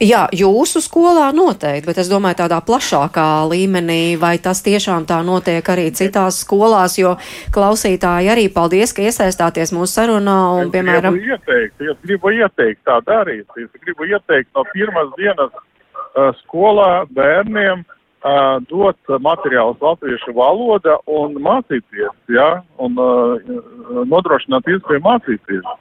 Jā, 0.00 0.26
jūsu 0.32 0.80
skolā 0.84 1.28
noteikti, 1.36 1.86
bet 1.88 1.98
es 2.00 2.08
domāju 2.10 2.40
tādā 2.40 2.58
plašākā 2.64 3.46
līmenī, 3.50 4.16
vai 4.20 4.36
tas 4.42 4.62
tiešām 4.64 5.06
tā 5.08 5.20
notiek 5.24 5.68
arī 5.72 5.90
citās 5.96 6.40
skolās, 6.44 6.96
jo 7.00 7.14
klausītāji 7.54 8.32
arī 8.32 8.46
paldies, 8.52 8.94
ka 8.96 9.04
iesaistāties 9.04 9.74
mūsu 9.76 10.00
sarunā 10.00 10.38
un, 10.56 10.66
es 10.66 10.72
piemēram. 10.74 11.16
Gribu 11.16 11.36
ieteikt, 11.36 11.84
es 11.92 12.00
gribu 12.04 12.32
ieteikt 12.34 12.82
tā 12.88 12.98
darīt. 13.06 13.46
Es 13.60 13.84
gribu 13.84 14.08
ieteikt 14.08 14.50
no 14.56 14.64
pirmās 14.72 15.12
dienas 15.20 15.52
uh, 15.52 16.32
skolā 16.42 16.90
bērniem 17.16 17.84
uh, 17.84 18.58
dot 18.72 19.16
materiālus 19.28 19.80
latviešu 19.84 20.36
valoda 20.36 20.98
un 21.06 21.36
mācīties, 21.46 22.14
ja, 22.32 22.62
un 22.80 22.96
uh, 22.96 24.04
nodrošināt 24.08 24.72
iespēju 24.72 25.04
mācīties. 25.04 25.74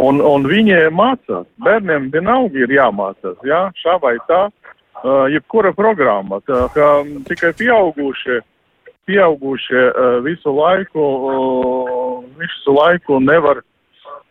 Un, 0.00 0.22
un 0.24 0.46
viņi 0.48 0.88
mācās. 0.94 1.44
Bērniem 1.60 2.08
vienalga 2.12 2.62
ir 2.64 2.72
jāmācās, 2.72 3.36
jā, 3.44 3.66
šā 3.76 3.98
vai 4.00 4.14
tā, 4.28 4.46
uh, 4.48 5.26
jebkura 5.32 5.72
programma. 5.76 6.40
Tā 6.48 6.64
kā 6.72 6.88
tikai 7.28 7.52
pieaugušie, 7.58 8.40
pieaugušie 9.08 9.82
uh, 9.90 10.16
visu 10.24 10.54
laiku, 10.56 11.02
uh, 11.02 12.16
visu 12.40 12.76
laiku 12.78 13.20
nevar, 13.20 13.60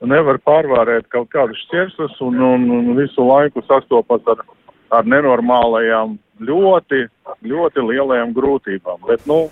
nevar 0.02 0.42
pārvarēt 0.42 1.12
kaut 1.14 1.30
kādus 1.30 1.62
šķērsus 1.68 2.18
un, 2.26 2.42
un, 2.42 2.68
un 2.80 2.96
visu 2.98 3.26
laiku 3.28 3.62
sastopas 3.68 4.26
ar, 4.34 4.42
ar 4.90 5.06
nenormālajām, 5.06 6.18
ļoti, 6.42 7.06
ļoti 7.46 7.86
lielajām 7.92 8.34
grūtībām. 8.34 9.06
Bet, 9.06 9.30
nu, 9.30 9.44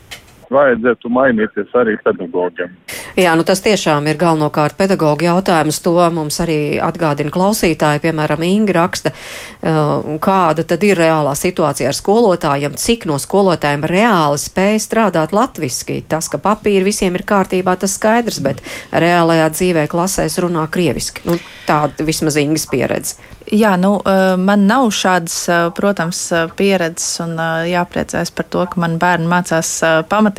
vajadzētu 0.54 1.12
mainīties 1.14 1.74
arī 1.78 1.96
pedagogiem. 2.04 2.74
Jā, 3.20 3.34
nu 3.38 3.46
tas 3.48 3.62
tiešām 3.66 4.08
ir 4.10 4.20
galvenokārt 4.20 4.78
pedagoģa 4.80 5.30
jautājums. 5.30 5.82
To 5.86 5.96
mums 6.14 6.40
arī 6.44 6.60
atgādina 6.84 7.34
klausītāji, 7.34 8.04
piemēram, 8.06 8.44
Inga 8.50 8.76
raksta, 8.80 9.12
uh, 9.14 10.18
kāda 10.24 10.66
tad 10.68 10.84
ir 10.88 11.00
reālā 11.00 11.36
situācija 11.38 11.92
ar 11.92 11.98
skolotājiem, 11.98 12.78
cik 12.80 13.08
no 13.10 13.20
skolotājiem 13.22 13.88
reāli 13.90 14.40
spēj 14.42 14.80
strādāt 14.86 15.36
latviski. 15.36 16.02
Tas, 16.10 16.30
ka 16.32 16.42
papīri 16.42 16.88
visiem 16.90 17.18
ir 17.18 17.26
kārtībā, 17.30 17.78
tas 17.80 17.98
skaidrs, 18.00 18.42
bet 18.46 18.64
reālajā 18.92 19.50
dzīvē 19.56 19.88
klasēs 19.92 20.40
runā 20.44 20.66
krieviski. 20.72 21.28
Nu, 21.30 21.40
tāda 21.68 22.08
vismaz 22.08 22.40
Ingas 22.40 22.70
pieredze. 22.70 23.20
Jā, 23.50 23.72
nu, 23.82 23.96
man 24.38 24.68
nav 24.70 24.92
šādas, 24.94 25.36
protams, 25.74 26.20
pieredzes 26.60 27.18
un 27.24 27.34
jāpriecājas 27.66 28.30
par 28.36 28.46
to, 28.54 28.66
ka 28.70 28.82
man 28.82 29.00
bērni 29.02 29.26
mācās 29.32 29.72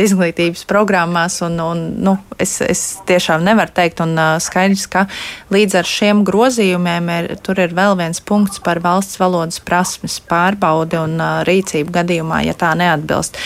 pamat 0.00 0.08
izglītības 0.08 0.64
programmās. 0.66 1.40
Un, 1.42 1.58
un, 1.60 1.94
nu, 2.00 2.16
es, 2.38 2.60
es 2.60 3.00
tiešām 3.06 3.44
nevaru 3.44 3.70
teikt, 3.74 4.00
un 4.00 4.16
skaidrs, 4.40 4.86
ka 4.88 5.06
līdz 5.50 5.76
ar 5.80 5.86
šiem 5.86 6.24
grozījumiem 6.24 7.10
ir, 7.10 7.36
tur 7.42 7.58
ir 7.58 7.74
vēl 7.74 7.96
viens 7.98 8.20
punkts 8.20 8.60
par 8.60 8.80
valsts 8.80 9.18
valodas 9.18 9.60
prasmes 9.60 10.20
pārbaudi 10.20 10.98
un 10.98 11.20
rīcību 11.46 11.92
gadījumā, 11.92 12.44
ja 12.44 12.54
tā 12.54 12.74
neatbilst. 12.74 13.36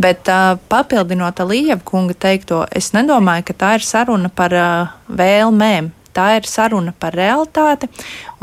Bet 0.00 0.24
papildinot 0.68 1.40
Līja 1.44 1.76
kunga 1.84 2.14
teikto, 2.14 2.64
es 2.72 2.92
nedomāju, 2.94 3.44
ka 3.44 3.54
tā 3.54 3.74
ir 3.78 3.84
saruna 3.84 4.30
par 4.30 4.54
vēlmēm 5.08 5.92
tā 6.14 6.36
ir 6.38 6.46
saruna 6.46 6.94
par 6.94 7.16
realitāti. 7.18 7.88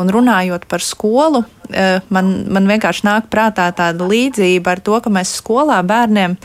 Un 0.01 0.09
runājot 0.11 0.65
par 0.67 0.83
skolu, 0.83 1.43
man, 2.11 2.31
man 2.51 2.67
vienkārši 2.67 3.05
nāk 3.07 3.29
prātā 3.31 3.69
tāda 3.75 4.07
līdzība 4.07 4.75
ar 4.75 4.83
to, 4.83 4.97
ka 5.03 5.13
mēs 5.13 5.37
skolā 5.39 5.79
bērniem 5.87 6.35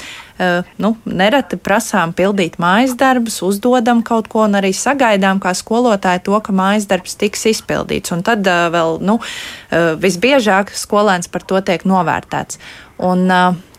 nu, 0.83 0.93
nereti 1.05 1.57
prasām 1.57 2.13
pildīt 2.17 2.59
mājas 2.63 2.97
darbus, 2.99 3.39
uzdodam 3.45 4.03
kaut 4.07 4.29
ko 4.33 4.45
un 4.45 4.59
arī 4.59 4.73
sagaidām 4.77 5.41
kā 5.41 5.55
skolotāji 5.57 6.25
to, 6.29 6.37
ka 6.45 6.55
mājas 6.57 6.89
darbs 6.91 7.17
tiks 7.17 7.47
izpildīts. 7.53 8.13
Un 8.13 8.25
tad 8.27 8.47
eh, 8.47 8.67
vēl 8.73 8.99
nu, 9.05 9.19
visbiežāk 9.73 10.75
skolēns 10.77 11.31
par 11.33 11.45
to 11.49 11.61
tiek 11.65 11.85
novērtēts. 11.89 12.61
Un, 13.07 13.29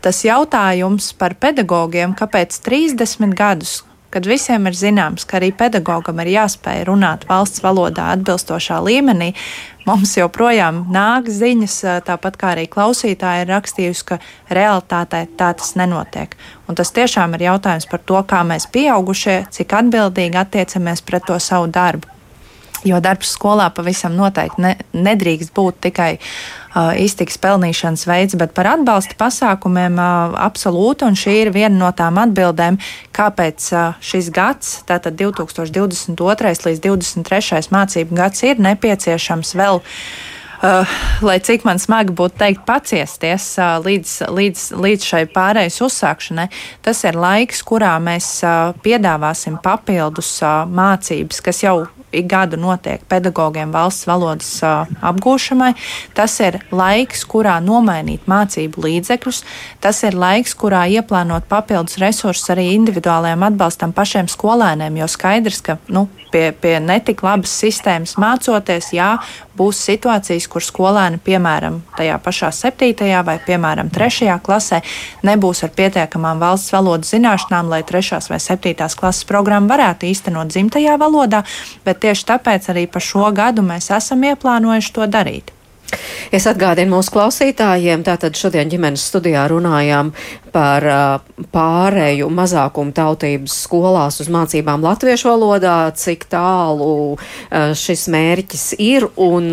tas 0.02 0.20
jautājums 0.22 1.10
par 1.17 1.34
pedagogiem, 1.41 2.13
kāpēc 2.17 2.60
30 2.65 3.34
gadus 3.38 3.80
kad 4.13 4.28
visiem 4.28 4.67
ir 4.70 4.76
zināms, 4.78 5.26
ka 5.28 5.39
arī 5.39 5.52
pedagogam 5.56 6.20
ir 6.24 6.32
jāspēj 6.34 6.86
runāt 6.89 7.28
valsts 7.30 7.63
valodā 7.63 8.10
atbilstošā 8.15 8.80
līmenī, 8.86 9.34
mums 9.88 10.15
joprojām 10.17 10.86
nāk 10.93 11.30
ziņas, 11.32 11.78
tāpat 12.08 12.39
kā 12.39 12.52
arī 12.56 12.67
klausītāji 12.72 13.46
ir 13.46 13.54
rakstījusi, 13.54 14.06
ka 14.10 14.20
realitātē 14.60 15.24
tā 15.39 15.54
tas 15.60 15.76
nenotiek. 15.80 16.36
Un 16.67 16.80
tas 16.80 16.91
tiešām 16.96 17.38
ir 17.38 17.48
jautājums 17.52 17.88
par 17.91 18.04
to, 18.04 18.20
kā 18.28 18.43
mēs 18.48 18.67
pieaugušie, 18.72 19.39
cik 19.52 19.80
atbildīgi 19.82 20.43
attiecamies 20.43 21.04
pret 21.08 21.28
to 21.28 21.39
savu 21.39 21.72
darbu. 21.72 22.16
Jo 22.85 22.99
darbs 23.01 23.31
skolā 23.33 23.71
pavisam 23.73 24.13
noteikti 24.17 24.61
ne, 24.61 24.75
nedrīkst 24.93 25.49
būt 25.55 25.79
tikai 25.87 26.11
uh, 26.17 26.93
iztiks 27.01 27.39
pelnīšanas 27.41 28.05
veids, 28.09 28.37
bet 28.37 28.53
par 28.57 28.69
atbalsta 28.75 29.17
pasākumiem 29.17 29.97
uh, 29.97 30.37
absolūti. 30.45 31.07
Un 31.07 31.17
šī 31.17 31.35
ir 31.41 31.53
viena 31.55 31.73
no 31.79 31.89
tām 31.97 32.19
atbildēm, 32.21 32.77
kāpēc 33.17 33.71
uh, 33.73 33.97
šis 34.03 34.29
gads, 34.35 34.81
tātad 34.89 35.17
2022. 35.17 36.55
līdz 36.69 36.85
2023. 36.85 37.67
mācību 37.73 38.21
gads, 38.21 38.45
ir 38.45 38.61
nepieciešams 38.61 39.55
vēl. 39.57 39.81
Uh, 40.57 40.89
lai 41.21 41.37
cik 41.37 41.67
man 41.69 41.77
smagi 41.77 42.15
būtu 42.17 42.39
teikt, 42.39 42.63
paciesties 42.65 43.51
uh, 43.61 43.75
līdz, 43.77 44.13
līdz, 44.33 44.63
līdz 44.81 45.05
šai 45.05 45.19
pārējais 45.29 45.77
uzsākšanai, 45.85 46.47
tas 46.81 47.03
ir 47.05 47.17
laiks, 47.17 47.61
kurā 47.61 47.91
mēs 48.01 48.31
uh, 48.41 48.73
piedāvāsim 48.81 49.59
papildus 49.61 50.31
uh, 50.41 50.65
mācības, 50.65 51.43
kas 51.45 51.61
jau 51.61 51.75
ik 52.10 52.28
gadu 52.28 52.58
notiek 52.58 53.02
pedagogiem 53.08 53.72
valsts 53.72 54.08
valodas 54.08 54.50
uh, 54.63 54.88
apgūšanai. 55.10 55.74
Tas 56.17 56.38
ir 56.43 56.60
laiks, 56.72 57.26
kurā 57.28 57.58
nomainīt 57.63 58.30
mācību 58.30 58.86
līdzekļus. 58.86 59.43
Tas 59.84 60.04
ir 60.08 60.17
laiks, 60.17 60.56
kurā 60.58 60.86
ieplānot 60.98 61.50
papildus 61.50 62.00
resursus 62.02 62.54
arī 62.56 62.70
individuālajiem 62.78 63.43
atbalstam 63.50 63.96
pašiem 63.96 64.32
skolēniem, 64.32 65.02
jo 65.02 65.10
skaidrs, 65.12 65.62
ka 65.65 65.78
nu, 65.91 66.08
pie, 66.32 66.52
pie 66.52 66.78
netik 66.84 67.24
labas 67.26 67.52
sistēmas 67.60 68.15
mācoties, 68.20 68.91
jā, 68.96 69.15
būs 69.58 69.80
situācijas, 69.88 70.48
kur 70.52 70.63
skolēni, 70.63 71.20
piemēram, 71.24 71.80
tajā 71.98 72.18
pašā 72.24 72.51
septītajā 72.53 73.24
vai, 73.26 73.38
piemēram, 73.43 73.89
trešajā 73.93 74.38
klasē, 74.45 74.82
nebūs 75.28 75.64
ar 75.66 75.74
pietiekamām 75.78 76.41
valsts 76.41 76.74
valodas 76.76 77.14
zināšanām, 77.16 77.72
lai 77.74 77.82
trešās 77.88 78.30
vai 78.32 78.39
septītās 78.43 78.97
klases 78.99 79.26
programmu 79.30 79.72
varētu 79.72 80.10
īstenot 80.12 80.51
dzimtajā 80.53 80.97
valodā, 81.01 81.43
bet 81.86 81.97
tieši 82.04 82.26
tāpēc 82.32 82.72
arī 82.74 82.88
par 82.91 83.04
šo 83.04 83.30
gadu 83.36 83.66
mēs 83.66 83.91
esam 83.98 84.26
ieplānojuši 84.30 84.93
to 84.98 85.08
darīt. 85.12 85.57
Es 86.35 86.43
atgādinu 86.49 86.97
mūsu 86.97 87.13
klausītājiem, 87.15 88.03
tātad 88.03 88.35
šodien 88.35 88.67
ģimenes 88.67 89.05
studijā 89.07 89.45
runājām 89.47 90.11
par 90.51 90.83
pārēju 91.53 92.27
mazākumu 92.33 92.93
tautības 92.95 93.53
skolās 93.63 94.17
uz 94.23 94.29
mācībām 94.33 94.83
latviešu 94.83 95.29
valodā, 95.29 95.75
cik 95.95 96.25
tālu 96.31 97.15
šis 97.77 98.07
mērķis 98.11 98.65
ir 98.83 99.07
un 99.15 99.51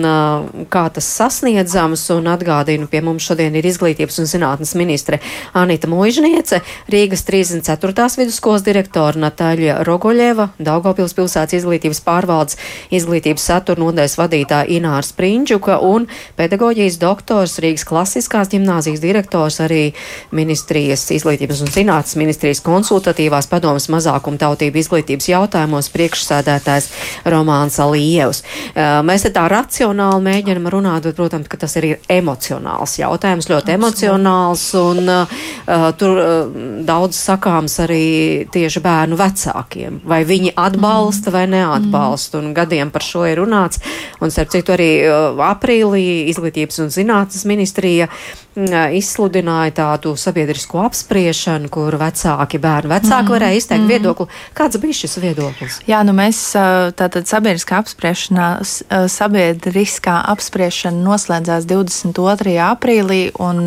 kā 0.73 0.85
tas 0.95 1.11
sasniedzams. 1.21 2.07
Un 2.15 2.29
atgādinu, 2.33 2.89
pie 2.91 3.01
mums 3.05 3.27
šodien 3.27 3.55
ir 3.59 3.67
izglītības 3.69 4.21
un 4.23 4.29
zinātnes 4.31 4.75
ministre 4.79 5.21
Anita 5.57 5.89
Muižniece, 5.91 6.61
Rīgas 6.91 7.25
34. 7.29 8.09
vidusskolas 8.19 8.65
direktora 8.67 9.23
Natāļa 9.27 9.81
Rogoļeva, 9.87 10.51
Daugavpils 10.59 11.17
pilsētas 11.17 11.61
izglītības 11.61 12.03
pārvaldes 12.07 12.59
izglītības 12.95 13.47
satura 13.51 13.83
nodaļas 13.85 14.19
vadītāja 14.21 14.71
Ināra 14.79 15.05
Sprindžuka 15.07 15.81
un 15.85 16.09
pedagoģijas 16.39 16.99
doktors 17.03 17.59
Rīgas 17.63 17.87
klasiskās 17.89 18.53
ģimnāzijas 18.53 19.03
direktors 19.03 19.61
arī 19.65 19.83
ministrijas 20.35 21.07
izglītības 21.15 21.65
un 21.65 21.73
zinātnes 21.75 22.17
ministrijas 22.21 22.63
konsultatīvās 22.65 23.49
padomas 23.51 23.89
mazākuma 23.93 24.41
tautību 24.41 24.81
izglītības 24.83 25.31
jautājumos 25.31 25.91
priekšsēdētājs 25.95 26.91
Romāns 27.31 27.79
Alievs. 27.83 28.45
Mēs 28.75 29.27
te 29.27 29.33
tā 29.35 29.47
racionāli 29.51 30.25
mēģinam 30.29 30.71
runāt, 30.73 31.07
bet, 31.09 31.17
protams, 31.19 31.49
ka 31.51 31.61
tas 31.61 31.77
ir 31.81 31.89
emocionāls 32.11 32.99
jautājums, 32.99 33.49
ļoti 33.51 33.75
emocionāls 33.75 34.65
un 34.79 35.11
uh, 35.11 35.89
tur 35.99 36.21
uh, 36.21 36.59
daudz 36.87 37.19
sakāms 37.19 37.77
arī 37.85 38.05
tieši 38.55 38.83
bērnu 38.85 39.19
vecākiem. 39.19 40.01
Vai 40.09 40.23
viņi 40.29 40.55
atbalsta 40.61 41.33
vai 41.35 41.45
neatbalsta, 41.51 42.41
un 42.41 42.55
gadiem 42.57 42.93
par 42.95 43.05
šo 43.05 43.25
ir 43.29 43.41
runāts. 43.43 43.83
Un, 44.21 44.33
starp 44.35 44.53
citu, 44.55 44.75
arī 44.77 44.91
uh, 45.07 45.41
aprīlī 45.49 46.05
izglītības 46.33 46.83
un 46.85 46.93
zinātnes 46.95 47.45
ministrija 47.49 48.09
izsludināja 48.55 49.75
tādu 49.75 50.15
sabiedrisko 50.19 50.85
apspriešanu, 50.87 51.71
kur 51.73 51.97
vecāki, 51.99 52.61
bērnu 52.63 52.93
vecāki 52.93 53.27
mm. 53.27 53.33
varēja 53.35 53.59
izteikt 53.59 53.83
mm. 53.83 53.91
viedokli. 53.91 54.27
Kāds 54.55 54.79
bija 54.83 54.99
šis 55.01 55.19
viedoklis? 55.23 55.81
Jā, 55.91 56.05
nu 56.07 56.15
mēs 56.17 56.41
tātad 56.99 57.27
sabiedriskā 57.31 57.81
apspriešanā, 57.83 58.49
sabiedriskā 59.11 60.21
apspriešana 60.35 61.03
noslēdzās 61.03 61.67
22. 61.71 62.55
aprīlī, 62.69 63.23
un 63.43 63.67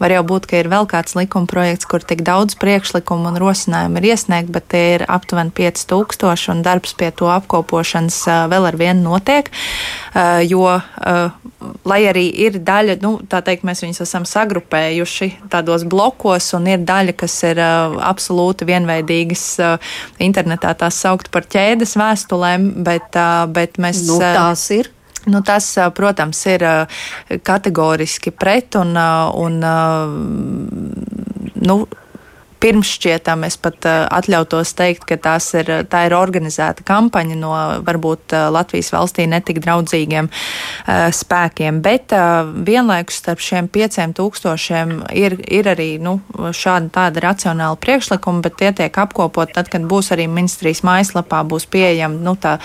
var 0.00 0.12
jau 0.12 0.22
būt, 0.28 0.46
ka 0.50 0.60
ir 0.60 0.70
vēl 0.70 0.86
kāds 0.90 1.16
likuma 1.18 1.48
projekts, 1.50 1.88
kur 1.88 2.04
tik 2.04 2.22
daudz 2.26 2.56
priekšlikumu 2.60 3.32
un 3.32 3.40
rosinājumu 3.40 4.00
ir 4.00 4.10
iesniegt, 4.12 4.52
bet 4.54 4.68
tie 4.72 4.84
ir 4.96 5.06
aptuveni 5.08 5.50
5000, 5.56 6.50
un 6.52 6.62
darbs 6.66 6.94
pie 6.98 7.10
to 7.16 7.30
apkopošanas 7.32 8.20
vēl 8.52 8.68
ar 8.70 8.78
vienu 8.78 9.06
notiek, 9.08 9.50
jo, 10.46 10.68
lai 11.88 12.00
arī 12.10 12.26
ir 12.46 12.60
daļa, 12.62 12.98
nu, 13.02 13.16
tā 13.30 13.40
teikt, 13.46 13.64
mēs 13.66 13.82
viņus 13.84 13.95
esam 14.04 14.26
sagrupējuši 14.28 15.30
tādos 15.52 15.86
blokos, 15.88 16.50
un 16.58 16.68
ir 16.70 16.84
daļa, 16.86 17.14
kas 17.18 17.36
ir 17.48 17.60
absolūti 17.60 18.68
vienveidīgas 18.68 19.46
internetā 20.22 20.74
tās 20.78 21.00
saukt 21.04 21.30
par 21.34 21.48
ķēdes 21.50 21.96
vēstulēm, 22.00 22.68
bet, 22.86 23.18
bet 23.56 23.80
mēs. 23.82 24.04
Nu, 24.08 24.20
tās 24.22 24.68
ir. 24.76 24.92
Nu, 25.26 25.40
tas, 25.42 25.72
protams, 25.96 26.38
ir 26.46 26.62
kategoriski 27.42 28.30
pret 28.30 28.78
un, 28.78 28.94
un 28.94 29.56
nu, 31.66 31.78
pirmšķietām 32.62 33.44
es 33.46 33.58
pat 33.60 33.86
uh, 33.88 34.04
atļautos 34.16 34.74
teikt, 34.78 35.06
ka 35.08 35.18
ir, 35.60 35.72
tā 35.90 36.02
ir 36.08 36.16
organizēta 36.16 36.84
kampaņa 36.86 37.36
no 37.38 37.52
varbūt 37.86 38.34
uh, 38.36 38.48
Latvijas 38.54 38.92
valstī 38.94 39.26
netik 39.30 39.60
draudzīgiem 39.64 40.28
spēkiem. 40.86 41.80
Bet 41.82 42.12
vienlaikus 42.66 43.18
starp 43.20 43.40
šiem 43.42 43.68
pieciem 43.72 44.12
tūkstošiem 44.16 44.92
ir, 45.16 45.36
ir 45.50 45.68
arī 45.70 45.88
nu, 46.02 46.16
šāda 46.34 46.90
tāda 46.94 47.22
racionāla 47.24 47.78
priekšlikuma, 47.80 48.42
bet 48.44 48.56
tie 48.60 48.70
tiek 48.76 48.98
apkopot 49.02 49.52
tad, 49.54 49.70
kad 49.72 49.84
būs 49.88 50.12
arī 50.14 50.28
ministrijas 50.30 50.82
mājaslapā 50.86 51.42
būs 51.48 51.66
pieejama 51.72 52.20
nu, 52.22 52.36
tā 52.40 52.56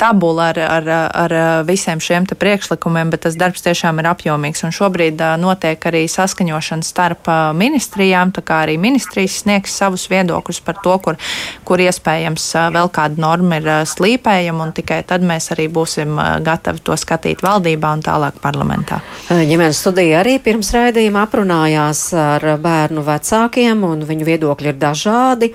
tabula 0.00 0.50
ar, 0.52 0.60
ar, 0.78 0.90
ar 1.24 1.36
visiem 1.68 2.02
šiem 2.02 2.28
priekšlikumiem, 2.28 3.10
bet 3.12 3.24
tas 3.26 3.38
darbs 3.40 3.64
tiešām 3.64 4.00
ir 4.02 4.10
apjomīgs. 4.12 4.64
Un 4.66 4.74
šobrīd 4.74 5.22
notiek 5.40 5.88
arī 5.90 6.04
saskaņošana 6.10 6.86
starp 6.86 7.30
ministrijām, 7.56 8.34
tā 8.34 8.44
kā 8.44 8.62
arī 8.66 8.78
ministrijas 8.80 9.33
sniegs 9.42 9.74
savus 9.80 10.06
viedokļus 10.12 10.60
par 10.64 10.78
to, 10.84 10.96
kur, 11.04 11.18
kur 11.66 11.82
iespējams 11.82 12.46
vēl 12.74 12.90
kāda 12.94 13.20
norma 13.20 13.60
ir 13.60 13.70
slīpējama, 13.90 14.68
un 14.68 14.74
tikai 14.76 15.02
tad 15.08 15.24
mēs 15.26 15.50
arī 15.54 15.68
būsim 15.72 16.18
gatavi 16.44 16.84
to 16.84 16.96
skatīt 17.00 17.42
valdībā 17.44 17.94
un 17.96 18.04
tālāk 18.04 18.38
parlamentā. 18.42 19.00
Ģimenes 19.28 19.80
studija 19.84 20.20
arī 20.22 20.38
pirms 20.42 20.72
raidījuma 20.74 21.24
aprunājās 21.26 22.06
ar 22.18 22.54
bērnu 22.62 23.04
vecākiem, 23.06 23.82
un 23.86 24.06
viņu 24.06 24.30
viedokļi 24.30 24.72
ir 24.72 24.78
dažādi. 24.80 25.52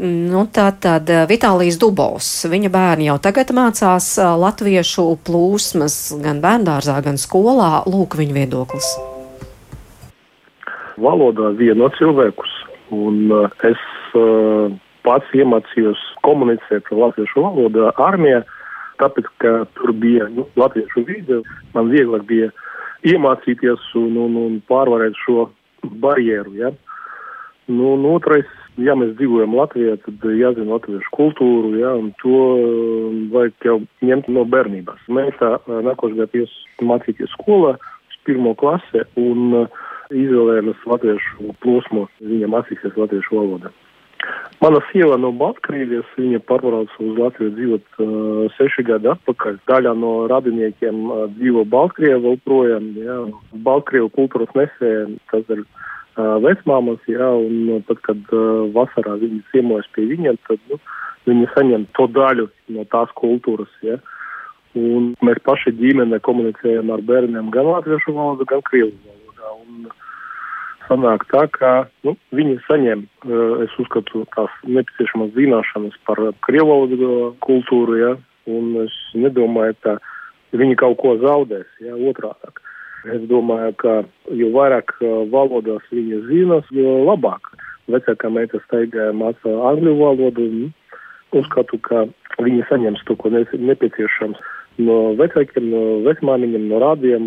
Nu, 0.00 0.46
tā 0.48 0.70
tad 0.80 1.10
Vitālijas 1.28 1.76
Dubovs. 1.76 2.28
Viņa 2.48 2.70
bērni 2.72 3.10
jau 3.10 3.18
tagad 3.20 3.50
mācās 3.52 4.14
latviešu 4.16 5.04
plūsmas 5.28 5.96
gan 6.22 6.40
bērndārzā, 6.40 6.96
gan 7.04 7.20
skolā. 7.20 7.82
Lūk, 7.84 8.16
viņa 8.16 8.36
viedoklis. 8.38 8.94
Valodā 11.00 11.52
vieno 11.56 11.90
cilvēkus 11.98 12.59
Un 12.90 13.30
uh, 13.30 13.46
es 13.66 13.80
uh, 14.18 14.72
pats 15.06 15.36
iemācījos 15.36 16.00
komunicēt 16.26 16.90
latviešu 16.90 17.44
valodā 17.44 17.92
armijā, 18.02 18.42
tāpēc, 19.00 19.28
ka 19.42 19.52
tur 19.78 19.94
bija 19.96 20.28
nu, 20.34 20.46
latviešu 20.60 21.04
vide. 21.08 21.40
Man 21.74 21.92
vieglāk 21.92 22.26
bija 22.28 22.50
iemācīties 23.06 23.92
un, 23.96 24.16
un, 24.20 24.38
un 24.40 24.56
pārvarēt 24.68 25.16
šo 25.22 25.48
barjeru. 26.02 26.56
Ja? 26.58 26.72
Nu, 27.70 27.94
un 27.94 28.04
otrais, 28.10 28.48
ja 28.82 28.96
mēs 28.98 29.14
dzīvojam 29.20 29.54
Latvijā, 29.56 29.94
tad 30.02 30.26
jāzina 30.34 30.74
latviešu 30.74 31.14
kultūru, 31.14 31.76
ja, 31.78 31.94
un 31.96 32.10
to 32.20 32.40
uh, 32.56 33.20
vajag 33.32 33.68
jau 33.68 33.78
ņemt 34.04 34.28
no 34.34 34.44
bērnības. 34.50 35.06
Meitā 35.14 35.54
nākošajā 35.70 36.24
gadā 36.24 36.42
ies 36.42 36.58
mācīties 36.82 37.32
skolā 37.38 37.76
pirmo 38.26 38.52
klase, 38.58 39.06
un 39.18 39.62
uh, 39.62 39.86
izvēlējāmies 40.10 40.88
latviešu 40.90 41.54
plūsmu, 41.62 42.08
viņa 42.32 42.50
mācīsies 42.50 42.98
latviešu 42.98 43.38
valodā. 43.38 43.72
Mana 44.60 44.80
sieva 44.90 45.16
no 45.16 45.30
Baltkrievijas, 45.32 46.08
viņa 46.20 46.42
pārbrauca 46.48 46.98
uz 47.00 47.16
Latviju 47.16 47.52
dzīvot 47.56 48.00
uh, 48.04 48.56
seši 48.58 48.84
gadi 48.84 49.08
atpakaļ. 49.08 49.56
Daļa 49.70 49.94
no 49.96 50.10
radiniekiem 50.28 50.98
uh, 51.06 51.22
dzīvo 51.38 51.64
Baltkrievā 51.72 52.20
vēl 52.26 52.36
projām, 52.44 52.90
jā. 53.00 53.16
Baltkrievu 53.64 54.10
kultūras 54.18 54.52
nesēja, 54.58 55.06
tas 55.32 55.48
ir 55.56 55.62
uh, 55.64 56.36
vecmāmas, 56.44 57.00
jā, 57.08 57.30
un 57.32 57.78
uh, 57.78 57.84
tad, 57.88 58.02
kad 58.04 58.34
uh, 58.36 58.66
vasarā 58.76 59.16
viņi 59.22 59.40
ciemojas 59.54 59.88
pie 59.96 60.04
viņiem, 60.12 60.36
tad, 60.48 60.60
nu, 60.68 60.76
viņi 61.30 61.48
saņem 61.54 61.88
to 61.96 62.10
daļu 62.18 62.50
no 62.76 62.84
tās 62.92 63.16
kultūras, 63.16 63.72
jā. 63.86 63.96
Un 64.76 65.14
mēs 65.24 65.40
paši 65.48 65.72
ģimene 65.80 66.20
komunicējam 66.22 66.92
ar 66.92 67.00
bērniem 67.08 67.48
gan 67.56 67.72
latviešu 67.72 68.12
valodu, 68.12 68.44
gan 68.52 68.60
krievu 68.68 68.92
valodā. 68.92 69.19
Un, 69.70 69.90
sanāk 70.90 71.26
tā, 71.30 71.44
ka 71.54 71.70
nu, 72.06 72.16
viņi 72.34 72.58
saņem, 72.66 73.04
eh, 73.06 73.52
es 73.64 73.76
uzskatu, 73.78 74.24
tās 74.34 74.50
nepieciešamas 74.66 75.30
zināšanas 75.36 75.96
par 76.08 76.18
krievalodu 76.46 77.36
kultūru, 77.46 77.98
ja, 78.00 78.16
un 78.50 78.74
es 78.84 78.96
nedomāju, 79.14 79.76
ka 79.84 79.98
viņi 80.52 80.76
kaut 80.80 80.98
ko 80.98 81.14
zaudēs, 81.22 81.68
ja, 81.86 81.94
otrādāk. 81.94 82.58
Es 83.06 83.22
domāju, 83.30 83.72
ka 83.80 83.94
jo 84.36 84.50
vairāk 84.56 84.96
eh, 85.00 85.16
valodās 85.32 85.86
viņi 85.94 86.24
zinās, 86.28 86.66
jo 86.74 87.00
labāk. 87.06 87.54
Vecākā 87.90 88.28
meita 88.30 88.58
staigāja 88.66 89.14
mācā 89.16 89.54
angļu 89.70 89.96
valodu, 89.98 90.46
uzskatu, 91.34 91.78
ka 91.86 92.06
viņi 92.42 92.66
saņems 92.68 93.02
to, 93.06 93.16
ko 93.18 93.30
nepieciešams 93.30 94.38
no 94.82 94.98
vecākiem, 95.18 95.70
no 95.70 95.82
vecmāmiņiem, 96.06 96.68
no 96.70 96.80
rādiem. 96.82 97.26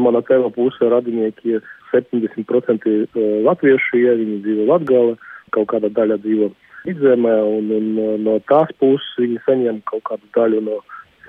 Mana 0.00 0.22
tēva 0.26 0.50
puse 0.54 0.88
radinieki 0.92 1.60
70% 1.92 2.88
eh, 2.90 3.04
latvieši, 3.46 4.04
ja 4.04 4.16
viņi 4.18 4.40
dzīvo 4.46 4.66
Latgala, 4.70 5.16
kaut 5.54 5.70
kāda 5.72 5.90
daļa 5.92 6.20
dzīvo 6.24 6.50
Idzemē, 6.90 7.34
un, 7.44 7.70
un 7.76 7.88
eh, 8.00 8.16
no 8.24 8.38
tās 8.48 8.72
puses 8.80 9.20
viņi 9.20 9.42
saņem 9.46 9.82
kaut 9.90 10.06
kādu 10.08 10.32
daļu 10.36 10.64
no 10.68 10.80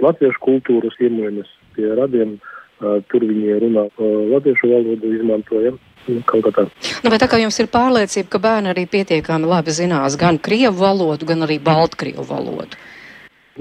latviešu 0.01 0.39
kultūras, 0.45 0.97
iemojamies 1.03 1.49
pie 1.75 1.89
radiem, 1.97 2.37
uh, 2.39 2.99
tur 3.11 3.25
viņi 3.27 3.57
runā 3.61 3.83
uh, 3.91 4.13
latviešu 4.31 4.71
valodu, 4.71 5.11
izmantojam. 5.19 5.77
Nu, 6.07 6.23
kaut 6.25 6.47
kā 6.47 6.53
tā. 6.55 6.63
Nu, 7.03 7.11
bet 7.13 7.21
tā 7.21 7.27
kā 7.29 7.37
jums 7.37 7.59
ir 7.61 7.69
pārliecība, 7.69 8.31
ka 8.33 8.41
bērni 8.41 8.71
arī 8.71 8.87
pietiekami 8.89 9.49
labi 9.51 9.75
zinās 9.75 10.17
gan 10.17 10.39
krievu 10.41 10.79
valodu, 10.79 11.27
gan 11.29 11.45
arī 11.45 11.59
baltkrievu 11.61 12.25
valodu. 12.25 12.79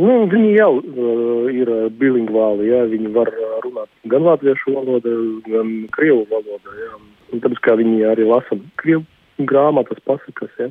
Nu, 0.01 0.12
viņi 0.32 0.53
jau 0.57 0.70
uh, 0.80 1.48
ir 1.53 1.70
bilingvāli, 2.01 2.70
jā, 2.70 2.84
viņi 2.88 3.11
var 3.12 3.28
runāt 3.64 3.90
gan 4.09 4.24
latviešu 4.24 4.72
valodā, 4.78 5.12
gan 5.44 5.72
krievu 5.96 6.24
valodā, 6.30 6.76
jā. 6.78 6.94
Un 7.30 7.42
tāpēc, 7.44 7.61
kā 7.66 7.74
viņi 7.78 8.07
arī 8.09 8.24
lasa 8.28 8.57
krievu 8.80 9.05
grāmatas, 9.51 10.01
pasakas, 10.09 10.55
jā. 10.57 10.70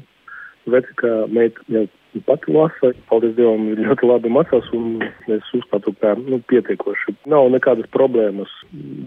Vecākā 0.68 1.14
meita 1.32 1.64
jau 1.72 1.88
pati 2.26 2.54
lasa, 2.54 2.92
paldies 3.10 3.36
Dievam, 3.38 3.68
ļoti 3.78 4.08
labi 4.10 4.32
mācās, 4.34 4.66
un 4.74 5.04
es 5.30 5.52
uzskatu, 5.54 5.94
ka 6.02 6.16
nu, 6.18 6.40
pietiekoši. 6.50 7.14
Nav 7.30 7.52
nekādas 7.54 7.90
problēmas. 7.94 8.50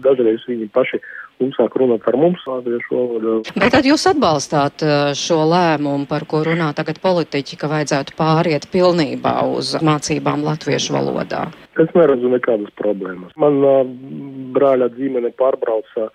Dažreiz 0.03 0.45
viņi 0.47 0.69
paši 0.73 1.01
uzsāk 1.43 1.75
runāt 1.79 2.05
ar 2.07 2.17
mums 2.19 2.43
latviešu 2.47 2.95
valodā. 2.95 3.35
Bet 3.59 3.75
tad 3.75 3.87
jūs 3.87 4.05
atbalstāt 4.07 4.85
uh, 4.85 5.11
šo 5.17 5.41
lēmumu, 5.51 6.07
par 6.07 6.27
ko 6.29 6.43
runā 6.47 6.71
tagad 6.77 7.01
politiķi, 7.03 7.59
ka 7.59 7.71
vajadzētu 7.71 8.15
pāriet 8.19 8.69
pilnībā 8.71 9.35
uz 9.51 9.75
mācībām 9.83 10.45
latviešu 10.47 10.95
valodā? 10.95 11.49
Es 11.81 11.91
neredzu 11.97 12.31
nekādas 12.31 12.71
problēmas. 12.79 13.35
Man 13.35 13.59
uh, 13.67 13.81
brāļa 14.55 14.93
ģimene 14.95 15.33
pārbrauca 15.35 16.11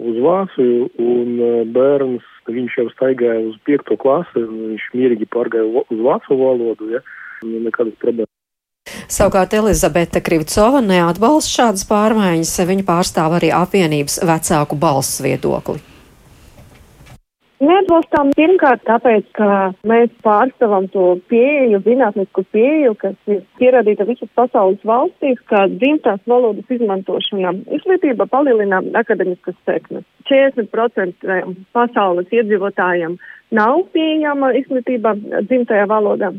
uz 0.00 0.20
Vāciju, 0.22 0.88
un 1.02 1.34
uh, 1.40 1.56
bērns 1.68 2.28
Viņš 2.50 2.76
jau 2.78 2.88
staigāja 2.90 3.42
uz 3.46 3.58
piekto 3.66 3.96
klasi, 4.00 4.42
viņš 4.42 4.88
mierīgi 4.96 5.28
pārgāja 5.30 5.84
uz 5.84 6.00
vācu 6.02 6.38
valodu, 6.40 6.88
ja, 6.90 7.02
nekādas 7.44 7.94
problēmas. 8.02 8.30
Savukārt 9.12 9.54
Elizabete 9.54 10.18
Krivcova 10.24 10.80
neatbalsta 10.82 11.54
šādas 11.60 11.86
pārmaiņas, 11.86 12.56
viņa 12.66 12.86
pārstāv 12.88 13.38
arī 13.38 13.52
apvienības 13.54 14.18
vecāku 14.26 14.78
balss 14.80 15.22
viedokli. 15.22 15.78
Neatbalstām 17.62 18.32
pirmkārt 18.34 18.80
tāpēc, 18.88 19.26
ka 19.38 19.48
mēs 19.86 20.10
pārstāvam 20.26 20.88
to 20.90 21.04
pieeju, 21.30 21.78
zinātnisku 21.84 22.42
pieeju, 22.50 22.96
kas 22.98 23.14
ir 23.30 23.44
pierādīta 23.60 24.06
visas 24.08 24.30
pasaules 24.34 24.82
valstīs, 24.88 25.38
ka 25.46 25.68
dzimtās 25.70 26.18
valodas 26.26 26.72
izmantošana 26.74 27.52
izglītība 27.76 28.26
palielina 28.32 28.80
akademiskas 28.98 29.54
sekmes. 29.68 30.02
40% 30.26 31.28
pasaules 31.76 32.34
iedzīvotājiem 32.34 33.14
nav 33.54 33.84
pieejama 33.94 34.50
izglītība 34.58 35.14
dzimtajā 35.46 35.86
valodā. 35.92 36.32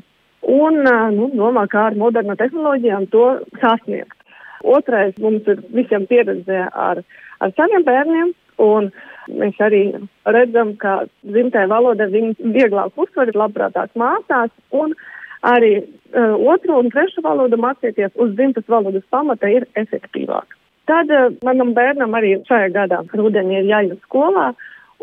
Un 0.43 0.83
nu, 1.15 1.29
domā, 1.31 1.69
kā 1.71 1.87
ar 1.93 1.95
modernu 1.95 2.35
tehnoloģijām 2.35 3.07
to 3.15 3.29
sasniegt. 3.63 4.17
Otrais 4.63 5.15
mums 5.23 5.47
ir 5.47 5.63
visiem 5.71 6.03
pieredze 6.07 6.65
ar, 6.67 6.99
ar 7.39 7.55
saviem 7.55 7.87
bērniem, 7.87 8.35
un 8.63 8.91
mēs 9.31 9.59
arī 9.63 9.83
redzam, 10.25 10.75
ka 10.79 11.03
dzimtajā 11.23 11.69
valodā 11.71 12.07
viņi 12.11 12.51
vieglāk 12.55 12.97
uztver, 12.99 13.31
labprātāk 13.37 13.93
mācās, 13.99 14.51
un 14.71 14.95
arī 15.43 15.73
uh, 15.79 16.35
otru 16.53 16.79
un 16.79 16.91
trešu 16.91 17.23
valodu 17.23 17.59
mācīties 17.59 18.13
uz 18.15 18.35
dzimtas 18.37 18.67
valodas 18.71 19.03
pamata 19.11 19.49
ir 19.51 19.67
efektīvāk. 19.79 20.55
Tad 20.89 21.11
uh, 21.11 21.31
manam 21.45 21.73
bērnam 21.75 22.15
arī 22.15 22.37
šajā 22.47 22.71
gadā 22.75 23.03
rudenī 23.13 23.61
ir 23.61 23.69
jāiet 23.71 23.99
skolā, 24.07 24.51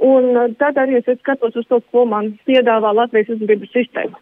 un 0.01 0.31
uh, 0.37 0.49
tad 0.61 0.81
arī 0.81 1.01
es 1.01 1.09
skatos 1.21 1.57
uz 1.57 1.69
to, 1.69 1.81
ko 1.93 2.07
man 2.09 2.35
piedāvā 2.49 2.95
Latvijas 2.97 3.33
izglītības 3.37 3.75
sistēma. 3.77 4.21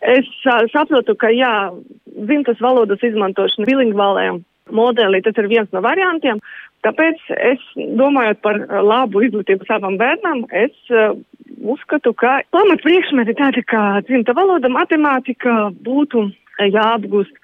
Es 0.00 0.28
uh, 0.48 0.64
saprotu, 0.72 1.14
ka 1.14 1.30
jā, 1.34 1.70
dzimtas 2.18 2.62
valodas 2.62 3.02
izmantošana 3.06 3.68
bilingvālajam 3.68 4.42
modelī 4.76 5.22
tas 5.24 5.38
ir 5.40 5.48
viens 5.50 5.70
no 5.74 5.82
variantiem, 5.84 6.40
tāpēc 6.86 7.22
es 7.52 7.62
domājot 7.98 8.40
par 8.44 8.60
labu 8.84 9.24
izglītību 9.26 9.68
savam 9.68 9.98
bērnam, 10.00 10.44
es 10.50 10.74
uh, 10.94 11.14
uzskatu, 11.60 12.14
ka 12.16 12.40
pamat 12.54 12.84
priekšmeti 12.84 13.36
tādi 13.38 13.64
kā 13.68 14.00
dzimta 14.08 14.34
valoda, 14.36 14.72
matemātika 14.72 15.70
būtu 15.84 16.28
jāapgūst 16.60 17.34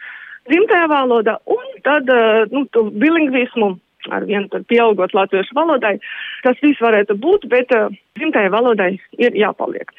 dzimtajā 0.46 0.86
valodā, 0.92 1.38
un 1.50 1.64
tad, 1.84 2.10
nu, 2.52 2.66
to 2.70 2.86
bilingvismu 2.94 3.74
ar 4.14 4.26
vienu 4.28 4.50
tad 4.52 4.66
pieaugot 4.70 5.14
latviešu 5.16 5.56
valodai, 5.56 5.96
tas 6.44 6.60
viss 6.62 6.82
varētu 6.82 7.16
būt, 7.22 7.48
bet 7.52 7.72
uh, 7.76 7.90
dzimtajai 8.18 8.52
valodai 8.52 8.92
ir 9.18 9.36
jāpaliek. 9.36 9.92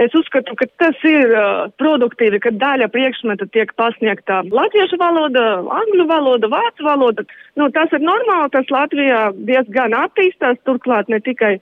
Es 0.00 0.14
uzskatu, 0.18 0.56
ka 0.58 0.66
tas 0.82 0.98
ir 1.06 1.30
uh, 1.30 1.70
produktīvi, 1.78 2.40
ka 2.42 2.50
daļa 2.58 2.88
priekšmeta 2.90 3.46
tiek 3.54 3.70
pasniegta 3.78 4.40
latviešu 4.50 4.98
valoda, 4.98 5.44
angļu 5.80 6.06
valoda, 6.10 6.50
vācu 6.50 6.86
valoda. 6.86 7.26
Nu, 7.60 7.68
tas 7.74 7.92
ir 7.94 8.02
normāli, 8.02 8.50
tas 8.56 8.72
Latvijā 8.74 9.28
diezgan 9.46 9.94
attīstās, 9.94 10.58
turklāt 10.66 11.12
ne 11.12 11.20
tikai 11.22 11.58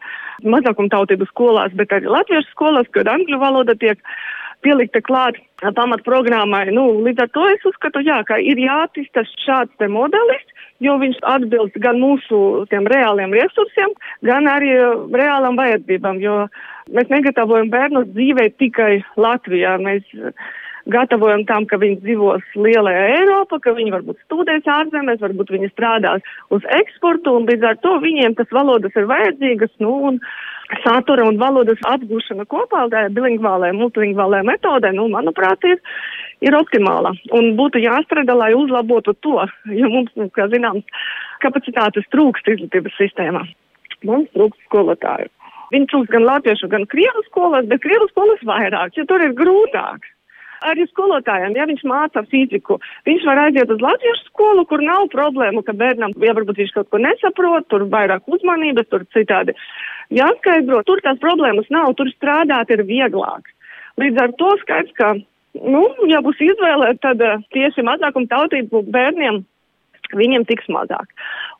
mazākumtautību 0.49 1.29
skolās, 1.29 1.75
bet 1.77 1.93
arī 1.93 2.09
latviešu 2.09 2.55
skolās, 2.55 2.89
kad 2.97 3.11
angļu 3.13 3.41
valoda 3.43 3.77
tiek 3.77 4.01
pielikta 4.65 5.03
klāt 5.05 5.37
pamatprogrammai. 5.77 6.71
Nu, 6.75 6.87
līdz 7.05 7.27
ar 7.27 7.31
to 7.37 7.45
es 7.53 7.69
uzskatu, 7.69 8.03
jā, 8.07 8.23
ka 8.27 8.39
ir 8.41 8.61
jāattīsta 8.63 9.27
šāds 9.45 9.77
te 9.79 9.91
modelis, 9.91 10.45
jo 10.83 10.97
viņš 11.03 11.21
atbilst 11.35 11.79
gan 11.83 12.01
mūsu 12.03 12.65
tiem 12.71 12.89
reāliem 12.91 13.35
resursiem, 13.37 13.95
gan 14.27 14.49
arī 14.51 14.75
reālām 15.15 15.59
vajadzībām, 15.61 16.21
jo 16.23 16.47
mēs 16.93 17.13
negatavojam 17.13 17.71
bērnus 17.73 18.11
dzīvē 18.13 18.51
tikai 18.61 18.93
Latvijā. 19.21 19.79
Mēs 19.83 20.05
gatavojam 20.91 21.45
tam, 21.47 21.67
ka 21.71 21.79
viņi 21.79 22.01
dzīvos 22.03 22.57
lielajā 22.59 23.03
Eiropā, 23.19 23.61
ka 23.63 23.75
viņi 23.77 23.95
varbūt 23.95 24.23
studēs 24.25 24.67
ārzemēs, 24.67 25.21
varbūt 25.23 25.53
viņi 25.55 25.71
strādās 25.71 26.25
uz 26.55 26.67
eksportu, 26.79 27.37
un 27.39 27.47
līdz 27.51 27.69
ar 27.69 27.79
to 27.85 27.99
viņiem 28.03 28.35
tas 28.39 28.51
valodas 28.55 28.97
ir 28.99 29.07
vajadzīgas, 29.11 29.71
nu, 29.85 29.93
un 30.11 30.19
satura 30.83 31.27
un 31.29 31.39
valodas 31.41 31.81
apgūšana 31.87 32.47
kopā, 32.51 32.87
tā 32.93 33.07
bilingvālē, 33.15 33.73
multilingvālē 33.77 34.43
metodē, 34.49 34.93
nu, 34.97 35.07
manuprāt, 35.13 35.63
ir, 35.69 35.79
ir 36.43 36.57
optimāla. 36.59 37.15
Un 37.37 37.53
būtu 37.59 37.83
jāstrādā, 37.83 38.37
lai 38.39 38.53
uzlabotu 38.59 39.15
to, 39.25 39.47
jo 39.81 39.93
mums, 39.93 40.13
nu, 40.19 40.29
kā 40.35 40.49
zināms, 40.53 41.05
kapacitātes 41.45 42.09
trūkst 42.15 42.51
izglītības 42.55 42.99
sistēmā. 43.01 43.45
Mums 44.09 44.31
trūkst 44.35 44.67
skolotāju. 44.67 45.31
Viņi 45.73 45.89
trūkst 45.89 46.13
gan 46.13 46.27
latviešu, 46.29 46.69
gan 46.73 46.89
krievu 46.91 47.23
skolās, 47.31 47.69
bet 47.71 47.81
krievu 47.85 48.11
skolas 48.11 48.43
vairāk, 48.45 48.99
jo 48.99 49.07
tur 49.09 49.25
ir 49.25 49.37
grūtāk 49.39 50.11
arī 50.67 50.87
skolotājiem, 50.91 51.57
ja 51.59 51.67
viņš 51.69 51.83
māca 51.89 52.23
fiziku, 52.31 52.79
viņš 53.09 53.25
var 53.27 53.41
aiziet 53.47 53.71
uz 53.73 53.83
latviešu 53.83 54.29
skolu, 54.29 54.65
kur 54.71 54.85
nav 54.85 55.09
problēmu, 55.15 55.65
ka 55.67 55.75
bērnam, 55.75 56.15
ja 56.23 56.35
varbūt 56.37 56.61
viņš 56.63 56.75
kaut 56.77 56.91
ko 56.93 57.01
nesaprot, 57.03 57.67
tur 57.73 57.87
vairāk 57.91 58.29
uzmanības, 58.31 58.89
tur 58.93 59.07
citādi 59.15 59.57
jāskaidro, 60.15 60.83
tur 60.87 61.03
tās 61.05 61.21
problēmas 61.23 61.71
nav, 61.75 61.95
tur 61.99 62.11
strādāt 62.15 62.73
ir 62.75 62.85
vieglāk. 62.89 63.51
Līdz 64.01 64.23
ar 64.23 64.35
to 64.41 64.55
skaidrs, 64.63 64.95
ka, 64.99 65.13
nu, 65.61 65.87
ja 66.11 66.23
būs 66.25 66.41
izvēle, 66.43 66.95
tad 67.05 67.23
uh, 67.25 67.41
tieši 67.55 67.85
mazākuma 67.87 68.31
tautību 68.31 68.85
bērniem 68.93 69.43
viņiem 70.17 70.45
tiks 70.49 70.67
mazāk. 70.73 71.09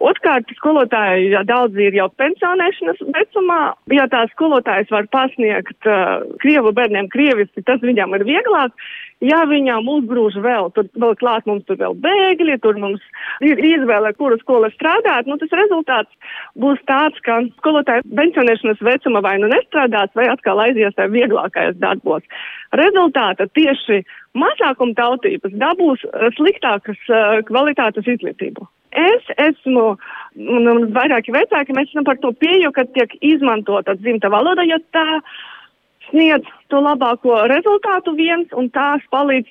Otkārt, 0.03 0.51
skolotāji, 0.59 1.31
ja 1.33 1.41
daudzi 1.47 1.87
ir 1.87 1.97
jau 1.97 2.09
pensionēšanas 2.21 3.01
vecumā, 3.15 3.61
ja 3.95 4.09
tā 4.13 4.25
skolotājs 4.35 4.91
var 4.93 5.09
pasniegt 5.15 5.89
uh, 5.89 6.21
krievu 6.43 6.75
bērniem 6.77 7.09
krieviski, 7.13 7.65
tas 7.67 7.81
viņam 7.85 8.17
ir 8.19 8.27
vieglāk. 8.29 8.75
Ja 9.23 9.45
viņām 9.47 9.87
uzgrūž 9.87 10.41
vēl, 10.43 10.73
tur 10.75 10.89
vēl 10.99 11.15
klāt 11.21 11.47
mums 11.47 11.63
tur 11.69 11.79
vēl 11.79 11.95
bēgļi, 12.03 12.57
tur 12.65 12.79
mums 12.83 13.03
ir 13.45 13.61
izvēle, 13.63 14.11
kura 14.19 14.39
skola 14.41 14.71
strādāt, 14.75 15.31
nu 15.31 15.37
tas 15.39 15.53
rezultāts 15.55 16.35
būs 16.59 16.83
tāds, 16.91 17.21
ka 17.23 17.39
skolotāji 17.61 18.03
pensionēšanas 18.19 18.83
vecuma 18.83 19.23
vai 19.23 19.37
nu 19.39 19.51
nestrādās, 19.53 20.11
vai 20.19 20.27
atkal 20.33 20.65
aizies 20.65 20.97
tajā 20.99 21.13
vieglākajos 21.15 21.79
darbos. 21.79 22.27
Rezultāta 22.83 23.47
tieši 23.55 24.03
mazākuma 24.35 24.99
tautības 24.99 25.55
dabūs 25.61 26.03
sliktākas 26.39 26.99
uh, 27.13 27.39
kvalitātes 27.47 28.09
izglītību. 28.17 28.67
Es 28.93 29.29
esmu, 29.41 29.95
un 30.37 30.89
vairāki 30.93 31.33
vecāki, 31.33 31.73
mēs 31.77 31.95
esam 31.95 32.05
par 32.05 32.19
to 32.21 32.35
pieju, 32.37 32.73
ka 32.77 32.85
tiek 32.93 33.15
izmantota 33.25 33.95
dzimta 33.97 34.29
valoda, 34.33 34.67
jo 34.69 34.77
tā 34.93 35.07
sniedz 36.13 36.49
to 36.71 36.81
labāko 36.85 37.43
rezultātu 37.51 38.15
viens, 38.17 38.53
un 38.57 38.71
tās 38.73 39.03
palīdz 39.13 39.51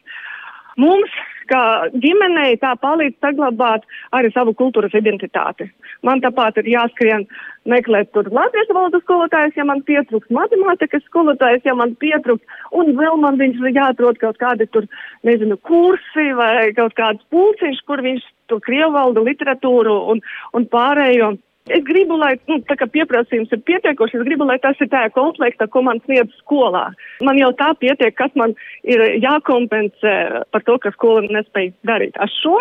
mums, 0.79 1.11
kā 1.51 1.91
ģimenei, 1.91 2.55
tā 2.61 2.71
palīdz 2.79 3.17
saglabāt 3.19 3.83
arī 4.15 4.31
savu 4.31 4.53
kultūras 4.55 4.93
identitāti. 4.95 5.67
Man 6.07 6.21
tāpat 6.23 6.61
ir 6.61 6.69
jāskrien 6.71 7.25
meklēt 7.69 8.13
tur 8.15 8.29
latviešu 8.31 8.73
valodas 8.77 9.03
skolotājs, 9.03 9.57
ja 9.59 9.65
man 9.67 9.83
pietrūks 9.85 10.31
matemātikas 10.33 11.03
skolotājs, 11.09 11.65
ja 11.67 11.75
man 11.77 11.93
pietrūks, 12.01 12.45
un 12.71 12.93
vēl 12.97 13.19
man 13.21 13.37
viņš 13.41 13.59
ir 13.61 13.75
jāatrod 13.75 14.21
kaut 14.23 14.39
kādi 14.41 14.69
tur, 14.71 14.87
nezinu, 15.27 15.59
kursi 15.67 16.31
vai 16.39 16.71
kaut 16.77 16.95
kāds 16.97 17.25
pulciņš, 17.33 17.83
kur 17.85 18.01
viņš 18.05 18.25
to 18.49 18.61
krievu 18.63 18.95
valodu, 18.95 19.25
literatūru 19.27 19.97
un, 20.13 20.23
un 20.57 20.67
pārējo 20.71 21.35
Es 21.69 21.83
gribu, 21.85 22.17
lai 22.17 22.33
nu, 22.49 22.57
pieprasījums 22.65 23.51
ir 23.53 23.61
pietiekošs, 23.67 24.15
es 24.17 24.25
gribu, 24.25 24.47
lai 24.49 24.57
tas 24.63 24.79
ir 24.81 24.89
tā 24.89 25.03
komplekta, 25.13 25.67
ko 25.69 25.83
man 25.85 26.01
sniedz 26.07 26.33
skolā. 26.39 26.87
Man 27.21 27.37
jau 27.37 27.51
tā 27.59 27.69
pietiek, 27.77 28.15
kas 28.17 28.33
man 28.35 28.55
ir 28.81 29.03
jākompensē 29.21 30.15
par 30.51 30.65
to, 30.65 30.79
ka 30.81 30.93
skola 30.95 31.21
nespēja 31.29 31.75
darīt. 31.85 32.17
Ar 32.17 32.31
šo 32.33 32.57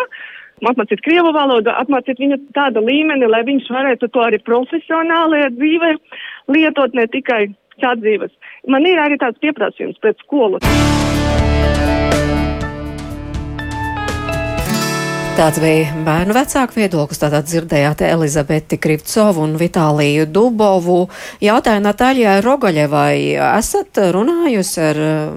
apmācīt 0.69 1.01
krievu 1.01 1.33
valodu, 1.33 1.73
apmācīt 1.73 2.21
viņu 2.21 2.37
tādu 2.53 2.85
līmeni, 2.85 3.25
lai 3.25 3.41
viņš 3.47 3.71
varētu 3.73 4.11
to 4.13 4.21
arī 4.21 4.37
profesionālajā 4.45 5.49
dzīvē 5.57 5.91
lietot, 6.53 6.93
ne 6.93 7.07
tikai 7.09 7.47
sadzīves. 7.81 8.33
Man 8.69 8.85
ir 8.85 9.01
arī 9.01 9.17
tāds 9.17 9.41
pieprasījums 9.41 9.97
pret 10.03 10.21
skolu. 10.21 10.61
Tāds 15.31 15.61
bija 15.63 15.93
bērnu 16.03 16.33
vecāku 16.35 16.75
viedoklis. 16.75 17.19
Tātad 17.21 17.47
dzirdējāt 17.47 18.01
Elizabeti 18.03 18.75
Krivcovu 18.81 19.45
un 19.45 19.53
Vitāliju 19.59 20.25
Dubovu. 20.27 21.05
Jautāju 21.39 21.81
Natāļai 21.85 22.33
Rogaļevai, 22.43 23.15
esat 23.39 24.01
runājusi 24.11 24.83
ar 24.83 24.99
uh, 25.05 25.31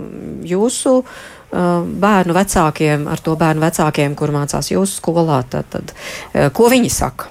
jūsu 0.51 0.97
uh, 0.99 1.87
bērnu 2.03 2.35
vecākiem, 2.35 3.07
ar 3.07 3.23
to 3.23 3.37
bērnu 3.39 3.63
vecākiem, 3.63 4.19
kur 4.19 4.35
mācās 4.35 4.73
jūsu 4.75 4.99
skolā, 4.99 5.39
tad, 5.55 5.71
tad 5.71 5.95
uh, 5.95 6.51
ko 6.51 6.69
viņi 6.75 6.91
saka? 6.91 7.31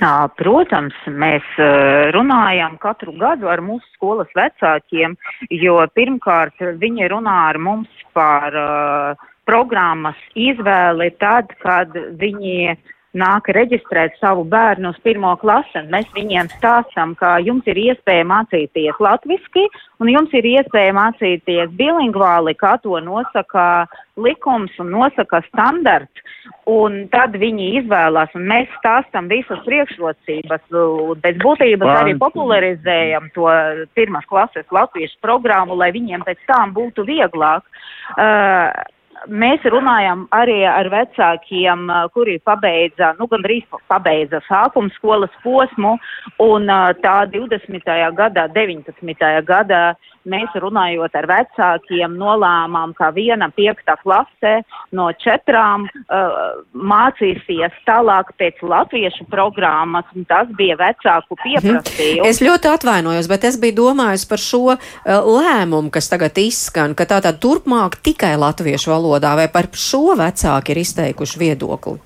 Tā, 0.00 0.16
protams, 0.40 0.96
mēs 1.08 1.44
uh, 1.60 2.08
runājam 2.16 2.80
katru 2.80 3.12
gadu 3.20 3.52
ar 3.52 3.60
mūsu 3.64 3.84
skolas 3.94 4.32
vecākiem, 4.36 5.20
jo 5.52 5.78
pirmkārt 5.92 6.64
viņi 6.80 7.12
runā 7.12 7.38
ar 7.52 7.60
mums 7.60 8.04
par 8.16 8.56
uh, 8.56 9.32
programmas 9.46 10.18
izvēli 10.34 11.12
tad, 11.22 11.54
kad 11.62 11.94
viņi 12.20 12.76
nāk 13.16 13.48
reģistrēt 13.56 14.16
savu 14.20 14.44
bērnu 14.48 14.92
uz 14.92 14.98
pirmo 15.04 15.32
klasi. 15.40 15.82
Mēs 15.92 16.08
viņiem 16.14 16.50
stāstam, 16.56 17.14
ka 17.18 17.36
jums 17.44 17.66
ir 17.70 17.78
iespēja 17.80 18.26
mācīties 18.28 19.00
latviski 19.02 19.66
un 20.02 20.10
jums 20.12 20.32
ir 20.36 20.46
iespēja 20.52 20.94
mācīties 20.96 21.72
bilingvāli, 21.78 22.56
kā 22.60 22.76
to 22.84 22.98
nosaka 23.00 23.86
likums 24.20 24.74
un 24.82 24.92
nosaka 24.94 25.42
standarts. 25.48 26.24
Un 26.70 27.04
tad 27.10 27.34
viņi 27.38 27.72
izvēlās, 27.80 28.30
un 28.38 28.46
mēs 28.50 28.70
stāstam 28.78 29.30
visas 29.30 29.62
priekšrocības. 29.66 30.66
Pēc 31.22 31.40
būtības 31.42 31.92
arī 32.02 32.14
popularizējam 32.20 33.30
to 33.34 33.48
pirmās 33.98 34.26
klases 34.30 34.66
latviešu 34.74 35.18
programmu, 35.24 35.78
lai 35.78 35.92
viņiem 35.94 36.26
pēc 36.26 36.44
tam 36.50 36.74
būtu 36.76 37.06
vieglāk. 37.08 37.66
Uh, 38.16 38.70
mēs 39.28 39.64
runājam 39.72 40.26
arī 40.34 40.62
ar 40.68 40.88
vecākiem, 40.92 41.86
kuri 42.14 42.38
pabeidza, 42.44 43.14
nu, 43.20 43.28
gandrīz 43.30 43.64
pabeidza 43.90 44.42
sākuma 44.48 44.92
skolas 44.96 45.32
posmu, 45.44 45.96
un 46.42 46.68
tā 47.02 47.16
20. 47.32 47.96
gadā, 48.18 48.48
19. 48.54 49.32
gadā 49.46 49.84
mēs 50.26 50.54
runājot 50.58 51.14
ar 51.16 51.28
vecākiem 51.30 52.16
nolēmām, 52.18 52.94
ka 52.98 53.12
viena 53.14 53.48
piekta 53.54 53.96
klase 54.02 54.60
no 54.96 55.08
četrām 55.22 55.86
uh, 55.86 56.62
mācīsies 56.74 57.74
tālāk 57.86 58.32
pēc 58.40 58.62
latviešu 58.66 59.28
programmas, 59.30 60.08
un 60.16 60.26
tas 60.28 60.50
bija 60.58 60.78
vecāku 60.80 61.36
mhm. 61.36 61.42
pieprasījums. 61.44 62.28
Es 62.28 62.42
ļoti 62.44 62.72
atvainojos, 62.72 63.30
bet 63.30 63.46
es 63.48 63.60
biju 63.62 63.78
domājis 63.82 64.26
par 64.28 64.42
šo 64.42 64.62
uh, 64.74 64.78
lēmumu, 65.06 65.92
kas 65.94 66.10
tagad 66.12 66.38
izskan, 66.42 66.96
ka 66.98 67.08
tātad 67.08 67.40
turpmāk 67.42 68.00
tikai 68.06 68.34
latviešu 68.40 68.92
valoda 68.92 69.15
valodā, 69.16 69.36
vai 69.36 69.48
par 69.48 69.68
šo 69.72 70.14
vecāki 70.16 70.74
ir 70.74 70.82
izteikuši 70.84 71.40
viedokli? 71.40 71.98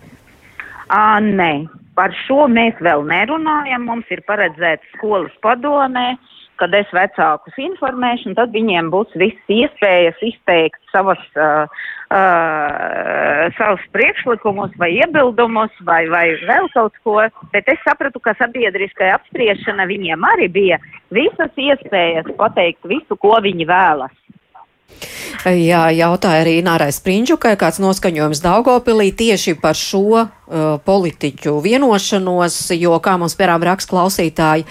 À, 0.91 1.21
nē, 1.21 1.69
par 1.95 2.15
šo 2.27 2.49
mēs 2.49 2.75
vēl 2.81 3.05
nerunājam. 3.07 3.87
Mums 3.87 4.07
ir 4.11 4.23
paredzēts 4.27 4.87
skolas 4.97 5.33
padomē, 5.43 6.17
kad 6.59 6.75
es 6.75 6.87
vecākus 6.93 7.57
informēšu, 7.57 8.35
tad 8.37 8.53
viņiem 8.53 8.91
būs 8.93 9.15
viss 9.17 9.49
iespējas 9.49 10.19
izteikt 10.21 10.81
savas, 10.93 11.23
uh, 11.39 11.65
uh, 12.13 13.49
savus 13.57 13.87
priekšlikumus 13.95 14.75
vai 14.77 14.91
iebildumus 14.99 15.73
vai, 15.87 16.05
vai 16.11 16.27
vēl 16.45 16.69
kaut 16.75 16.99
ko. 17.03 17.23
Bet 17.55 17.71
es 17.71 17.81
sapratu, 17.87 18.21
ka 18.21 18.35
sabiedriskai 18.37 19.09
apspriešana 19.15 19.89
viņiem 19.89 20.27
arī 20.35 20.51
bija 20.53 20.81
visas 21.15 21.55
iespējas 21.57 22.29
pateikt 22.37 22.85
visu, 22.85 23.17
ko 23.17 23.39
viņi 23.41 23.71
vēlas. 23.71 24.13
Jā, 25.41 25.87
jautāja 25.97 26.43
arī 26.43 26.59
Nārai 26.61 26.91
Sprindžukai, 26.93 27.55
kāds 27.57 27.79
noskaņojums 27.81 28.43
Daugopilī 28.45 29.09
tieši 29.17 29.55
par 29.57 29.79
šo 29.79 30.03
uh, 30.21 30.27
politiķu 30.85 31.55
vienošanos, 31.65 32.59
jo, 32.77 32.93
kā 33.01 33.15
mums 33.21 33.39
pērām 33.41 33.65
raksts 33.65 33.89
klausītāji, 33.89 34.67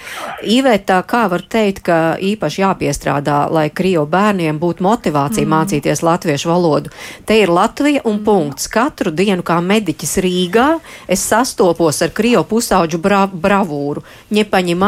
Iveta, 0.46 1.00
kā 1.02 1.24
var 1.32 1.42
teikt, 1.50 1.82
ka 1.90 1.98
īpaši 2.22 2.62
jāpiestrādā, 2.62 3.40
lai 3.50 3.66
Krievu 3.74 4.06
bērniem 4.10 4.62
būtu 4.62 4.86
motivācija 4.86 5.42
mm. 5.42 5.54
mācīties 5.56 6.04
latviešu 6.06 6.52
valodu. 6.52 6.94
Te 7.26 7.40
ir 7.42 7.50
Latvija 7.50 8.04
un 8.06 8.22
punkts. 8.22 8.70
Katru 8.70 9.10
dienu 9.10 9.42
kā 9.42 9.58
mediķis 9.64 10.20
Rīgā 10.22 10.68
es 11.10 11.26
sastopos 11.26 11.98
ar 12.06 12.14
Krievu 12.14 12.46
pusauģu 12.54 13.02
bra 13.02 13.24
bravūru. 13.26 14.06
Ņepaņi 14.30 14.78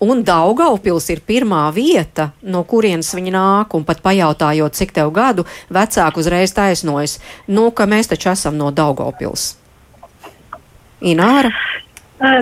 Un 0.00 0.22
Daugaupils 0.24 1.10
ir 1.12 1.20
pirmā 1.28 1.66
vieta, 1.76 2.30
no 2.40 2.62
kurienes 2.64 3.10
viņi 3.12 3.34
nāk, 3.34 3.74
un 3.76 3.84
pat 3.84 3.98
pajautājot, 4.00 4.72
cik 4.78 4.94
tev 4.96 5.10
gadu, 5.12 5.44
vecāku 5.68 6.22
uzreiz 6.22 6.54
taisnojas, 6.56 7.18
nu, 7.52 7.66
ka 7.76 7.84
mēs 7.84 8.08
taču 8.08 8.30
esam 8.32 8.56
no 8.56 8.70
Daugaupils. 8.72 9.50
Ināra? 11.04 11.52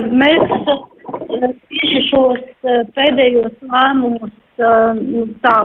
Mēs 0.07 0.55
tieši 1.67 2.05
šos 2.07 2.39
pēdējos 2.95 3.59
lēmumus 3.67 4.31
tā 5.43 5.55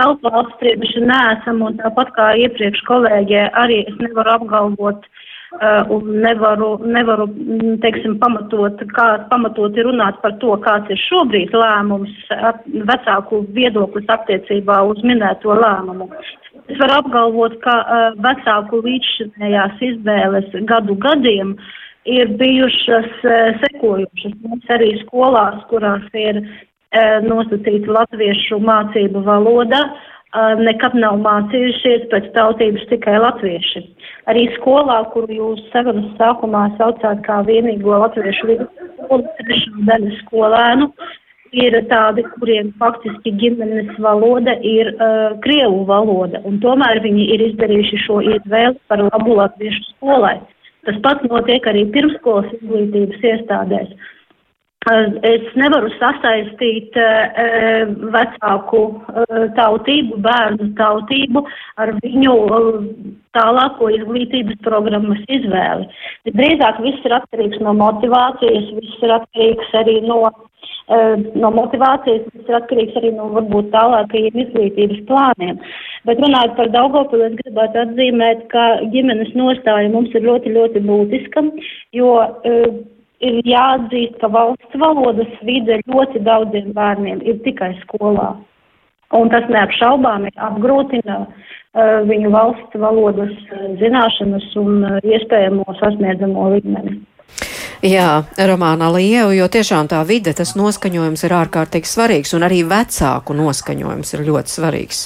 telpā 0.00 0.34
apsprieduši 0.40 1.04
neesam, 1.04 1.62
un 1.68 1.76
tāpat 1.82 2.16
kā 2.16 2.32
iepriekš 2.46 2.84
kolēģē, 2.88 3.48
arī 3.60 3.82
es 3.84 3.96
nevaru 4.00 4.38
apgalvot, 4.38 5.04
Uh, 5.04 5.27
un 5.88 6.10
nevaru, 6.20 6.76
nevaru 6.84 7.26
mm, 7.26 7.78
teiksim, 7.82 8.18
pamatot, 8.20 8.82
kā 8.92 9.06
pamatoti 9.30 9.84
runāt 9.86 10.20
par 10.22 10.36
to, 10.42 10.52
kāds 10.64 10.90
ir 10.92 11.00
šobrīd 11.06 11.54
lēmums, 11.56 12.12
vecāku 12.90 13.42
viedoklis 13.56 14.10
attiecībā 14.12 14.82
uz 14.90 15.00
minēto 15.08 15.56
lēmumu. 15.56 16.10
Es 16.68 16.76
varu 16.76 16.98
apgalvot, 17.00 17.56
ka 17.64 17.76
uh, 17.80 18.06
vecāku 18.20 18.82
līdzšinējās 18.84 19.84
izvēles 19.88 20.52
gadu 20.68 20.98
gadiem 21.00 21.56
ir 22.04 22.34
bijušas 22.40 23.08
uh, 23.24 23.56
sekojušas. 23.64 24.36
Mums 24.44 24.74
arī 24.76 24.94
skolās, 25.06 25.62
kurās 25.72 26.04
ir 26.12 26.44
nosacīta 27.20 27.92
latviešu 27.92 28.56
mācību 28.64 29.20
valoda, 29.26 29.82
nekad 30.36 30.94
nav 30.94 31.20
mācījušies 31.24 32.08
pēc 32.10 32.32
tautības 32.34 32.84
tikai 32.90 33.18
latvieši. 33.18 33.84
Arī 34.28 34.48
skolā, 34.56 35.04
kuru 35.12 35.32
jūs 35.32 35.62
sarunas 35.72 36.10
sākumā 36.18 36.68
saucāt 36.76 37.22
kā 37.24 37.40
vienīgo 37.46 37.96
latviešu 38.04 38.46
vidusskolu, 38.46 39.24
trešā 39.40 39.72
daļa 39.88 40.12
skolēnu, 40.24 40.92
ir 41.52 41.78
tādi, 41.88 42.24
kuriem 42.36 42.74
faktiski 42.78 43.32
ģimenes 43.40 43.96
valoda 43.98 44.58
ir 44.60 44.92
uh, 44.94 45.32
krievu 45.40 45.86
valoda, 45.88 46.42
un 46.44 46.60
tomēr 46.60 47.00
viņi 47.00 47.24
ir 47.34 47.46
izdarījuši 47.48 48.04
šo 48.04 48.20
izvēli 48.20 48.76
par 48.88 49.00
labu 49.08 49.38
latviešu 49.38 49.82
skolai. 49.94 50.36
Tas 50.84 51.00
pats 51.04 51.24
notiek 51.28 51.64
arī 51.68 51.86
pirmskolas 51.92 52.52
izglītības 52.60 53.24
iestādēs. 53.32 53.96
Uh, 54.88 55.18
Es 55.26 55.44
nevaru 55.58 55.90
sasaistīt 55.98 56.96
uh, 56.96 57.90
vecāku 58.14 58.80
uh, 58.88 59.44
tautību, 59.58 60.16
bērnu 60.24 60.70
tautību 60.78 61.42
ar 61.82 61.92
viņu 61.98 62.36
tālāko 63.36 63.90
izglītības 63.92 64.60
programmas 64.64 65.20
izvēli. 65.28 65.88
Drīzāk 66.30 66.80
viss 66.84 67.04
ir 67.04 67.16
atkarīgs 67.18 67.60
no 67.64 67.74
motivācijas, 67.76 68.70
viss 68.78 69.04
ir 69.04 69.14
atkarīgs 69.18 69.76
arī 69.82 69.98
no, 70.06 70.22
no 71.36 71.52
motivācijas, 71.58 72.26
viss 72.32 72.48
ir 72.48 72.58
atkarīgs 72.62 72.98
arī 73.02 73.12
no 73.18 73.28
varbūt 73.36 73.72
tālākajiem 73.74 74.42
izglītības 74.46 75.04
plāniem. 75.10 75.58
Bet 76.08 76.22
runājot 76.24 76.56
par 76.58 76.72
Daugopili, 76.74 77.28
es 77.28 77.40
gribētu 77.42 77.84
atzīmēt, 77.84 78.46
ka 78.54 78.68
ģimenes 78.94 79.34
nostāja 79.36 79.90
mums 79.92 80.14
ir 80.16 80.24
ļoti, 80.30 80.54
ļoti 80.56 80.86
būtiska, 80.88 81.50
jo 81.98 82.14
ir 83.24 83.40
jāatzīst, 83.46 84.18
ka 84.22 84.30
valsts 84.32 84.78
valodas 84.78 85.30
vide 85.46 85.80
ļoti 85.88 86.22
daudziem 86.26 86.72
bērniem 86.76 87.22
ir 87.26 87.40
tikai 87.46 87.74
skolā. 87.82 88.34
Un 89.16 89.30
tas 89.32 89.46
neapšaubāmi 89.48 90.34
apgrūtina 90.36 91.22
uh, 91.24 91.30
viņu 92.08 92.32
valsts 92.34 92.80
valodas 92.80 93.32
uh, 93.48 93.68
zināšanas 93.80 94.50
un 94.60 94.82
uh, 94.84 94.98
iespējamo 95.00 95.64
sasniedzamo 95.80 96.50
līmeni. 96.54 96.98
Jā, 97.84 98.24
Romāna 98.50 98.88
Lieva, 98.90 99.30
jo 99.36 99.46
tiešām 99.46 99.86
tā 99.90 100.00
vide, 100.06 100.32
tas 100.34 100.56
noskaņojums 100.58 101.22
ir 101.24 101.34
ārkārtīgi 101.38 101.86
svarīgs, 101.86 102.34
un 102.34 102.44
arī 102.46 102.64
vecāku 102.66 103.36
noskaņojums 103.38 104.16
ir 104.16 104.24
ļoti 104.26 104.54
svarīgs, 104.54 105.02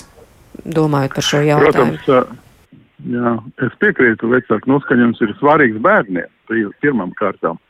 domājot 0.65 1.19
par 1.19 1.27
šo 1.27 1.43
jautājumu. 1.45 1.99
Protams, 2.07 2.39
jā, 3.13 3.35
es 3.67 3.77
piekrītu, 3.83 4.33
vecāku 4.33 4.73
noskaņojums 4.73 5.21
ir 5.21 5.35
svarīgs 5.43 5.85
bērniem, 5.85 6.33
pirmam 6.81 7.13
kārtām 7.21 7.61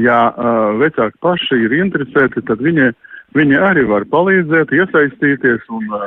ja 0.00 0.18
uh, 0.30 0.76
vecāki 0.80 1.18
paši 1.24 1.58
ir 1.66 1.74
interesēti, 1.76 2.44
tad 2.48 2.62
viņi, 2.64 2.92
viņi 3.36 3.58
arī 3.60 3.84
var 3.90 4.06
palīdzēt, 4.12 4.72
iesaistīties 4.72 5.68
un 5.72 5.90
uh, 5.92 6.06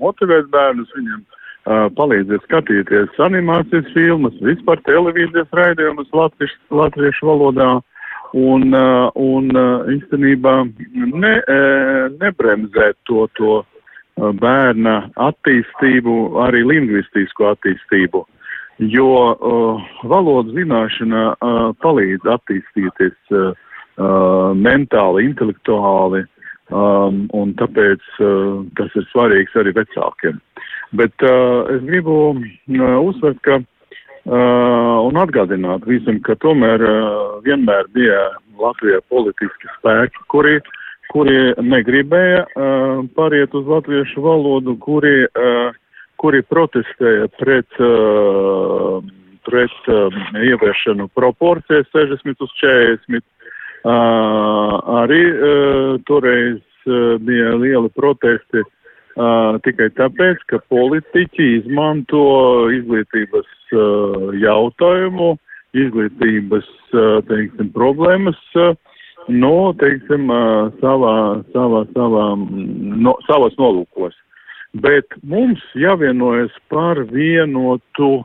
motivēt 0.00 0.50
bērnus 0.52 0.92
viņiem. 0.98 1.24
Uh, 1.64 1.86
palīdzēt 1.96 2.42
skatīties 2.44 3.20
animācijas 3.24 3.86
filmas, 3.94 4.34
vispār 4.44 4.82
televīzijas 4.84 5.48
raidījumus 5.56 6.10
latviešu, 6.12 6.58
latviešu 6.76 7.24
valodā 7.24 7.68
un, 8.36 8.66
uh, 8.76 9.08
un 9.16 9.48
uh, 9.56 9.86
īstenībā 9.94 10.58
ne, 10.92 11.32
nebremzēt 12.20 12.98
to, 13.08 13.24
to 13.40 13.62
bērna 14.14 15.08
attīstību, 15.16 16.16
arī 16.44 16.60
lingvistisko 16.68 17.54
attīstību. 17.54 18.26
Jo 18.78 19.10
uh, 19.34 19.82
valodas 20.08 20.54
zināšana 20.56 21.24
uh, 21.34 21.66
palīdz 21.82 22.26
attīstīties 22.36 23.34
uh, 23.34 23.52
uh, 23.98 24.50
mentāli, 24.58 25.28
intelektuāli, 25.30 26.24
um, 26.70 27.24
un 27.36 27.54
tāpēc 27.60 28.02
uh, 28.18 28.64
tas 28.78 28.96
ir 28.98 29.06
svarīgs 29.12 29.54
arī 29.60 29.74
vecākiem. 29.76 30.40
Bet 30.98 31.26
uh, 31.26 31.66
es 31.74 31.82
gribu 31.86 32.16
uh, 32.34 32.96
uzsvērt, 33.02 33.40
ka 33.46 33.60
uh, 33.60 34.96
un 35.06 35.20
atgādināt 35.22 35.86
visam, 35.90 36.20
ka 36.26 36.38
tomēr 36.42 36.82
uh, 36.82 37.38
vienmēr 37.46 37.90
bija 37.94 38.20
Latvijā 38.58 39.00
politiski 39.10 39.70
spēki, 39.78 40.26
kuri, 40.30 40.58
kuri 41.12 41.54
negribēja 41.62 42.44
uh, 42.46 43.06
pāriet 43.16 43.54
uz 43.54 43.66
latviešu 43.70 44.22
valodu, 44.24 44.76
kuri, 44.82 45.24
uh, 45.30 45.74
kuri 46.20 46.42
protestēja 46.46 47.28
pret, 47.38 47.78
uh, 47.82 49.00
pret 49.46 49.88
uh, 49.92 50.20
ieviešanu 50.40 51.08
proporcijas 51.16 51.90
60 51.92 52.44
uz 52.44 52.54
40. 52.60 53.24
Uh, 53.84 54.78
arī 55.04 55.20
toreiz 56.08 56.62
bija 57.20 57.50
lieli 57.60 57.90
protesti 57.96 58.62
tikai 59.64 59.90
tāpēc, 59.94 60.40
ka 60.50 60.58
politiķi 60.72 61.46
izmanto 61.60 62.24
izglītības 62.74 63.74
jautājumu, 64.40 65.28
izglītības, 65.76 66.66
teiksim, 67.28 67.70
problēmas, 67.76 68.40
no, 69.28 69.54
teiksim, 69.80 70.26
savā, 70.80 71.14
savā, 71.54 71.84
savā, 71.94 72.26
no, 73.06 73.14
savas 73.28 73.56
nolūkos. 73.60 74.16
Bet 74.74 75.14
mums 75.22 75.62
jāvienojas 75.78 76.54
par 76.72 76.98
vienotu 77.12 78.24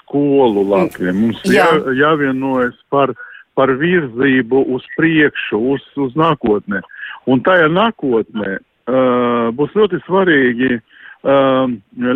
skolu 0.00 0.64
Latvijai. 0.72 1.14
Mums 1.14 1.44
jā. 1.46 1.68
Jā, 1.70 1.94
jāvienojas 2.00 2.74
par 2.90 3.12
uh, 3.14 3.22
par 3.54 3.72
virzību 3.78 4.64
uz 4.74 4.84
priekšu, 4.98 5.58
uz, 5.74 5.84
uz 6.00 6.14
nākotnē. 6.18 6.82
Un 7.30 7.42
tajā 7.46 7.70
nākotnē 7.72 8.56
uh, 8.58 9.50
būs 9.56 9.74
ļoti 9.78 10.00
svarīgi, 10.08 10.78
uh, 11.24 11.66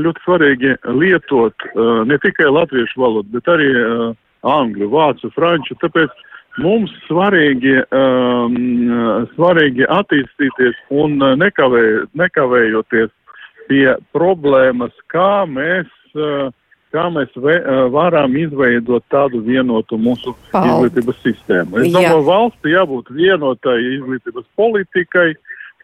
ļoti 0.04 0.24
svarīgi 0.26 0.74
lietot 0.98 1.68
uh, 1.70 2.02
ne 2.08 2.18
tikai 2.22 2.50
latviešu 2.50 3.04
valodu, 3.04 3.30
bet 3.36 3.52
arī 3.54 3.70
uh, 3.74 4.08
angļu, 4.48 4.90
vācu, 4.92 5.30
franču. 5.36 5.78
Tāpēc 5.82 6.12
mums 6.62 6.92
svarīgi, 7.06 7.78
um, 7.94 8.58
svarīgi 9.36 9.86
attīstīties 9.94 10.78
un 10.90 11.16
nekavē, 11.38 11.84
nekavējoties 12.18 13.14
pie 13.68 13.84
problēmas, 14.16 14.94
kā 15.12 15.44
mēs 15.48 15.90
uh, 16.16 16.48
kā 16.94 17.04
mēs 17.12 17.34
ve, 17.36 17.58
varam 17.92 18.32
izveidot 18.40 19.04
tādu 19.12 19.42
vienotu 19.44 19.98
mūsu 20.00 20.32
Paldies. 20.52 20.72
izglītības 20.72 21.18
sistēmu. 21.20 21.82
Es 21.82 21.92
domāju, 21.92 22.22
valsti 22.24 22.72
jābūt 22.72 23.10
vienotai 23.12 23.76
izglītības 23.98 24.46
politikai 24.56 25.34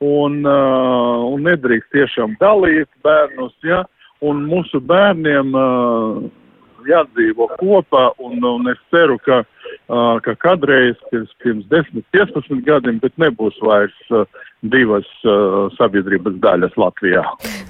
un, 0.00 0.40
uh, 0.48 1.26
un 1.28 1.44
nedrīkst 1.44 1.92
tiešām 1.92 2.38
dalīt 2.40 2.88
bērnus, 3.04 3.52
ja, 3.68 3.82
un 4.24 4.46
mūsu 4.48 4.80
bērniem 4.80 5.52
jādzīvo 6.88 7.48
kopā, 7.60 8.06
un, 8.22 8.40
un 8.44 8.70
es 8.72 8.80
ceru, 8.92 9.18
ka, 9.24 9.42
ka 10.24 10.34
kādreiz 10.40 10.96
pirms, 11.10 11.32
pirms 11.42 11.68
10, 11.70 12.04
15 12.14 12.64
gadiem, 12.66 13.00
bet 13.02 13.16
nebūs 13.20 13.58
vairs 13.64 13.96
divas 14.64 15.04
sabiedrības 15.76 16.38
daļas 16.40 16.76
Latvijā. 16.80 17.22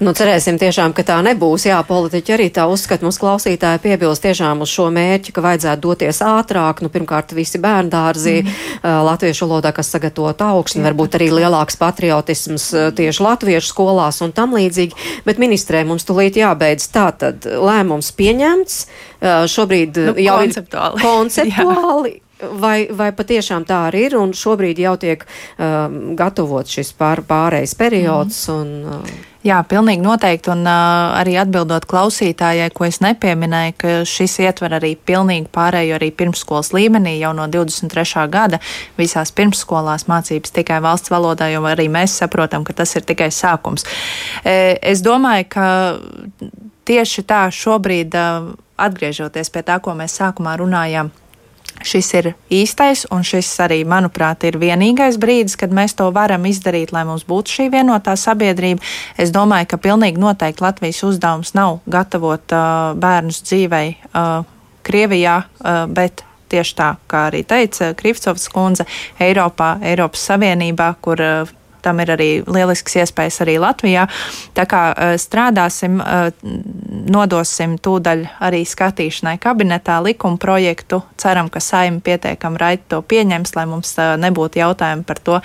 Nu, 0.05 0.13
cerēsim 0.15 0.59
tiešām, 0.61 0.95
ka 0.95 1.03
tā 1.07 1.17
nebūs. 1.27 1.67
Jā, 1.67 1.81
politiķi 1.87 2.35
arī 2.37 2.47
tā 2.55 2.67
uzskata. 2.71 3.03
Mums 3.07 3.19
klausītāji 3.23 3.83
piebilst 3.83 4.23
tiešām 4.25 4.63
uz 4.65 4.71
šo 4.71 4.87
mērķi, 4.95 5.35
ka 5.35 5.43
vajadzētu 5.45 5.83
doties 5.83 6.23
ātrāk. 6.25 6.85
Nu, 6.85 6.91
pirmkārt, 6.95 7.35
visi 7.35 7.59
bērndārzi 7.63 8.37
mm. 8.45 8.85
latviešu 9.09 9.49
valodā, 9.49 9.75
kas 9.75 9.91
sagatavot 9.95 10.45
augšņu, 10.47 10.85
varbūt 10.87 11.19
arī 11.19 11.31
lielāks 11.35 11.79
patriotisms 11.81 12.69
tieši 12.99 13.27
latviešu 13.27 13.73
skolās 13.73 14.23
un 14.25 14.35
tam 14.37 14.55
līdzīgi. 14.55 14.99
Bet 15.27 15.43
ministrē 15.43 15.83
mums 15.89 16.07
tulīt 16.07 16.39
jābeidz. 16.39 16.87
Tātad 16.95 17.47
lēmums 17.47 18.13
pieņemts. 18.15 18.79
Šobrīd 19.51 19.99
nu, 19.99 20.15
jau 20.21 20.39
konceptuāli. 20.43 21.01
ir 21.01 21.09
konceptuāli. 21.09 21.83
Vai, 22.61 22.89
vai 22.91 23.13
patiešām 23.15 23.63
tā 23.69 23.85
arī 23.89 24.09
ir, 24.09 24.17
un 24.19 24.33
šobrīd 24.35 24.81
jau 24.83 24.97
tiek 25.01 25.23
um, 25.25 26.17
gatavots 26.19 26.75
šis 26.75 26.91
pār, 26.99 27.23
pārējais 27.29 27.77
periods? 27.79 28.41
Mm. 28.51 28.59
Un, 28.59 28.99
uh, 28.99 29.31
Jā, 29.45 29.59
pilnīgi 29.69 30.01
noteikti. 30.01 30.49
Un 30.55 30.65
uh, 30.65 31.13
arī 31.19 31.35
atbildot 31.37 31.85
klausītājai, 31.89 32.71
ko 32.73 32.87
es 32.89 33.03
nepieminēju, 33.05 33.75
ka 33.77 33.93
šis 34.09 34.39
ietver 34.41 34.73
arī 34.79 34.95
pilnīgi 34.97 35.51
pārējo 35.53 35.99
arī 35.99 36.09
pirmskolas 36.17 36.73
līmenī 36.73 37.19
jau 37.19 37.35
no 37.37 37.45
23. 37.53 38.25
gada 38.33 38.61
visās 38.97 39.35
pirmskolās 39.37 40.09
mācības 40.09 40.55
tikai 40.57 40.81
valsts 40.85 41.13
valodā, 41.13 41.51
jo 41.53 41.61
arī 41.69 41.91
mēs 41.93 42.17
saprotam, 42.23 42.65
ka 42.65 42.73
tas 42.81 42.97
ir 42.97 43.05
tikai 43.05 43.29
sākums. 43.29 43.85
E, 44.41 44.79
es 44.81 45.05
domāju, 45.05 45.51
ka 45.53 45.67
tieši 46.89 47.27
tā 47.29 47.45
šobrīd, 47.53 48.17
uh, 48.17 48.55
atgriežoties 48.81 49.53
pie 49.53 49.63
tā, 49.67 49.77
ko 49.85 49.93
mēs 49.99 50.17
sākumā 50.23 50.57
runājām, 50.61 51.13
Šis 51.85 52.11
ir 52.17 52.31
īstais, 52.53 53.05
un 53.13 53.25
šis 53.27 53.49
arī, 53.61 53.83
manuprāt, 53.89 54.47
ir 54.49 54.57
vienīgais 54.61 55.19
brīdis, 55.21 55.59
kad 55.61 55.75
mēs 55.75 55.97
to 55.99 56.09
varam 56.15 56.47
izdarīt, 56.49 56.95
lai 56.97 57.05
mums 57.05 57.27
būtu 57.29 57.59
šī 57.59 57.67
vienotā 57.75 58.17
sabiedrība. 58.17 58.81
Es 59.21 59.35
domāju, 59.35 59.69
ka 59.75 59.81
pilnīgi 59.85 60.23
noteikti 60.23 60.65
Latvijas 60.65 61.03
uzdevums 61.05 61.53
nav 61.57 61.83
gatavot 61.85 62.57
uh, 62.57 62.95
bērnus 62.97 63.43
dzīvei 63.45 63.99
uh, 63.99 64.47
Krievijā, 64.85 65.43
uh, 65.45 65.85
bet 65.93 66.25
tieši 66.53 66.79
tā, 66.79 66.89
kā 67.11 67.27
arī 67.29 67.43
teica 67.49 67.93
Krivcovs 67.99 68.49
kundze, 68.53 68.89
Eiropā, 69.21 69.75
Eiropas 69.85 70.25
Savienībā, 70.31 70.89
kur 71.05 71.21
uh, 71.21 71.55
tam 71.85 72.01
ir 72.01 72.15
arī 72.15 72.29
lielisks 72.49 72.97
iespējas 73.03 73.43
arī 73.45 73.59
Latvijā. 73.63 74.07
Tā 74.57 74.65
kā 74.69 74.83
eh, 74.93 75.15
strādāsim, 75.21 76.01
eh, 76.01 76.31
nodosim 77.13 77.77
tūdaļ 77.85 78.25
arī 78.45 78.63
skatīšanai 78.69 79.37
kabinetā 79.43 80.01
likuma 80.05 80.41
projektu. 80.41 81.03
Ceram, 81.21 81.51
ka 81.53 81.61
saima 81.61 82.01
pietiekam 82.05 82.57
raiti 82.61 82.89
to 82.95 83.03
pieņems, 83.03 83.55
lai 83.59 83.67
mums 83.71 83.95
eh, 83.99 84.15
nebūtu 84.21 84.63
jautājumi 84.63 85.05
par 85.05 85.21
to, 85.25 85.41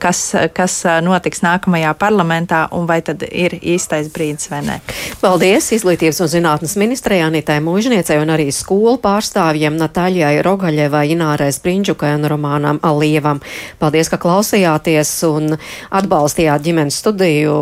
kas, 0.00 0.20
kas 0.54 0.74
notiks 1.04 1.40
nākamajā 1.44 1.90
parlamentā 1.98 2.60
un 2.76 2.86
vai 2.88 3.00
tad 3.04 3.22
ir 3.26 3.56
īstais 3.58 4.08
brīdis 4.12 4.50
vai 4.52 4.60
nē. 4.66 4.78
Paldies 5.22 5.70
Izglītības 5.76 6.20
un 6.24 6.30
zinātnes 6.32 6.76
ministrei 6.80 7.20
Anitai 7.24 7.58
Mūžniecei 7.64 8.18
un 8.22 8.32
arī 8.34 8.48
skolu 8.54 8.96
pārstāvjiem 9.02 9.76
Natāļai 9.78 10.38
Rogaļevai, 10.46 11.04
Inārai 11.14 11.50
Sprindžukai 11.54 12.14
un 12.16 12.28
Romānam 12.30 12.80
Alievam. 12.86 13.42
Paldies, 13.82 14.10
ka 14.12 14.20
klausījāties 14.22 15.12
un 15.28 15.57
atbalstījāt 15.90 16.64
ģimenes 16.64 17.00
studiju 17.02 17.58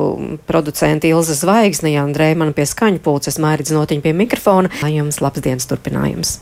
producenti 0.49 1.13
Ilza 1.15 1.37
Zvaigzne, 1.39 1.95
Andrei 2.01 2.37
man 2.39 2.55
pie 2.57 2.69
skaņu 2.69 3.03
pulces, 3.05 3.41
Mairidz 3.43 3.75
Notiņa 3.77 4.07
pie 4.07 4.17
mikrofona. 4.17 4.73
Jums 4.93 5.23
labs 5.25 5.45
dienas 5.45 5.69
turpinājums! 5.71 6.39